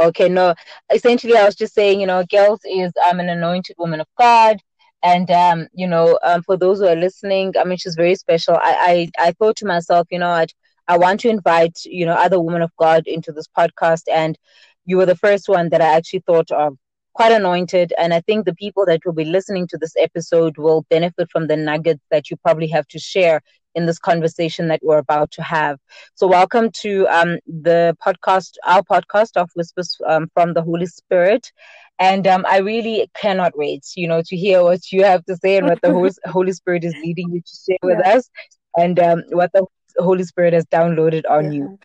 [0.01, 0.55] Okay, no.
[0.93, 4.59] Essentially, I was just saying, you know, Girls is um, an anointed woman of God.
[5.03, 8.57] And, um, you know, um, for those who are listening, I mean, she's very special.
[8.57, 10.47] I, I, I thought to myself, you know, I,
[10.89, 14.03] I want to invite, you know, other women of God into this podcast.
[14.11, 14.39] And
[14.87, 16.77] you were the first one that I actually thought of.
[17.15, 20.85] Quite anointed, and I think the people that will be listening to this episode will
[20.91, 23.41] benefit from the nuggets that you probably have to share
[23.75, 25.79] in this conversation that we're about to have.
[26.15, 31.53] So, welcome to um, the podcast, our podcast of Whispers um, from the Holy Spirit.
[31.99, 35.57] And um, I really cannot wait, you know, to hear what you have to say
[35.57, 35.93] and what the
[36.27, 38.17] Holy Spirit is leading you to share with yeah.
[38.17, 38.31] us,
[38.77, 39.65] and um, what the
[39.99, 41.53] Holy Spirit has downloaded on yeah.
[41.53, 41.79] you.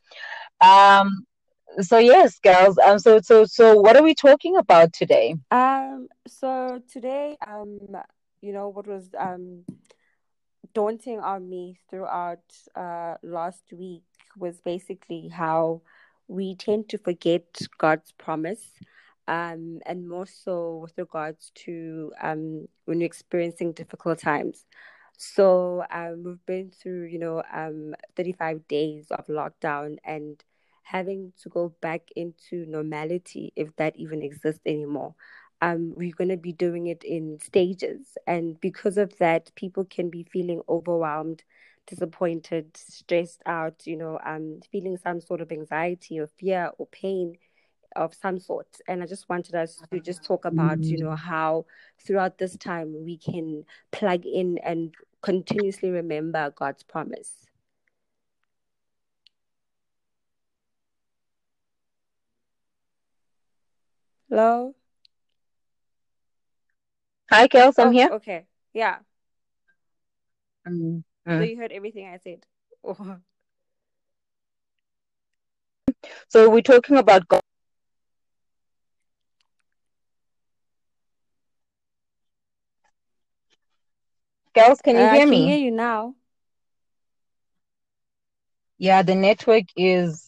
[0.68, 1.26] Um,
[1.82, 2.78] so yes, girls.
[2.80, 5.36] Um, so so so, what are we talking about today?
[5.52, 7.80] Um, so today, um,
[8.41, 9.64] you know, what was um
[10.74, 12.44] daunting on me throughout
[12.76, 14.04] uh last week
[14.38, 15.82] was basically how
[16.28, 17.44] we tend to forget
[17.78, 18.72] God's promise.
[19.28, 24.66] Um, and more so with regards to um, when you're experiencing difficult times.
[25.18, 30.44] So um, we've been through, you know, um, 35 days of lockdown and
[30.82, 35.14] having to go back into normality, if that even exists anymore.
[35.61, 38.18] Um, we're going to be doing it in stages.
[38.27, 41.44] And because of that, people can be feeling overwhelmed,
[41.88, 47.38] disappointed, stressed out, you know, um, feeling some sort of anxiety or fear or pain
[47.95, 48.68] of some sort.
[48.88, 51.65] And I just wanted us to just talk about, you know, how
[51.99, 57.48] throughout this time we can plug in and continuously remember God's promise.
[64.30, 64.76] Hello.
[67.30, 67.76] Hi, Kels.
[67.78, 68.10] I'm oh, here.
[68.14, 68.46] Okay.
[68.74, 68.98] Yeah.
[70.68, 72.44] Mm, So you heard everything I said.
[72.84, 73.18] Oh.
[76.30, 77.42] So we're talking about God.
[84.56, 85.38] Kels, can you uh, hear me?
[85.38, 86.16] I can hear you now.
[88.80, 90.26] Yeah, the network is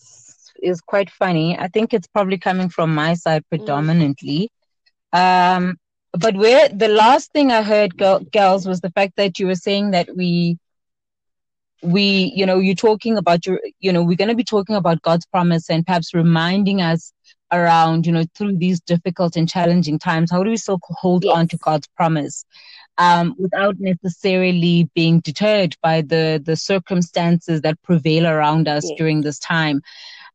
[0.61, 1.57] is quite funny.
[1.57, 3.49] I think it's probably coming from my side mm.
[3.57, 4.51] predominantly.
[5.15, 5.57] Mm.
[5.57, 5.77] Um,
[6.13, 9.91] but where the last thing I heard, girls, was the fact that you were saying
[9.91, 10.57] that we,
[11.81, 15.01] we, you know, you're talking about your, you know, we're going to be talking about
[15.01, 17.13] God's promise and perhaps reminding us
[17.51, 21.35] around, you know, through these difficult and challenging times, how do we still hold yes.
[21.35, 22.45] on to God's promise?
[22.97, 28.97] Um, without necessarily being deterred by the the circumstances that prevail around us yes.
[28.97, 29.81] during this time.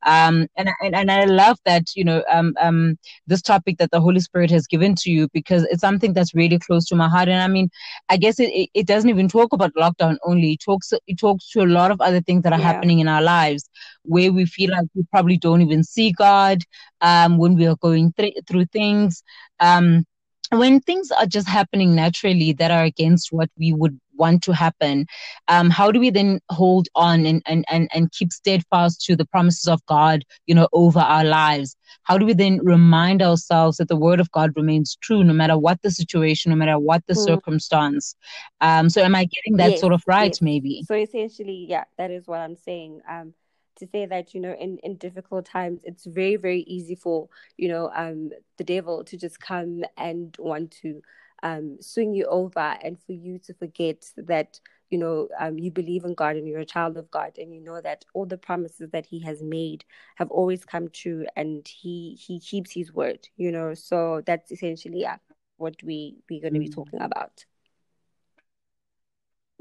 [0.04, 4.00] Um, and, and, and I love that, you know, um, um, this topic that the
[4.00, 7.28] Holy Spirit has given to you because it's something that's really close to my heart.
[7.28, 7.70] And I mean,
[8.08, 10.52] I guess it, it, doesn't even talk about lockdown only.
[10.52, 12.72] It talks, it talks to a lot of other things that are yeah.
[12.72, 13.68] happening in our lives
[14.02, 16.62] where we feel like we probably don't even see God,
[17.00, 19.22] um, when we are going th- through things.
[19.60, 20.04] Um,
[20.50, 25.06] when things are just happening naturally that are against what we would want to happen
[25.48, 29.24] um, how do we then hold on and, and, and, and keep steadfast to the
[29.26, 33.88] promises of god you know over our lives how do we then remind ourselves that
[33.88, 37.14] the word of god remains true no matter what the situation no matter what the
[37.14, 37.24] mm.
[37.24, 38.16] circumstance
[38.60, 40.42] um, so am i getting that yes, sort of right yes.
[40.42, 43.32] maybe so essentially yeah that is what i'm saying um,
[43.76, 47.68] to say that you know in in difficult times it's very very easy for you
[47.68, 51.02] know um the devil to just come and want to
[51.42, 54.60] um swing you over and for you to forget that
[54.90, 57.60] you know um, you believe in god and you're a child of god and you
[57.60, 59.84] know that all the promises that he has made
[60.16, 63.74] have always come true and he he keeps his word you know.
[63.74, 65.18] So that's essentially yeah,
[65.56, 67.44] what we we're going to be talking about.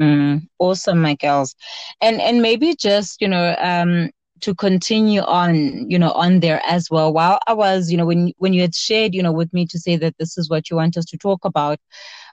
[0.02, 1.56] Mm, awesome, my girls.
[2.02, 6.89] And and maybe just, you know, um to continue on, you know, on there as
[6.89, 7.13] well.
[7.13, 9.79] While I was, you know, when when you had shared, you know, with me to
[9.79, 11.79] say that this is what you want us to talk about,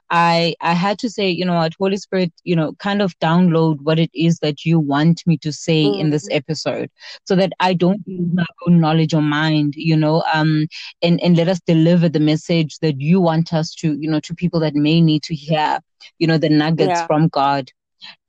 [0.09, 3.77] I I had to say, you know what, Holy Spirit, you know, kind of download
[3.81, 6.01] what it is that you want me to say mm-hmm.
[6.01, 6.37] in this mm-hmm.
[6.37, 6.91] episode,
[7.23, 10.67] so that I don't use my own knowledge or mind, you know, um,
[11.01, 14.35] and and let us deliver the message that you want us to, you know, to
[14.35, 15.79] people that may need to hear,
[16.19, 17.07] you know, the nuggets yeah.
[17.07, 17.71] from God,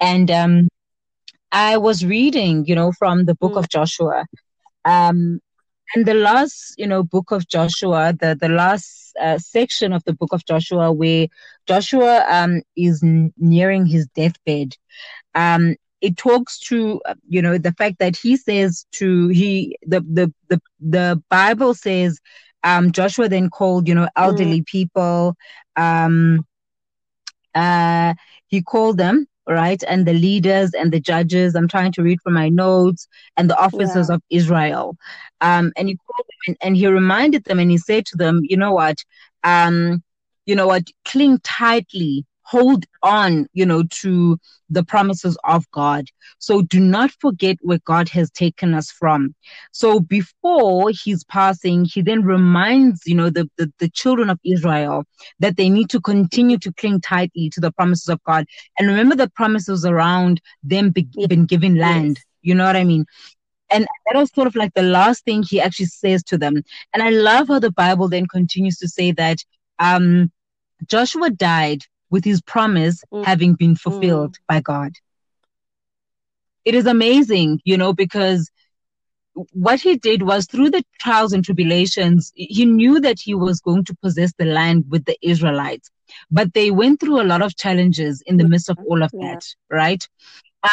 [0.00, 0.68] and um,
[1.54, 3.58] I was reading, you know, from the book mm.
[3.58, 4.26] of Joshua,
[4.84, 5.40] um,
[5.94, 10.12] and the last, you know, book of Joshua, the the last uh, section of the
[10.12, 11.28] book of Joshua, where
[11.68, 14.76] Joshua um, is n- nearing his deathbed.
[15.36, 20.34] Um, it talks to you know the fact that he says to he the the
[20.48, 22.18] the, the Bible says
[22.64, 24.66] um, Joshua then called you know elderly mm.
[24.66, 25.36] people.
[25.76, 26.44] Um,
[27.54, 28.14] uh,
[28.48, 29.82] he called them right?
[29.86, 31.54] And the leaders and the judges.
[31.54, 34.16] I'm trying to read from my notes and the officers yeah.
[34.16, 34.96] of Israel.
[35.40, 38.40] Um, and he called them and, and, he reminded them and he said to them,
[38.42, 39.04] you know what?
[39.42, 40.02] Um,
[40.46, 40.84] you know what?
[41.04, 44.38] Cling tightly hold on, you know, to
[44.70, 46.06] the promises of God.
[46.38, 49.34] So do not forget where God has taken us from.
[49.72, 55.04] So before he's passing, he then reminds, you know, the, the, the children of Israel
[55.38, 58.46] that they need to continue to cling tightly to the promises of God.
[58.78, 62.16] And remember the promises around them be, been given land.
[62.16, 62.24] Yes.
[62.42, 63.06] You know what I mean?
[63.70, 66.62] And that was sort of like the last thing he actually says to them.
[66.92, 69.38] And I love how the Bible then continues to say that
[69.78, 70.30] um,
[70.86, 71.82] Joshua died
[72.14, 73.24] with his promise mm.
[73.24, 74.46] having been fulfilled mm.
[74.46, 74.92] by God.
[76.64, 78.52] It is amazing, you know, because
[79.52, 83.84] what he did was through the trials and tribulations, he knew that he was going
[83.86, 85.90] to possess the land with the Israelites.
[86.30, 89.32] But they went through a lot of challenges in the midst of all of yeah.
[89.32, 90.08] that, right?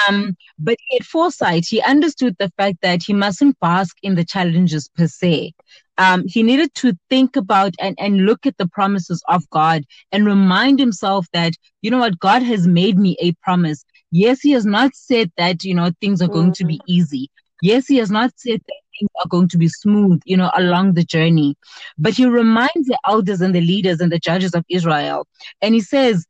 [0.07, 4.91] Um, but at foresight, he understood the fact that he mustn't bask in the challenges
[4.95, 5.53] per se.
[5.97, 10.25] Um, he needed to think about and, and look at the promises of God and
[10.25, 13.83] remind himself that, you know what, God has made me a promise.
[14.11, 16.91] Yes, he has not said that, you know, things are going to be mm-hmm.
[16.91, 17.29] easy.
[17.61, 20.93] Yes, he has not said that things are going to be smooth, you know, along
[20.93, 21.55] the journey.
[21.97, 25.27] But he reminds the elders and the leaders and the judges of Israel,
[25.61, 26.25] and he says,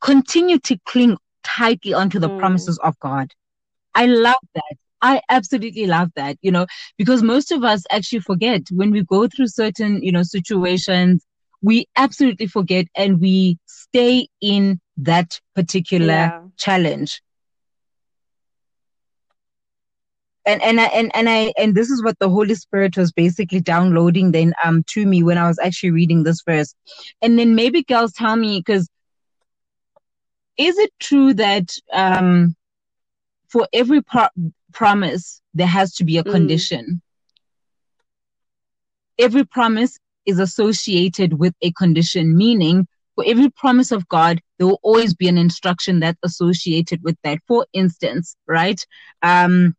[0.00, 2.38] continue to cling tightly onto the mm.
[2.38, 3.32] promises of God.
[3.94, 4.76] I love that.
[5.02, 6.66] I absolutely love that, you know,
[6.96, 11.24] because most of us actually forget when we go through certain, you know, situations,
[11.62, 16.46] we absolutely forget and we stay in that particular yeah.
[16.58, 17.22] challenge.
[20.46, 23.60] And and I and, and I and this is what the Holy Spirit was basically
[23.60, 26.74] downloading then um to me when I was actually reading this verse.
[27.20, 28.88] And then maybe girls tell me because
[30.56, 32.54] is it true that um,
[33.48, 34.28] for every pro-
[34.72, 36.30] promise there has to be a mm.
[36.30, 37.02] condition?
[39.18, 44.80] Every promise is associated with a condition, meaning for every promise of God, there will
[44.82, 47.38] always be an instruction that's associated with that.
[47.46, 48.84] For instance, right?
[49.22, 49.74] Um,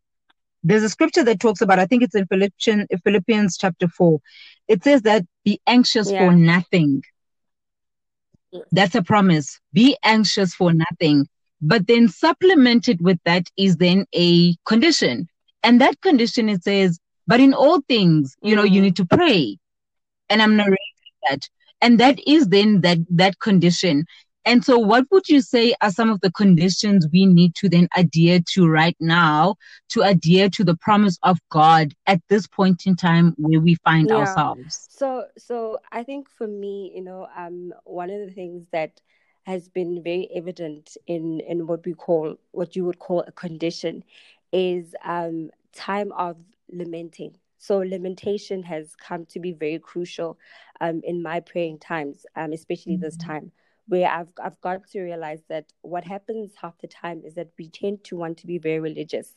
[0.64, 4.20] there's a scripture that talks about, I think it's in Philippians, Philippians chapter 4.
[4.68, 6.20] It says that be anxious yeah.
[6.20, 7.02] for nothing.
[8.72, 9.60] That's a promise.
[9.74, 11.28] Be anxious for nothing.
[11.62, 15.28] But then supplemented with that is then a condition.
[15.64, 18.86] And that condition, it says, but in all things, you know, you mm.
[18.86, 19.58] need to pray.
[20.30, 20.78] And I'm narrating
[21.30, 21.48] that.
[21.82, 24.06] And that is then that, that condition.
[24.44, 27.88] And so, what would you say are some of the conditions we need to then
[27.96, 29.56] adhere to right now
[29.90, 34.10] to adhere to the promise of God at this point in time where we find
[34.10, 34.16] yeah.
[34.16, 34.88] ourselves?
[34.90, 39.00] So, so I think for me, you know, um, one of the things that
[39.44, 44.04] has been very evident in in what we call what you would call a condition
[44.52, 46.38] is um time of
[46.72, 47.36] lamenting.
[47.58, 50.40] So lamentation has come to be very crucial
[50.80, 53.04] um, in my praying times, um, especially mm-hmm.
[53.04, 53.52] this time
[53.88, 57.68] where I've I've got to realize that what happens half the time is that we
[57.68, 59.36] tend to want to be very religious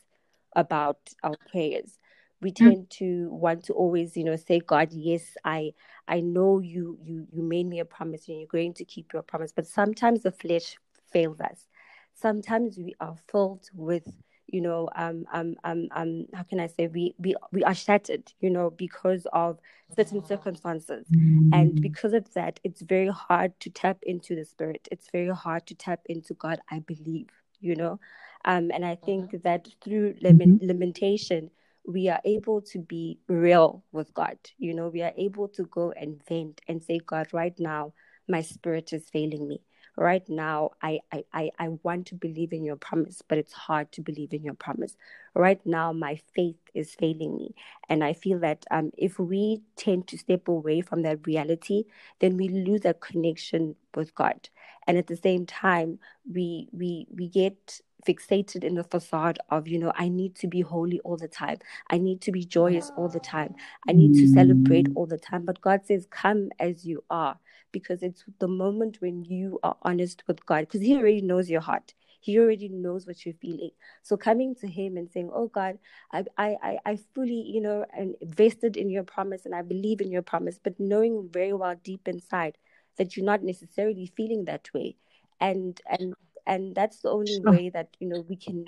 [0.55, 1.99] about our prayers.
[2.41, 2.55] We mm.
[2.55, 2.89] tend mm.
[2.97, 5.73] to want to always, you know, say, God, yes, I
[6.07, 9.23] I know you you you made me a promise and you're going to keep your
[9.23, 9.51] promise.
[9.51, 10.77] But sometimes the flesh
[11.11, 11.67] fails us.
[12.13, 14.07] Sometimes we are filled with
[14.47, 18.31] you know um um um um how can i say we we we are shattered
[18.39, 19.59] you know because of
[19.95, 21.49] certain circumstances mm.
[21.53, 25.65] and because of that it's very hard to tap into the spirit it's very hard
[25.65, 27.29] to tap into god i believe
[27.59, 27.99] you know
[28.45, 29.37] um and i think mm-hmm.
[29.43, 30.65] that through mm-hmm.
[30.65, 31.49] lamentation
[31.87, 34.37] we are able to be real with god.
[34.57, 37.93] You know we are able to go and vent and say god right now
[38.27, 39.61] my spirit is failing me.
[39.97, 44.01] Right now I, I i want to believe in your promise but it's hard to
[44.01, 44.97] believe in your promise.
[45.33, 47.55] Right now my faith is failing me.
[47.87, 51.83] And i feel that um if we tend to step away from that reality
[52.19, 54.49] then we lose that connection with god.
[54.87, 55.99] And at the same time
[56.31, 60.61] we we we get fixated in the facade of you know i need to be
[60.61, 61.57] holy all the time
[61.89, 63.55] i need to be joyous all the time
[63.87, 67.37] i need to celebrate all the time but god says come as you are
[67.75, 71.59] because it's the moment when you are honest with God, because He already knows your
[71.59, 71.93] heart.
[72.21, 73.71] He already knows what you're feeling.
[74.01, 75.77] So coming to Him and saying, "Oh God,
[76.13, 80.09] I, I, I fully, you know, and invested in Your promise, and I believe in
[80.09, 82.57] Your promise," but knowing very well deep inside
[82.97, 84.95] that you're not necessarily feeling that way,
[85.41, 86.15] and and
[86.47, 88.65] and that's the only way that you know we can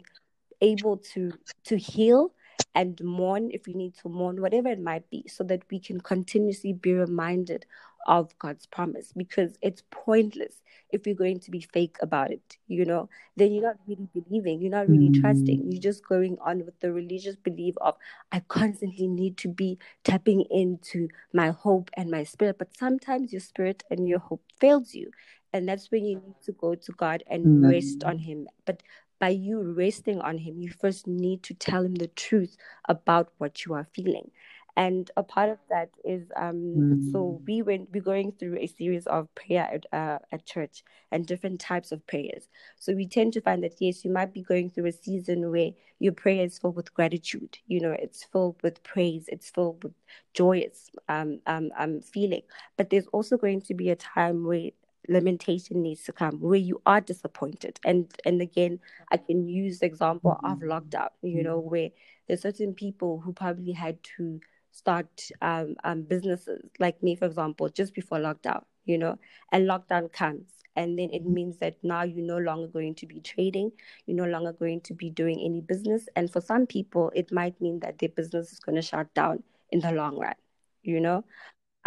[0.62, 1.32] able to
[1.66, 2.34] to heal
[2.76, 6.00] and mourn if we need to mourn, whatever it might be, so that we can
[6.00, 7.66] continuously be reminded
[8.08, 12.86] of God's promise because it's pointless if you're going to be fake about it, you
[12.86, 15.70] know, then you're not really believing, you're not really trusting.
[15.70, 17.96] You're just going on with the religious belief of,
[18.32, 22.58] I constantly need to be tapping into my hope and my spirit.
[22.58, 25.12] But sometimes your spirit and your hope fails you.
[25.58, 27.70] And that's when you need to go to God and mm-hmm.
[27.70, 28.48] rest on Him.
[28.66, 28.84] But
[29.20, 32.56] by you resting on Him, you first need to tell Him the truth
[32.88, 34.32] about what you are feeling
[34.78, 37.12] and a part of that is um mm.
[37.12, 41.26] so we went we're going through a series of prayer at, uh, at church and
[41.26, 42.48] different types of prayers
[42.78, 45.72] so we tend to find that yes you might be going through a season where
[46.00, 49.94] your prayer is filled with gratitude you know it's filled with praise it's filled with
[50.34, 52.44] joyous um, um, um feeling
[52.78, 54.70] but there's also going to be a time where
[55.10, 58.80] lamentation needs to come where you are disappointed and and again
[59.12, 60.70] i can use the example of mm-hmm.
[60.70, 61.90] lockdown you know where
[62.28, 64.40] there's certain people who probably had to
[64.78, 69.18] start um, um, businesses like me, for example, just before lockdown, you know,
[69.52, 70.46] and lockdown comes.
[70.76, 73.72] And then it means that now you're no longer going to be trading,
[74.06, 76.08] you're no longer going to be doing any business.
[76.16, 79.42] And for some people, it might mean that their business is going to shut down
[79.72, 80.36] in the long run,
[80.84, 81.24] you know.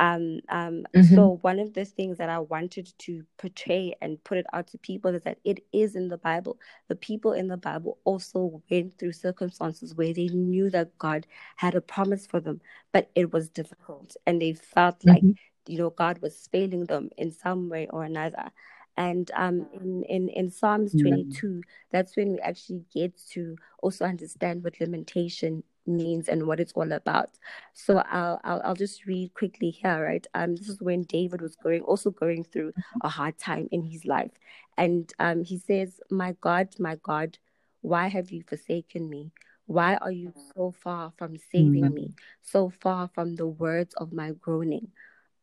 [0.00, 1.14] Um, um, mm-hmm.
[1.14, 4.78] So one of the things that I wanted to portray and put it out to
[4.78, 6.58] people is that it is in the Bible.
[6.88, 11.74] The people in the Bible also went through circumstances where they knew that God had
[11.74, 12.62] a promise for them,
[12.92, 15.10] but it was difficult, and they felt mm-hmm.
[15.10, 15.22] like
[15.66, 18.50] you know God was failing them in some way or another.
[18.96, 24.62] And um, in, in, in Psalms 22, that's when we actually get to also understand
[24.62, 27.30] what lamentation means and what it's all about.
[27.74, 30.26] So I'll, I'll I'll just read quickly here, right?
[30.34, 32.72] Um, this is when David was going also going through
[33.02, 34.32] a hard time in his life,
[34.76, 37.38] and um, he says, "My God, my God,
[37.82, 39.32] why have you forsaken me?
[39.66, 41.94] Why are you so far from saving mm-hmm.
[41.94, 44.88] me, so far from the words of my groaning?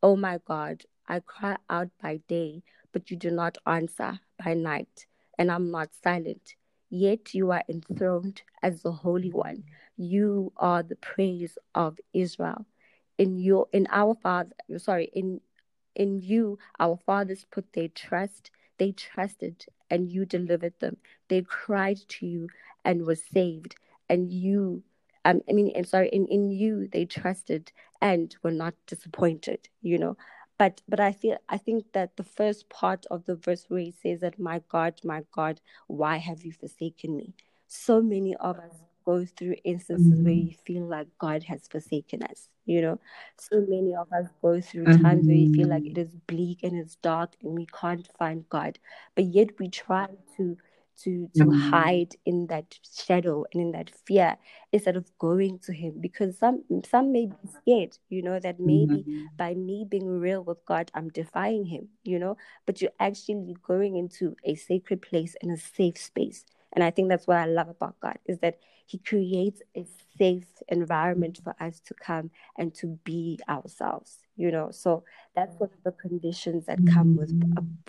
[0.02, 2.62] Oh my God, I cry out by day,
[2.92, 5.06] but you do not answer by night,
[5.38, 6.54] and I'm not silent."
[6.90, 9.64] Yet you are enthroned as the Holy One.
[9.98, 12.64] You are the praise of Israel.
[13.18, 15.40] In your in our father sorry, in
[15.96, 18.52] in you our fathers put their trust.
[18.78, 20.98] They trusted and you delivered them.
[21.28, 22.48] They cried to you
[22.84, 23.74] and were saved.
[24.08, 24.84] And you
[25.24, 29.98] um, I mean, I'm sorry, in, in you they trusted and were not disappointed, you
[29.98, 30.16] know.
[30.58, 33.90] But but I feel I think that the first part of the verse where he
[34.02, 37.34] says that my God, my God, why have you forsaken me?
[37.66, 40.24] So many of us go through instances mm-hmm.
[40.24, 42.48] where you feel like God has forsaken us.
[42.66, 43.00] You know,
[43.38, 45.02] so many of us go through mm-hmm.
[45.02, 48.44] times where you feel like it is bleak and it's dark and we can't find
[48.50, 48.78] God,
[49.14, 50.56] but yet we try to
[51.04, 51.70] to to mm-hmm.
[51.70, 52.76] hide in that
[53.06, 54.36] shadow and in that fear
[54.72, 59.04] instead of going to him because some some may be scared you know that maybe
[59.04, 59.24] mm-hmm.
[59.36, 62.36] by me being real with god i'm defying him you know
[62.66, 67.08] but you're actually going into a sacred place and a safe space and i think
[67.08, 68.58] that's what i love about god is that
[68.88, 69.84] he creates a
[70.18, 74.70] safe environment for us to come and to be ourselves, you know.
[74.70, 75.04] So
[75.36, 77.30] that's one of the conditions that come with,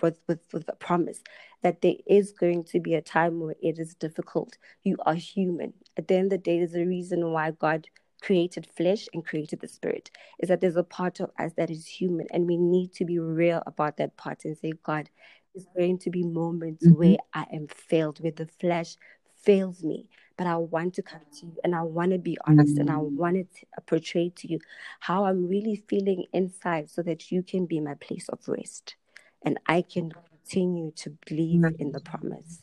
[0.02, 1.22] with, with, with the promise
[1.62, 4.58] that there is going to be a time where it is difficult.
[4.84, 5.72] You are human.
[5.96, 7.86] At the end of the day, there's a reason why God
[8.20, 11.86] created flesh and created the spirit is that there's a part of us that is
[11.86, 15.08] human and we need to be real about that part and say god
[15.54, 16.98] there's going to be moments mm-hmm.
[16.98, 18.96] where i am failed where the flesh
[19.42, 20.08] fails me
[20.40, 22.80] but I want to come to you and I want to be honest mm-hmm.
[22.80, 23.14] and I mm.
[23.14, 24.58] want to portray to you
[24.98, 28.96] how I'm really feeling inside so that you can be my place of rest
[29.44, 31.82] and I can continue to believe mm-hmm.
[31.82, 32.62] in the promise.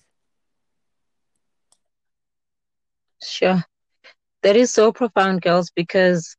[3.22, 3.64] Sure.
[4.42, 6.36] That is so profound, girls, because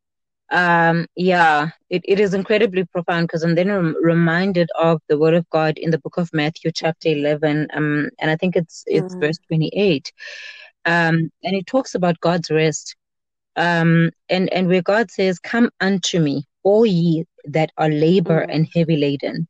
[0.50, 5.34] um yeah it, it is incredibly profound because i'm then rem- reminded of the word
[5.34, 9.14] of god in the book of matthew chapter 11 um and i think it's it's
[9.14, 9.20] mm.
[9.20, 10.10] verse 28
[10.88, 12.96] um, and it talks about God's rest.
[13.56, 18.50] Um, and, and where God says, Come unto me, all ye that are labor mm-hmm.
[18.50, 19.46] and heavy laden.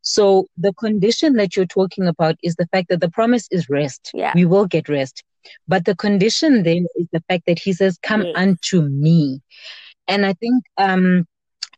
[0.00, 4.10] So the condition that you're talking about is the fact that the promise is rest.
[4.12, 4.32] Yeah.
[4.34, 5.22] We will get rest.
[5.68, 8.34] But the condition then is the fact that he says, Come yes.
[8.36, 9.40] unto me.
[10.12, 11.26] And I think um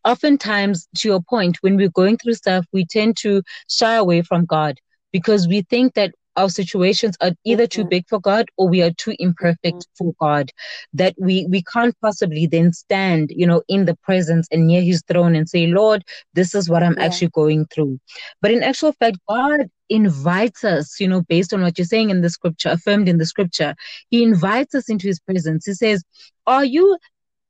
[0.05, 4.45] oftentimes to your point, when we're going through stuff, we tend to shy away from
[4.45, 4.79] God
[5.13, 7.91] because we think that our situations are either too mm-hmm.
[7.91, 10.07] big for God or we are too imperfect mm-hmm.
[10.07, 10.51] for God
[10.93, 15.03] that we we can't possibly then stand you know in the presence and near his
[15.09, 16.03] throne and say Lord
[16.33, 17.05] this is what I'm yeah.
[17.05, 18.01] actually going through
[18.43, 22.23] but in actual fact God invites us you know based on what you're saying in
[22.23, 23.75] the scripture affirmed in the scripture
[24.11, 26.03] he invites us into his presence he says
[26.47, 26.97] are you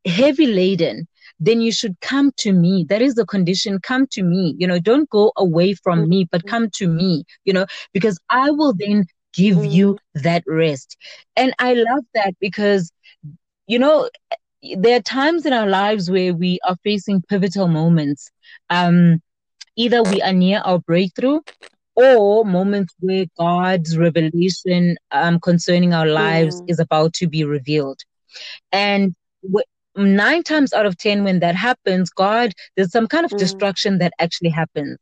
[0.04, 1.06] heavy laden
[1.40, 2.86] then you should come to me.
[2.88, 3.80] That is the condition.
[3.80, 4.54] Come to me.
[4.58, 8.50] You know, don't go away from me, but come to me, you know, because I
[8.50, 9.70] will then give mm.
[9.70, 10.96] you that rest.
[11.36, 12.92] And I love that because,
[13.66, 14.08] you know,
[14.76, 18.30] there are times in our lives where we are facing pivotal moments.
[18.70, 19.20] Um,
[19.76, 21.40] either we are near our breakthrough
[21.96, 26.70] or moments where God's revelation um, concerning our lives Mm.
[26.70, 28.00] is about to be revealed.
[28.72, 29.14] And
[29.96, 33.38] nine times out of 10, when that happens, God, there's some kind of Mm.
[33.38, 34.98] destruction that actually happens.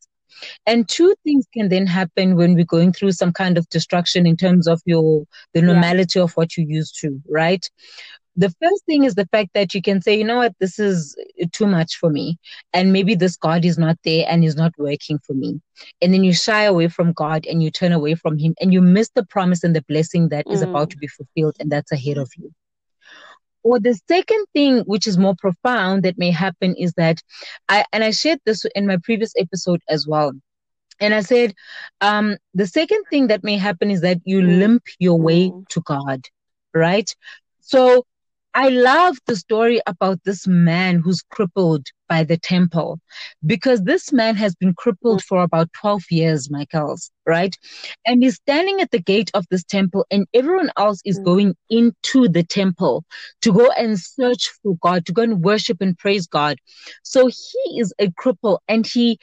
[0.66, 4.36] And two things can then happen when we're going through some kind of destruction in
[4.36, 5.24] terms of your
[5.54, 5.66] the Yeah.
[5.66, 7.68] normality of what you used to, right?
[8.36, 11.14] The first thing is the fact that you can say, you know what, this is
[11.52, 12.38] too much for me.
[12.72, 15.60] And maybe this God is not there and is not working for me.
[16.00, 18.80] And then you shy away from God and you turn away from Him and you
[18.80, 20.92] miss the promise and the blessing that is about Mm.
[20.92, 22.50] to be fulfilled and that's ahead of you.
[23.62, 27.20] Or the second thing, which is more profound that may happen, is that
[27.68, 30.32] I, and I shared this in my previous episode as well.
[31.00, 31.54] And I said,
[32.00, 34.58] um, the second thing that may happen is that you Mm.
[34.58, 35.68] limp your way Mm.
[35.68, 36.26] to God,
[36.74, 37.14] right?
[37.60, 38.04] So
[38.54, 43.00] I love the story about this man who's crippled by the temple
[43.44, 47.56] because this man has been crippled for about 12 years, Michaels, right?
[48.06, 51.24] And he's standing at the gate of this temple and everyone else is Mm.
[51.24, 53.04] going into the temple
[53.42, 56.58] to go and search for God, to go and worship and praise God.
[57.02, 59.18] So he is a cripple and he,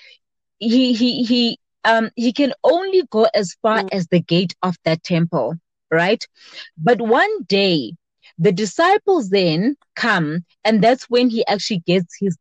[0.59, 3.89] he, he, he, um, he can only go as far Mm.
[3.91, 5.55] as the gate of that temple,
[5.91, 6.25] right?
[6.77, 7.93] But one day,
[8.39, 12.37] the disciples then come, and that's when he actually gets his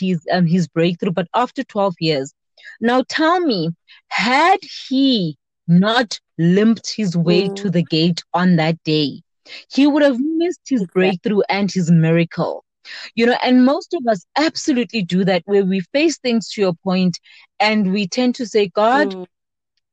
[0.00, 1.12] his um his breakthrough.
[1.12, 2.34] But after twelve years,
[2.80, 3.70] now tell me,
[4.08, 5.38] had he
[5.68, 7.70] not limped his way to Mm.
[7.70, 9.22] the gate on that day,
[9.70, 12.64] he would have missed his breakthrough and his miracle.
[13.14, 16.74] You know, and most of us absolutely do that where we face things to your
[16.84, 17.18] point
[17.60, 19.34] and we tend to say, God, Mm.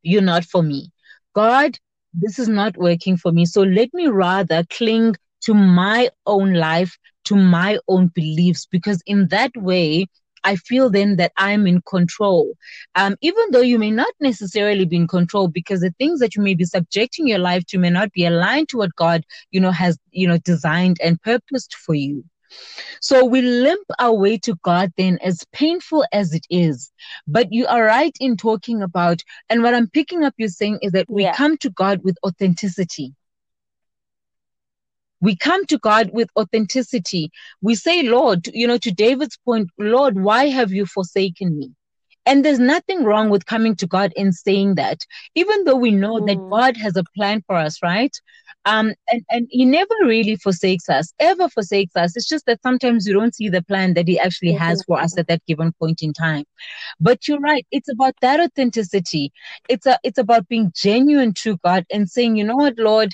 [0.04, 0.92] you're not for me.
[1.36, 1.78] God,
[2.14, 3.46] this is not working for me.
[3.46, 9.28] So let me rather cling to my own life, to my own beliefs, because in
[9.30, 10.08] that way,
[10.44, 12.54] I feel then that I'm in control.
[12.94, 16.44] Um, even though you may not necessarily be in control because the things that you
[16.44, 19.72] may be subjecting your life to may not be aligned to what God, you know,
[19.72, 22.24] has, you know, designed and purposed for you.
[23.02, 26.92] So we limp our way to God then, as painful as it is.
[27.28, 30.92] But you are right in talking about, and what I'm picking up you saying is
[30.92, 31.34] that we Yeah.
[31.34, 33.14] come to God with authenticity.
[35.26, 37.32] We come to God with authenticity.
[37.64, 41.72] We say, Lord, you know, to David's point, Lord, why have you forsaken me?
[42.28, 45.00] And there's nothing wrong with coming to God and saying that,
[45.34, 46.50] even though we know that Mm.
[46.52, 48.16] God has a plan for us, right?
[48.66, 52.16] Um, and, and He never really forsakes us, ever forsakes us.
[52.16, 55.18] It's just that sometimes you don't see the plan that He actually has for us
[55.18, 56.46] at that given point in time.
[57.00, 57.66] But you're right.
[57.72, 59.32] It's about that authenticity.
[59.70, 63.14] It's a, it's about being genuine to God and saying, you know what, Lord,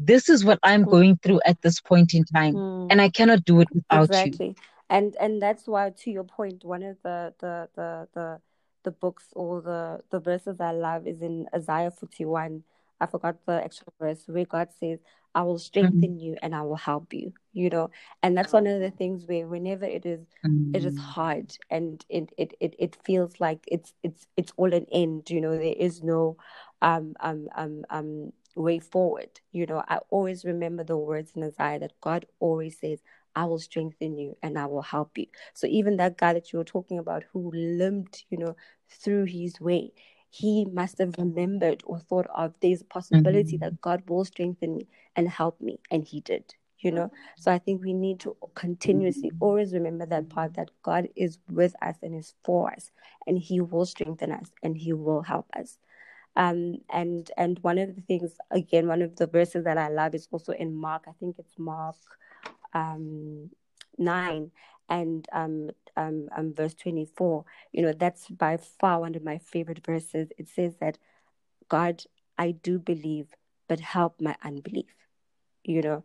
[0.00, 0.90] this is what I'm Mm.
[0.90, 2.90] going through at this point in time, Mm.
[2.90, 4.32] and I cannot do it without you.
[4.32, 4.56] Exactly.
[4.88, 8.40] And and that's why to your point, one of the the the the,
[8.84, 12.64] the books or the, the verses I love is in Isaiah 41.
[13.00, 15.00] I forgot the actual verse where God says,
[15.34, 17.32] I will strengthen you and I will help you.
[17.52, 17.90] You know,
[18.22, 20.26] and that's one of the things where whenever it is
[20.72, 20.98] it is Mm.
[20.98, 25.40] hard and it, it, it, it feels like it's it's it's all an end, you
[25.40, 26.36] know, there is no
[26.82, 29.40] um um um um way forward.
[29.52, 33.00] You know, I always remember the words in Isaiah that God always says,
[33.34, 35.26] I will strengthen you and I will help you.
[35.54, 38.56] So even that guy that you were talking about who limped, you know,
[38.88, 39.92] through his way,
[40.30, 43.60] he must have remembered or thought of there's a possibility Mm.
[43.60, 45.78] that God will strengthen me and help me.
[45.90, 47.10] And he did, you know.
[47.38, 51.74] So I think we need to continuously always remember that part that God is with
[51.82, 52.90] us and is for us
[53.26, 55.78] and he will strengthen us and he will help us.
[56.36, 60.14] Um, and and one of the things again, one of the verses that I love
[60.14, 61.04] is also in Mark.
[61.08, 61.96] I think it's Mark
[62.74, 63.50] um,
[63.98, 64.50] nine
[64.88, 67.44] and um, um, um, verse twenty four.
[67.72, 70.28] You know, that's by far one of my favorite verses.
[70.38, 70.98] It says that
[71.68, 72.02] God,
[72.38, 73.28] I do believe,
[73.68, 74.86] but help my unbelief.
[75.64, 76.04] You know,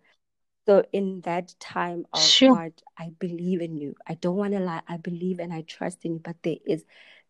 [0.68, 2.50] so in that time of Sure.
[2.50, 3.96] God, I believe in you.
[4.08, 4.82] I don't want to lie.
[4.88, 6.86] I believe and I trust in you, but there is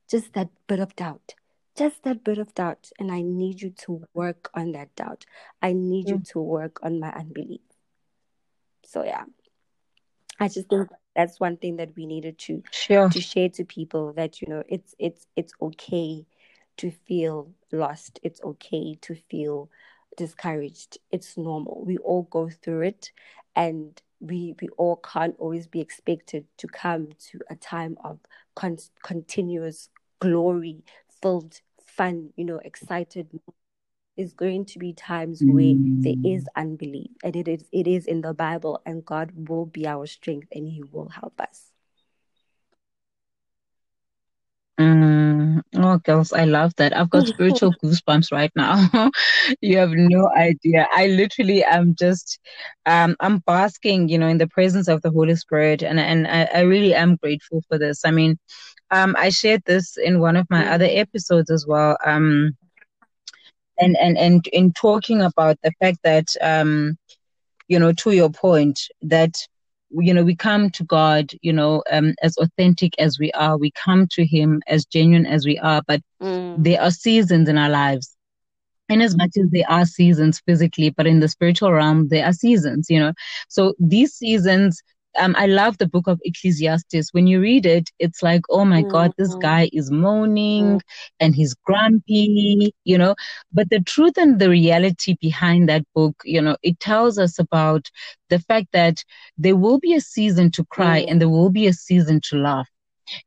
[0.10, 1.36] just that bit of doubt.
[1.76, 2.89] Just that bit of doubt.
[2.99, 5.26] And I need you to work on that doubt.
[5.61, 6.30] I need you Mm.
[6.30, 7.61] to work on my unbelief.
[8.85, 9.26] So yeah.
[10.39, 13.10] I just think that's one thing that we needed to Sure.
[13.10, 16.26] to share to people that you know it's it's it's okay
[16.77, 18.19] to feel lost.
[18.22, 19.69] It's okay to feel
[20.18, 20.97] discouraged.
[21.11, 21.84] It's normal.
[21.85, 23.11] We all go through it
[23.56, 28.19] and we we all can't always be expected to come to a time of
[28.56, 29.89] con- continuous
[30.19, 30.84] glory
[31.22, 33.28] filled fun you know excited
[34.18, 38.22] is going to be times where there is unbelief and it is it is in
[38.22, 41.72] the bible and god will be our strength and he will help us
[44.80, 46.96] Mm, Oh, girls, I love that.
[46.96, 49.10] I've got spiritual goosebumps right now.
[49.62, 50.88] you have no idea.
[50.92, 52.40] I literally am just,
[52.86, 56.48] um, I'm basking, you know, in the presence of the Holy Spirit, and and I,
[56.54, 58.04] I really am grateful for this.
[58.06, 58.38] I mean,
[58.91, 61.98] um, I shared this in one of my other episodes as well.
[62.06, 62.56] Um,
[63.80, 66.98] and and and in talking about the fact that, um,
[67.68, 69.36] you know, to your point, that
[69.91, 73.72] you know we come to god you know um, as authentic as we are we
[73.72, 76.56] come to him as genuine as we are but mm.
[76.62, 78.16] there are seasons in our lives
[78.90, 82.34] and as much as there are seasons physically but in the spiritual realm there are
[82.34, 83.14] seasons you know
[83.48, 84.82] so these seasons
[85.18, 87.14] um, I love the book of Ecclesiastes.
[87.14, 88.92] When you read it, it's like, oh my mm-hmm.
[88.92, 89.40] God, this mm-hmm.
[89.40, 91.16] guy is moaning mm-hmm.
[91.20, 93.16] and he's grumpy, you know.
[93.52, 97.90] But the truth and the reality behind that book, you know, it tells us about
[98.30, 99.04] the fact that
[99.38, 101.12] there will be a season to cry mm-hmm.
[101.12, 102.70] and there will be a season to laugh.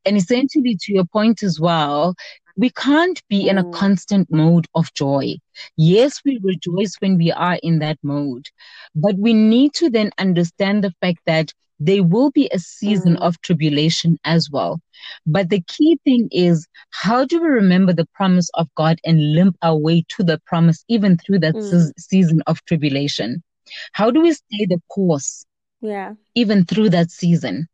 [0.05, 2.15] And essentially, to your point as well,
[2.59, 3.73] we can't be in a mm.
[3.73, 5.35] constant mode of joy.
[5.77, 8.47] Yes, we rejoice when we are in that mode,
[8.93, 13.21] but we need to then understand the fact that there will be a season mm.
[13.21, 14.81] of tribulation as well.
[15.25, 19.55] But the key thing is, how do we remember the promise of God and limp
[19.61, 21.63] our way to the promise even through that mm.
[21.63, 23.41] se- season of tribulation?
[23.93, 25.45] How do we stay the course?
[25.81, 26.15] Yeah.
[26.35, 27.67] Even through that season?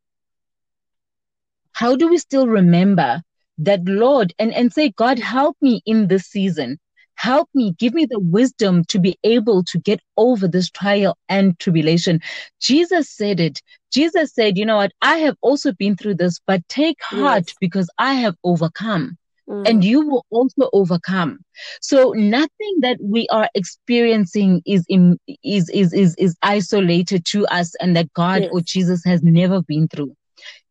[1.72, 3.22] How do we still remember
[3.58, 6.78] that Lord and, and say, God, help me in this season?
[7.16, 11.58] Help me, give me the wisdom to be able to get over this trial and
[11.60, 12.20] tribulation.
[12.62, 13.62] Jesus said it.
[13.92, 14.92] Jesus said, you know what?
[15.02, 17.56] I have also been through this, but take heart yes.
[17.60, 19.18] because I have overcome.
[19.48, 19.70] Mm.
[19.70, 21.40] And you will also overcome.
[21.80, 27.76] So nothing that we are experiencing is in, is, is is is isolated to us,
[27.80, 28.50] and that God yes.
[28.52, 30.16] or Jesus has never been through.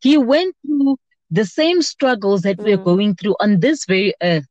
[0.00, 0.96] He went through
[1.30, 2.64] the same struggles that mm.
[2.64, 4.46] we're going through on this very earth,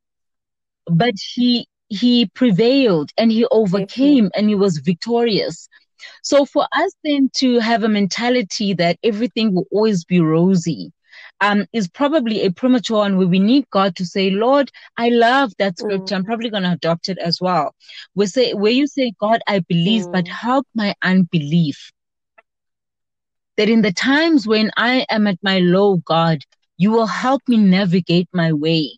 [0.86, 5.68] but he he prevailed and he overcame and he was victorious.
[6.22, 10.92] So for us then to have a mentality that everything will always be rosy,
[11.42, 15.52] um, is probably a premature one where we need God to say, Lord, I love
[15.60, 16.16] that scripture.
[16.16, 16.18] Mm.
[16.20, 17.76] I'm probably going to adopt it as well.
[18.16, 20.12] We say, where you say, God, I believe, mm.
[20.12, 21.92] but help my unbelief.
[23.58, 26.40] That in the times when I am at my low, God,
[26.78, 28.98] you will help me navigate my way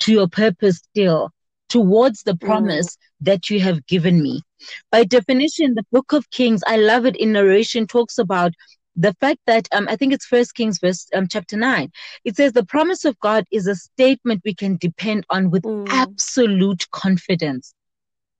[0.00, 1.30] to your purpose still
[1.72, 2.98] towards the promise mm.
[3.22, 4.42] that you have given me.
[4.90, 8.52] By definition, the book of Kings, I love it in narration, talks about
[8.94, 11.90] the fact that um, I think it's First Kings verse um, chapter nine.
[12.26, 15.88] It says the promise of God is a statement we can depend on with mm.
[15.88, 17.74] absolute confidence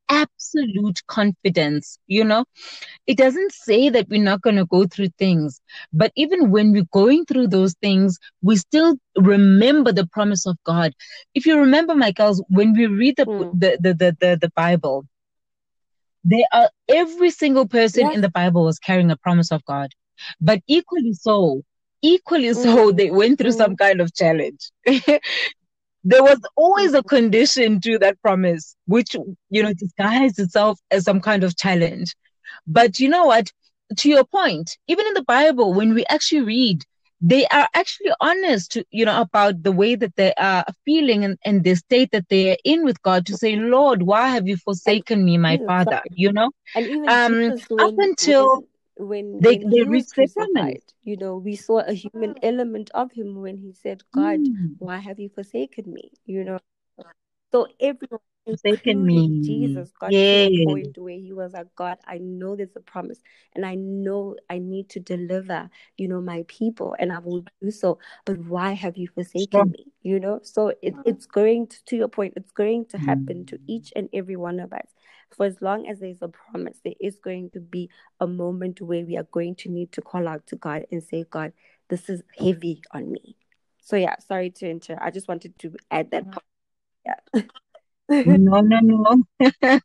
[0.08, 2.44] absolute confidence, you know.
[3.06, 5.60] It doesn't say that we're not going to go through things,
[5.92, 10.92] but even when we're going through those things, we still remember the promise of God.
[11.34, 13.58] If you remember, my girls, when we read the, mm.
[13.58, 15.06] the, the, the, the, the, Bible,
[16.24, 19.90] there are every single person in the Bible was carrying a promise of God.
[20.40, 21.62] But equally so,
[22.02, 22.96] equally so, mm.
[22.96, 23.56] they went through mm.
[23.56, 24.70] some kind of challenge.
[26.04, 29.14] there was always a condition to that promise, which,
[29.50, 32.14] you know, disguised itself as some kind of challenge.
[32.66, 33.52] But you know what?
[33.98, 36.82] To your point, even in the Bible, when we actually read,
[37.20, 41.38] they are actually honest, to, you know, about the way that they are feeling and,
[41.44, 44.56] and the state that they are in with God to say, Lord, why have you
[44.56, 46.00] forsaken me, my Father?
[46.10, 46.50] You know,
[47.08, 48.64] um, up until
[48.96, 53.40] when they, when they their crucified, you know, we saw a human element of him
[53.40, 54.74] when he said, God, mm.
[54.78, 56.10] why have you forsaken me?
[56.26, 56.58] You know.
[57.52, 59.40] So everyone forsaken me.
[59.42, 60.48] Jesus got yeah.
[60.48, 63.18] to a point where he was like, God, I know there's a promise
[63.54, 67.70] and I know I need to deliver, you know, my people and I will do
[67.70, 67.98] so.
[68.24, 69.64] But why have you forsaken sure.
[69.66, 69.86] me?
[70.02, 73.46] You know, so it, it's going to, to your point, it's going to happen mm.
[73.48, 74.86] to each and every one of us
[75.34, 77.90] for as long as there's a promise, there is going to be
[78.20, 81.24] a moment where we are going to need to call out to God and say,
[81.28, 81.52] God,
[81.88, 83.36] this is heavy on me.
[83.80, 84.98] So yeah, sorry to enter.
[85.00, 86.44] I just wanted to add that part.
[87.04, 87.42] Yeah.
[88.08, 89.22] no, no, no.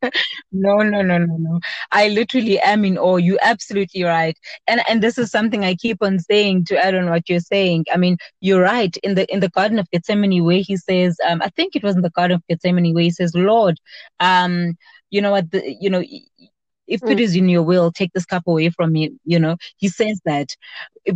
[0.51, 1.59] no, no, no, no, no.
[1.91, 3.17] I literally am in awe.
[3.17, 4.37] You're absolutely right.
[4.67, 7.85] And and this is something I keep on saying to add on what you're saying.
[7.93, 8.95] I mean, you're right.
[9.03, 11.95] In the in the Garden of Gethsemane where he says, um, I think it was
[11.95, 13.77] in the Garden of Gethsemane where he says, Lord,
[14.19, 14.75] um,
[15.09, 16.03] you know what the you know
[16.87, 17.11] if mm.
[17.11, 20.19] it is in your will take this cup away from me you know he says
[20.25, 20.55] that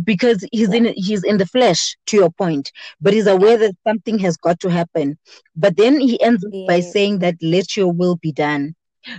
[0.04, 4.18] because he's in he's in the flesh to your point but he's aware that something
[4.18, 5.18] has got to happen
[5.56, 6.66] but then he ends yeah.
[6.66, 8.74] by saying that let your will be done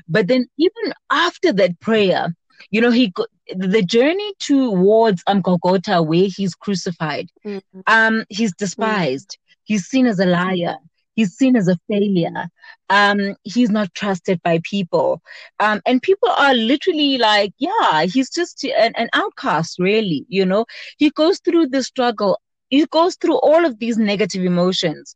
[0.07, 2.33] but then even after that prayer
[2.71, 3.11] you know he
[3.55, 7.81] the journey towards um Golgotha where he's crucified mm-hmm.
[7.87, 9.61] um he's despised mm-hmm.
[9.65, 10.77] he's seen as a liar
[11.15, 12.49] He's seen as a failure.
[12.89, 15.21] Um, he's not trusted by people.
[15.59, 20.25] Um, and people are literally like, yeah, he's just an, an outcast, really.
[20.27, 20.65] You know,
[20.97, 22.39] he goes through the struggle.
[22.69, 25.15] He goes through all of these negative emotions.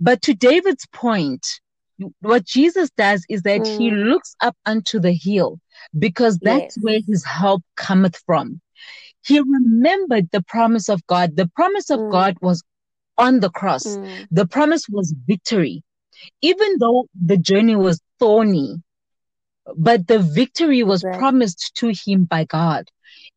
[0.00, 1.46] But to David's point,
[2.20, 3.78] what Jesus does is that mm.
[3.78, 5.60] he looks up unto the hill
[5.98, 6.78] because that's yes.
[6.80, 8.60] where his help cometh from.
[9.22, 11.36] He remembered the promise of God.
[11.36, 12.10] The promise of mm.
[12.10, 12.62] God was
[13.18, 13.84] on the cross.
[13.86, 14.26] Mm.
[14.30, 15.82] The promise was victory.
[16.42, 18.82] Even though the journey was thorny,
[19.76, 21.18] but the victory was right.
[21.18, 22.88] promised to him by God.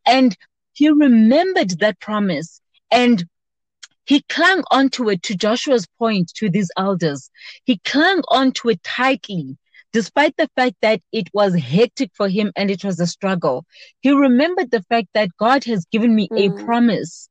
[0.06, 0.36] And
[0.74, 3.26] he remembered that promise and
[4.06, 7.30] he clung onto it to Joshua's point to these elders.
[7.64, 9.58] He clung onto it tightly,
[9.94, 13.66] despite the fact that it was hectic for him and it was a struggle.
[14.02, 16.62] He remembered the fact that God has given me mm.
[16.62, 17.30] a promise,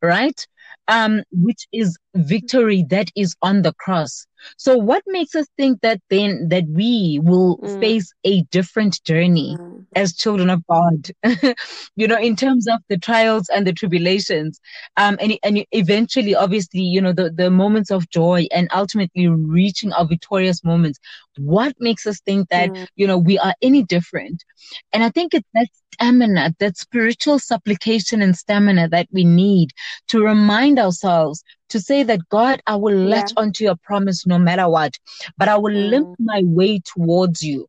[0.00, 0.46] right?
[0.88, 4.26] Um, which is victory that is on the cross.
[4.56, 7.80] So what makes us think that then that we will mm.
[7.80, 9.84] face a different journey mm.
[9.96, 11.10] as children of God?
[11.96, 14.60] you know, in terms of the trials and the tribulations,
[14.96, 19.92] um, and and eventually, obviously, you know, the the moments of joy and ultimately reaching
[19.92, 20.98] our victorious moments.
[21.36, 22.86] What makes us think that mm.
[22.96, 24.44] you know we are any different?
[24.92, 29.70] And I think it's that stamina, that spiritual supplication and stamina that we need
[30.08, 34.68] to remind ourselves to say that God, I will latch onto your promise no matter
[34.68, 34.96] what,
[35.36, 35.90] but I will mm.
[35.90, 37.68] limp my way towards you,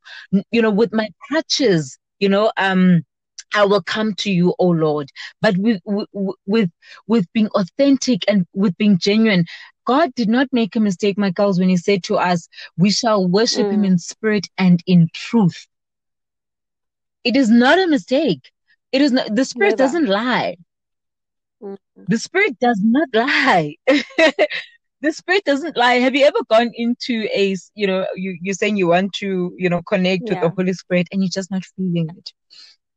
[0.51, 3.03] you know, with my crutches, you know, um,
[3.53, 5.09] I will come to you, oh Lord.
[5.41, 6.69] But with, with,
[7.07, 9.45] with being authentic and with being genuine,
[9.85, 12.47] God did not make a mistake, my girls, when he said to us,
[12.77, 13.73] we shall worship mm.
[13.73, 15.65] him in spirit and in truth.
[17.23, 18.51] It is not a mistake.
[18.91, 19.77] It is not, the spirit Never.
[19.77, 20.57] doesn't lie.
[22.07, 23.76] The spirit does not lie.
[23.88, 25.95] the spirit doesn't lie.
[25.95, 29.69] Have you ever gone into a, you know, you, you're saying you want to, you
[29.69, 30.34] know, connect yeah.
[30.34, 32.31] with the Holy Spirit and you're just not feeling it.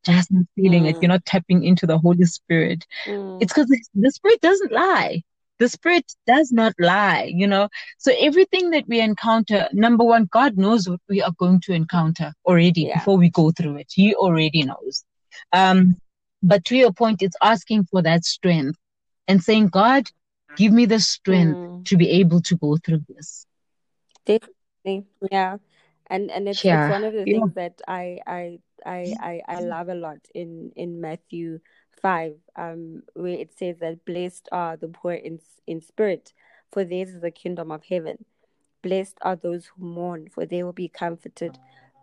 [0.05, 0.91] Just not feeling mm.
[0.91, 0.97] it.
[1.01, 2.85] You're not tapping into the Holy Spirit.
[3.07, 3.41] Mm.
[3.41, 5.23] It's because the spirit doesn't lie.
[5.59, 7.69] The spirit does not lie, you know.
[7.99, 12.33] So everything that we encounter, number one, God knows what we are going to encounter
[12.45, 12.99] already yeah.
[12.99, 13.93] before we go through it.
[13.95, 15.05] He already knows.
[15.53, 15.97] Um,
[16.43, 18.78] but to your point, it's asking for that strength
[19.28, 20.09] and saying, God,
[20.56, 21.85] give me the strength mm.
[21.86, 23.47] to be able to go through this.
[24.27, 25.06] Definitely.
[25.31, 25.59] Yeah.
[26.09, 26.86] And and it's, yeah.
[26.86, 27.39] it's one of the yeah.
[27.39, 31.60] things that I, I I I I love a lot in in Matthew
[32.02, 36.32] five, um, where it says that blessed are the poor in in spirit,
[36.73, 38.24] for theirs is the kingdom of heaven.
[38.82, 41.56] Blessed are those who mourn, for they will be comforted.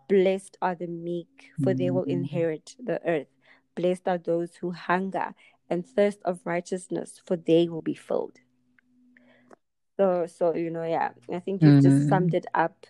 [0.07, 2.23] Blessed are the meek, for they will mm-hmm.
[2.23, 3.27] inherit the earth.
[3.79, 5.33] Blessed are those who hunger
[5.69, 8.39] and thirst of righteousness, for they will be filled.
[9.95, 11.97] So, so you know, yeah, I think you've mm-hmm.
[11.97, 12.85] just summed it up,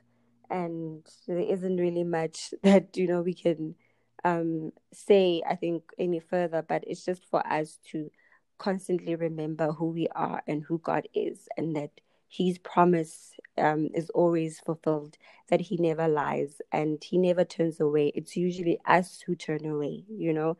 [0.50, 3.76] and there isn't really much that you know we can
[4.24, 5.44] um, say.
[5.48, 8.10] I think any further, but it's just for us to
[8.58, 11.92] constantly remember who we are and who God is, and that
[12.30, 15.18] His promise um, is always fulfilled.
[15.50, 18.14] That He never lies and He never turns away.
[18.16, 20.58] It's usually us who turn away, you know.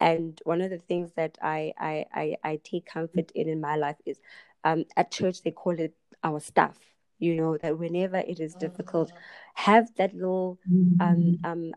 [0.00, 3.76] And one of the things that I I I, I take comfort in in my
[3.76, 4.18] life is,
[4.64, 5.94] um, at church they call it
[6.24, 6.78] our stuff.
[7.18, 9.12] You know that whenever it is difficult,
[9.54, 10.58] have that little
[11.00, 11.72] um um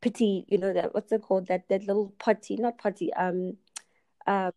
[0.00, 0.44] pity.
[0.48, 1.48] You know that what's it called?
[1.48, 3.12] That that little potty, not potty.
[3.14, 3.56] Um,
[4.26, 4.52] um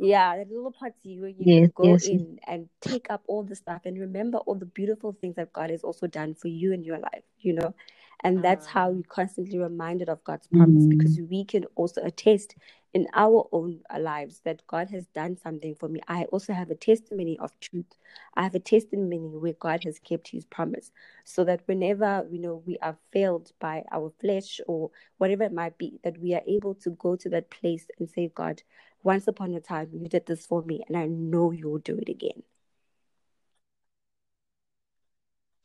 [0.00, 2.06] yeah, that little party where you yes, can go yes.
[2.06, 5.68] in and take up all the stuff and remember all the beautiful things that God
[5.68, 7.74] has also done for you in your life, you know.
[8.22, 8.92] And that's how ah.
[8.92, 10.98] we constantly reminded of God's promise mm-hmm.
[10.98, 12.54] because we can also attest
[12.92, 16.00] in our own lives that God has done something for me.
[16.08, 17.86] I also have a testimony of truth.
[18.34, 20.90] I have a testimony where God has kept his promise.
[21.24, 25.78] So that whenever you know we are failed by our flesh or whatever it might
[25.78, 28.62] be, that we are able to go to that place and say, God,
[29.02, 32.08] once upon a time you did this for me and I know you'll do it
[32.08, 32.42] again.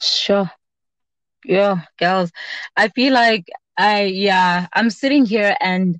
[0.01, 0.49] Sure.
[1.45, 2.31] Yeah, girls.
[2.77, 3.45] I feel like
[3.77, 5.99] I yeah, I'm sitting here and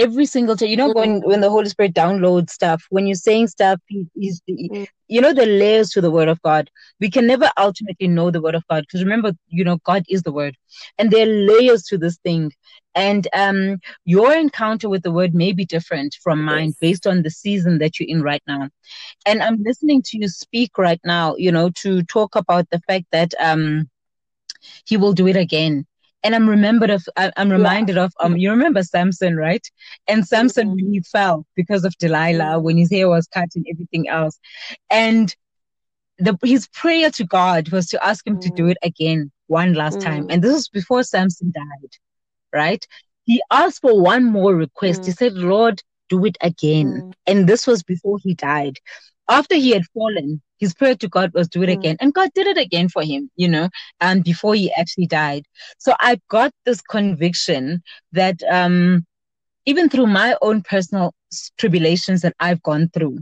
[0.00, 0.98] every single time you know mm-hmm.
[0.98, 4.84] when when the holy spirit downloads stuff when you're saying stuff he's, mm-hmm.
[5.08, 6.70] you know the layers to the word of god
[7.00, 10.22] we can never ultimately know the word of god because remember you know god is
[10.22, 10.56] the word
[10.96, 12.50] and there are layers to this thing
[12.94, 16.78] and um your encounter with the word may be different from mine yes.
[16.80, 18.68] based on the season that you're in right now
[19.26, 23.04] and i'm listening to you speak right now you know to talk about the fact
[23.12, 23.88] that um
[24.86, 25.86] he will do it again
[26.22, 28.04] and I'm remembered of I'm reminded yeah.
[28.04, 29.66] of um you remember Samson right
[30.06, 30.76] and Samson mm-hmm.
[30.76, 32.64] when he fell because of Delilah mm-hmm.
[32.64, 34.38] when his hair was cut and everything else
[34.90, 35.34] and
[36.20, 38.42] the, his prayer to God was to ask him mm.
[38.42, 38.72] to do mm.
[38.72, 40.04] it again one last mm.
[40.04, 40.26] time.
[40.30, 41.92] And this was before Samson died,
[42.52, 42.86] right?
[43.24, 45.06] He asked for one more request.
[45.06, 45.16] He mm.
[45.16, 46.86] said, Lord, do it again.
[46.92, 47.12] Mm.
[47.26, 48.78] And this was before he died.
[49.30, 51.96] After he had fallen, his prayer to God was do it again.
[52.00, 53.70] And God did it again for him, you know,
[54.00, 55.46] and before he actually died.
[55.78, 57.82] So I got this conviction
[58.12, 59.06] that um
[59.66, 61.14] even through my own personal
[61.58, 63.18] tribulations that I've gone through,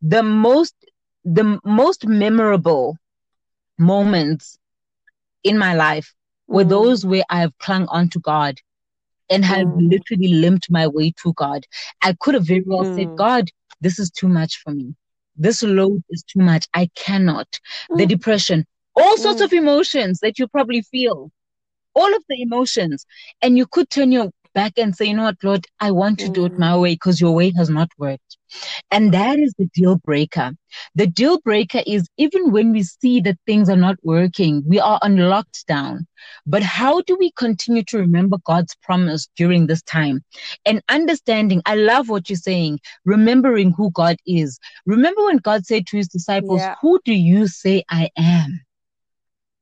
[0.00, 0.74] the most
[1.24, 2.96] the most memorable
[3.78, 4.58] moments
[5.44, 6.14] in my life
[6.48, 6.70] were mm.
[6.70, 8.58] those where I have clung on to God
[9.30, 9.90] and have mm.
[9.90, 11.66] literally limped my way to God.
[12.02, 12.96] I could have very well mm.
[12.96, 13.50] said, God,
[13.80, 14.94] this is too much for me.
[15.40, 16.68] This load is too much.
[16.74, 17.58] I cannot.
[17.88, 18.08] The mm.
[18.08, 19.44] depression, all sorts mm.
[19.46, 21.32] of emotions that you probably feel,
[21.94, 23.06] all of the emotions.
[23.40, 26.28] And you could turn your back and say, you know what, Lord, I want to
[26.28, 28.36] do it my way because your way has not worked.
[28.90, 30.52] And that is the deal breaker.
[30.94, 34.98] The deal breaker is even when we see that things are not working, we are
[35.02, 36.06] on lockdown.
[36.46, 40.22] But how do we continue to remember God's promise during this time?
[40.64, 44.58] And understanding, I love what you're saying, remembering who God is.
[44.86, 46.74] Remember when God said to his disciples, yeah.
[46.80, 48.60] Who do you say I am?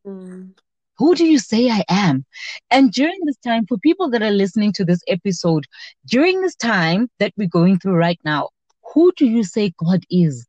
[0.06, 0.54] Mm.
[0.98, 2.24] Who do you say I am?
[2.70, 5.66] And during this time, for people that are listening to this episode,
[6.06, 8.50] during this time that we're going through right now,
[8.94, 10.46] who do you say God is?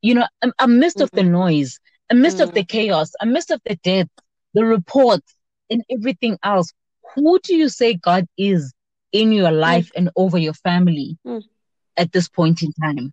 [0.00, 0.28] You know,
[0.58, 1.04] amidst mm-hmm.
[1.04, 1.32] of the mm-hmm.
[1.32, 1.80] noise,
[2.10, 2.48] amidst mm-hmm.
[2.48, 2.68] of the mm.
[2.68, 4.08] chaos, amidst of the death,
[4.52, 5.34] the reports,
[5.70, 6.72] and everything else,
[7.14, 8.72] who do you say God is
[9.12, 9.60] in your mm.
[9.60, 10.06] life mm-hmm.
[10.06, 11.42] and over your family mm.
[11.96, 13.12] at this point in time?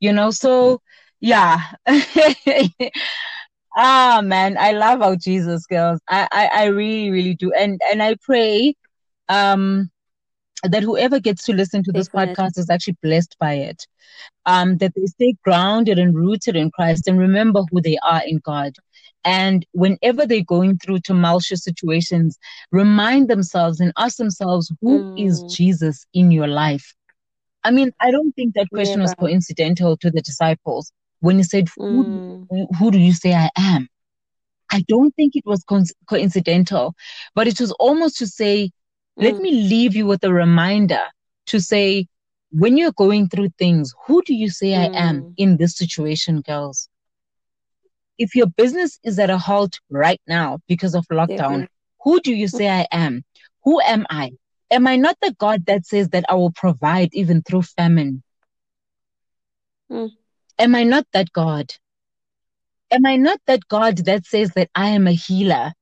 [0.00, 0.80] You know, so
[1.20, 1.60] yeah.
[3.76, 6.00] ah man, I love our Jesus girls.
[6.08, 7.52] I, I, I really, really do.
[7.52, 8.74] And and I pray
[9.28, 9.90] um
[10.62, 13.86] that whoever gets to listen to this podcast is actually blessed by it.
[14.46, 18.38] Um, that they stay grounded and rooted in Christ and remember who they are in
[18.44, 18.74] God.
[19.24, 22.38] And whenever they're going through tumultuous situations,
[22.70, 25.26] remind themselves and ask themselves, who mm.
[25.26, 26.94] is Jesus in your life?
[27.64, 29.04] I mean, I don't think that question yeah.
[29.04, 30.92] was coincidental to the disciples
[31.22, 32.66] when he said, who, mm.
[32.78, 33.88] who do you say I am?
[34.70, 36.94] I don't think it was co- coincidental,
[37.34, 38.70] but it was almost to say,
[39.16, 39.40] let mm.
[39.40, 41.00] me leave you with a reminder
[41.46, 42.08] to say,
[42.50, 44.78] when you're going through things, who do you say mm.
[44.78, 45.34] I am mm.
[45.36, 46.88] in this situation, girls?
[48.18, 51.68] If your business is at a halt right now because of lockdown,
[52.02, 53.22] who do you say I am?
[53.62, 54.32] Who am I?
[54.72, 58.22] Am I not the God that says that I will provide even through famine?
[59.90, 60.10] Mm.
[60.62, 61.74] Am I not that God?
[62.92, 65.72] Am I not that God that says that I am a healer?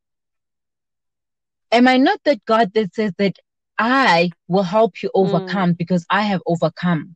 [1.71, 3.37] Am I not that God that says that
[3.79, 5.77] I will help you overcome mm.
[5.77, 7.15] because I have overcome?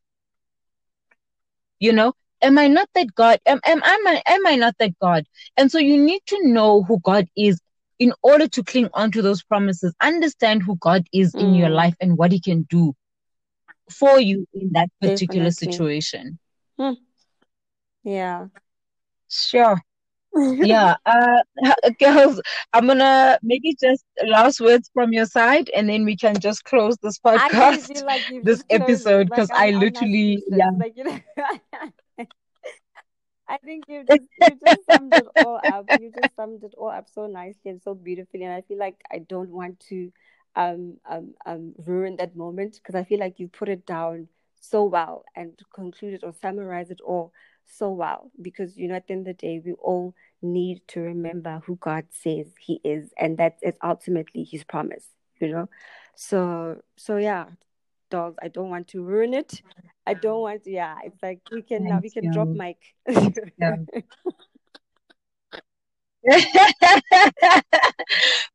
[1.80, 2.12] You know,
[2.42, 3.38] am I not that God?
[3.46, 5.24] Am, am, am, I, am I not that God?
[5.56, 7.62] And so you need to know who God is
[7.98, 9.94] in order to cling on to those promises.
[10.02, 11.40] Understand who God is mm.
[11.40, 11.76] in your mm.
[11.76, 12.94] life and what He can do
[13.90, 15.72] for you in that particular Definitely.
[15.72, 16.38] situation.
[16.78, 16.92] Hmm.
[18.04, 18.46] Yeah.
[19.28, 19.80] Sure
[20.36, 21.42] yeah uh
[22.00, 22.40] girls
[22.72, 26.96] i'm gonna maybe just last words from your side and then we can just close
[27.02, 31.18] this podcast like this episode because like, i literally yeah like, you know,
[33.46, 35.86] I think you just, you just summed it all up.
[36.00, 38.96] You just summed it all up so nicely and so beautifully, and I feel like
[39.12, 40.10] I don't want to
[40.56, 44.28] um um um ruin that moment because I feel like you put it down
[44.60, 47.32] so well and concluded or summarized it all
[47.66, 51.00] so well because you know at the end of the day we all need to
[51.00, 55.06] remember who God says he is and that is ultimately his promise
[55.40, 55.68] you know
[56.14, 57.46] so so yeah
[58.10, 59.62] dolls I don't want to ruin it
[60.06, 62.32] I don't want to yeah it's like we can now we can you.
[62.32, 62.78] drop mic
[63.58, 63.76] yeah.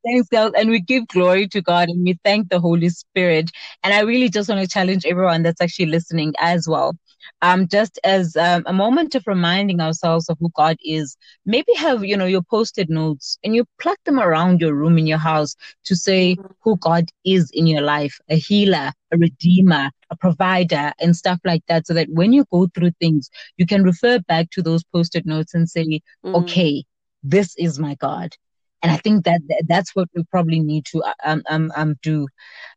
[0.03, 0.53] Thanks, girls.
[0.57, 3.51] And we give glory to God and we thank the Holy Spirit.
[3.83, 6.97] And I really just want to challenge everyone that's actually listening as well
[7.41, 11.17] um, just as um, a moment of reminding ourselves of who God is.
[11.45, 15.07] Maybe have, you know, your posted notes and you pluck them around your room in
[15.07, 15.55] your house
[15.85, 16.47] to say mm-hmm.
[16.61, 21.63] who God is in your life, a healer, a redeemer, a provider, and stuff like
[21.67, 21.87] that.
[21.87, 25.53] So that when you go through things, you can refer back to those posted notes
[25.53, 26.35] and say, mm-hmm.
[26.35, 26.83] okay,
[27.23, 28.35] this is my God.
[28.81, 32.27] And I think that that's what we probably need to um, um, um do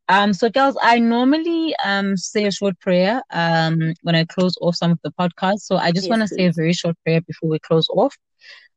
[0.08, 4.76] um, so girls, I normally um say a short prayer um when I close off
[4.76, 5.60] some of the podcasts.
[5.62, 8.16] So I just yes, want to say a very short prayer before we close off.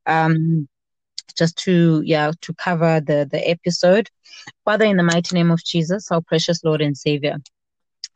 [0.06, 0.68] Um
[1.36, 4.08] just to yeah to cover the the episode
[4.64, 7.36] father in the mighty name of jesus our precious lord and savior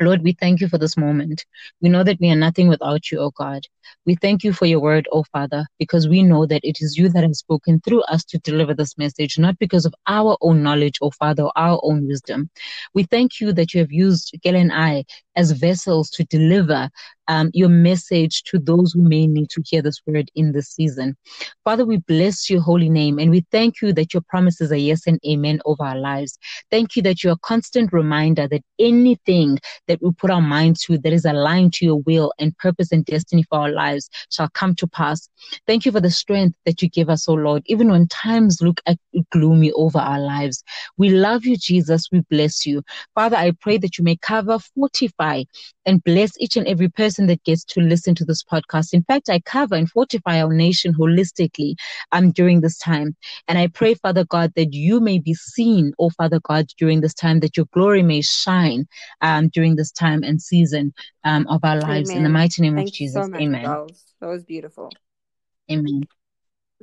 [0.00, 1.44] Lord, we thank you for this moment.
[1.82, 3.62] We know that we are nothing without you, O God.
[4.06, 7.10] We thank you for your word, O Father, because we know that it is you
[7.10, 10.98] that has spoken through us to deliver this message, not because of our own knowledge,
[11.02, 12.48] O Father, or our own wisdom.
[12.94, 15.04] We thank you that you have used Gail and I
[15.36, 16.88] as vessels to deliver
[17.30, 21.16] um, your message to those who may need to hear this word in this season.
[21.64, 25.06] Father, we bless your holy name and we thank you that your promises are yes
[25.06, 26.36] and amen over our lives.
[26.72, 30.98] Thank you that you're a constant reminder that anything that we put our mind to
[30.98, 34.74] that is aligned to your will and purpose and destiny for our lives shall come
[34.74, 35.28] to pass.
[35.68, 38.80] Thank you for the strength that you give us, O Lord, even when times look
[39.30, 40.64] gloomy over our lives.
[40.96, 42.08] We love you, Jesus.
[42.10, 42.82] We bless you.
[43.14, 45.44] Father, I pray that you may cover, fortify,
[45.86, 48.92] and bless each and every person that gets to listen to this podcast.
[48.92, 51.74] In fact, I cover and fortify our nation holistically
[52.12, 53.16] um, during this time.
[53.48, 57.14] And I pray, Father God, that you may be seen, oh Father God, during this
[57.14, 58.86] time, that your glory may shine
[59.20, 60.92] um, during this time and season
[61.24, 62.10] um, of our lives.
[62.10, 62.18] Amen.
[62.18, 63.26] In the mighty name Thank of Jesus.
[63.26, 63.64] so Amen.
[63.64, 64.04] girls.
[64.20, 64.90] That was beautiful.
[65.70, 66.02] Amen.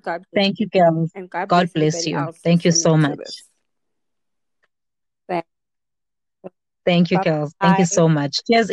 [0.01, 1.11] God bless Thank you, girls.
[1.15, 2.31] and God, God bless, bless you.
[2.43, 3.43] Thank you so much.
[6.87, 7.53] Thank- you, girls.
[7.59, 8.39] Thank you so much.
[8.45, 8.71] Cheers,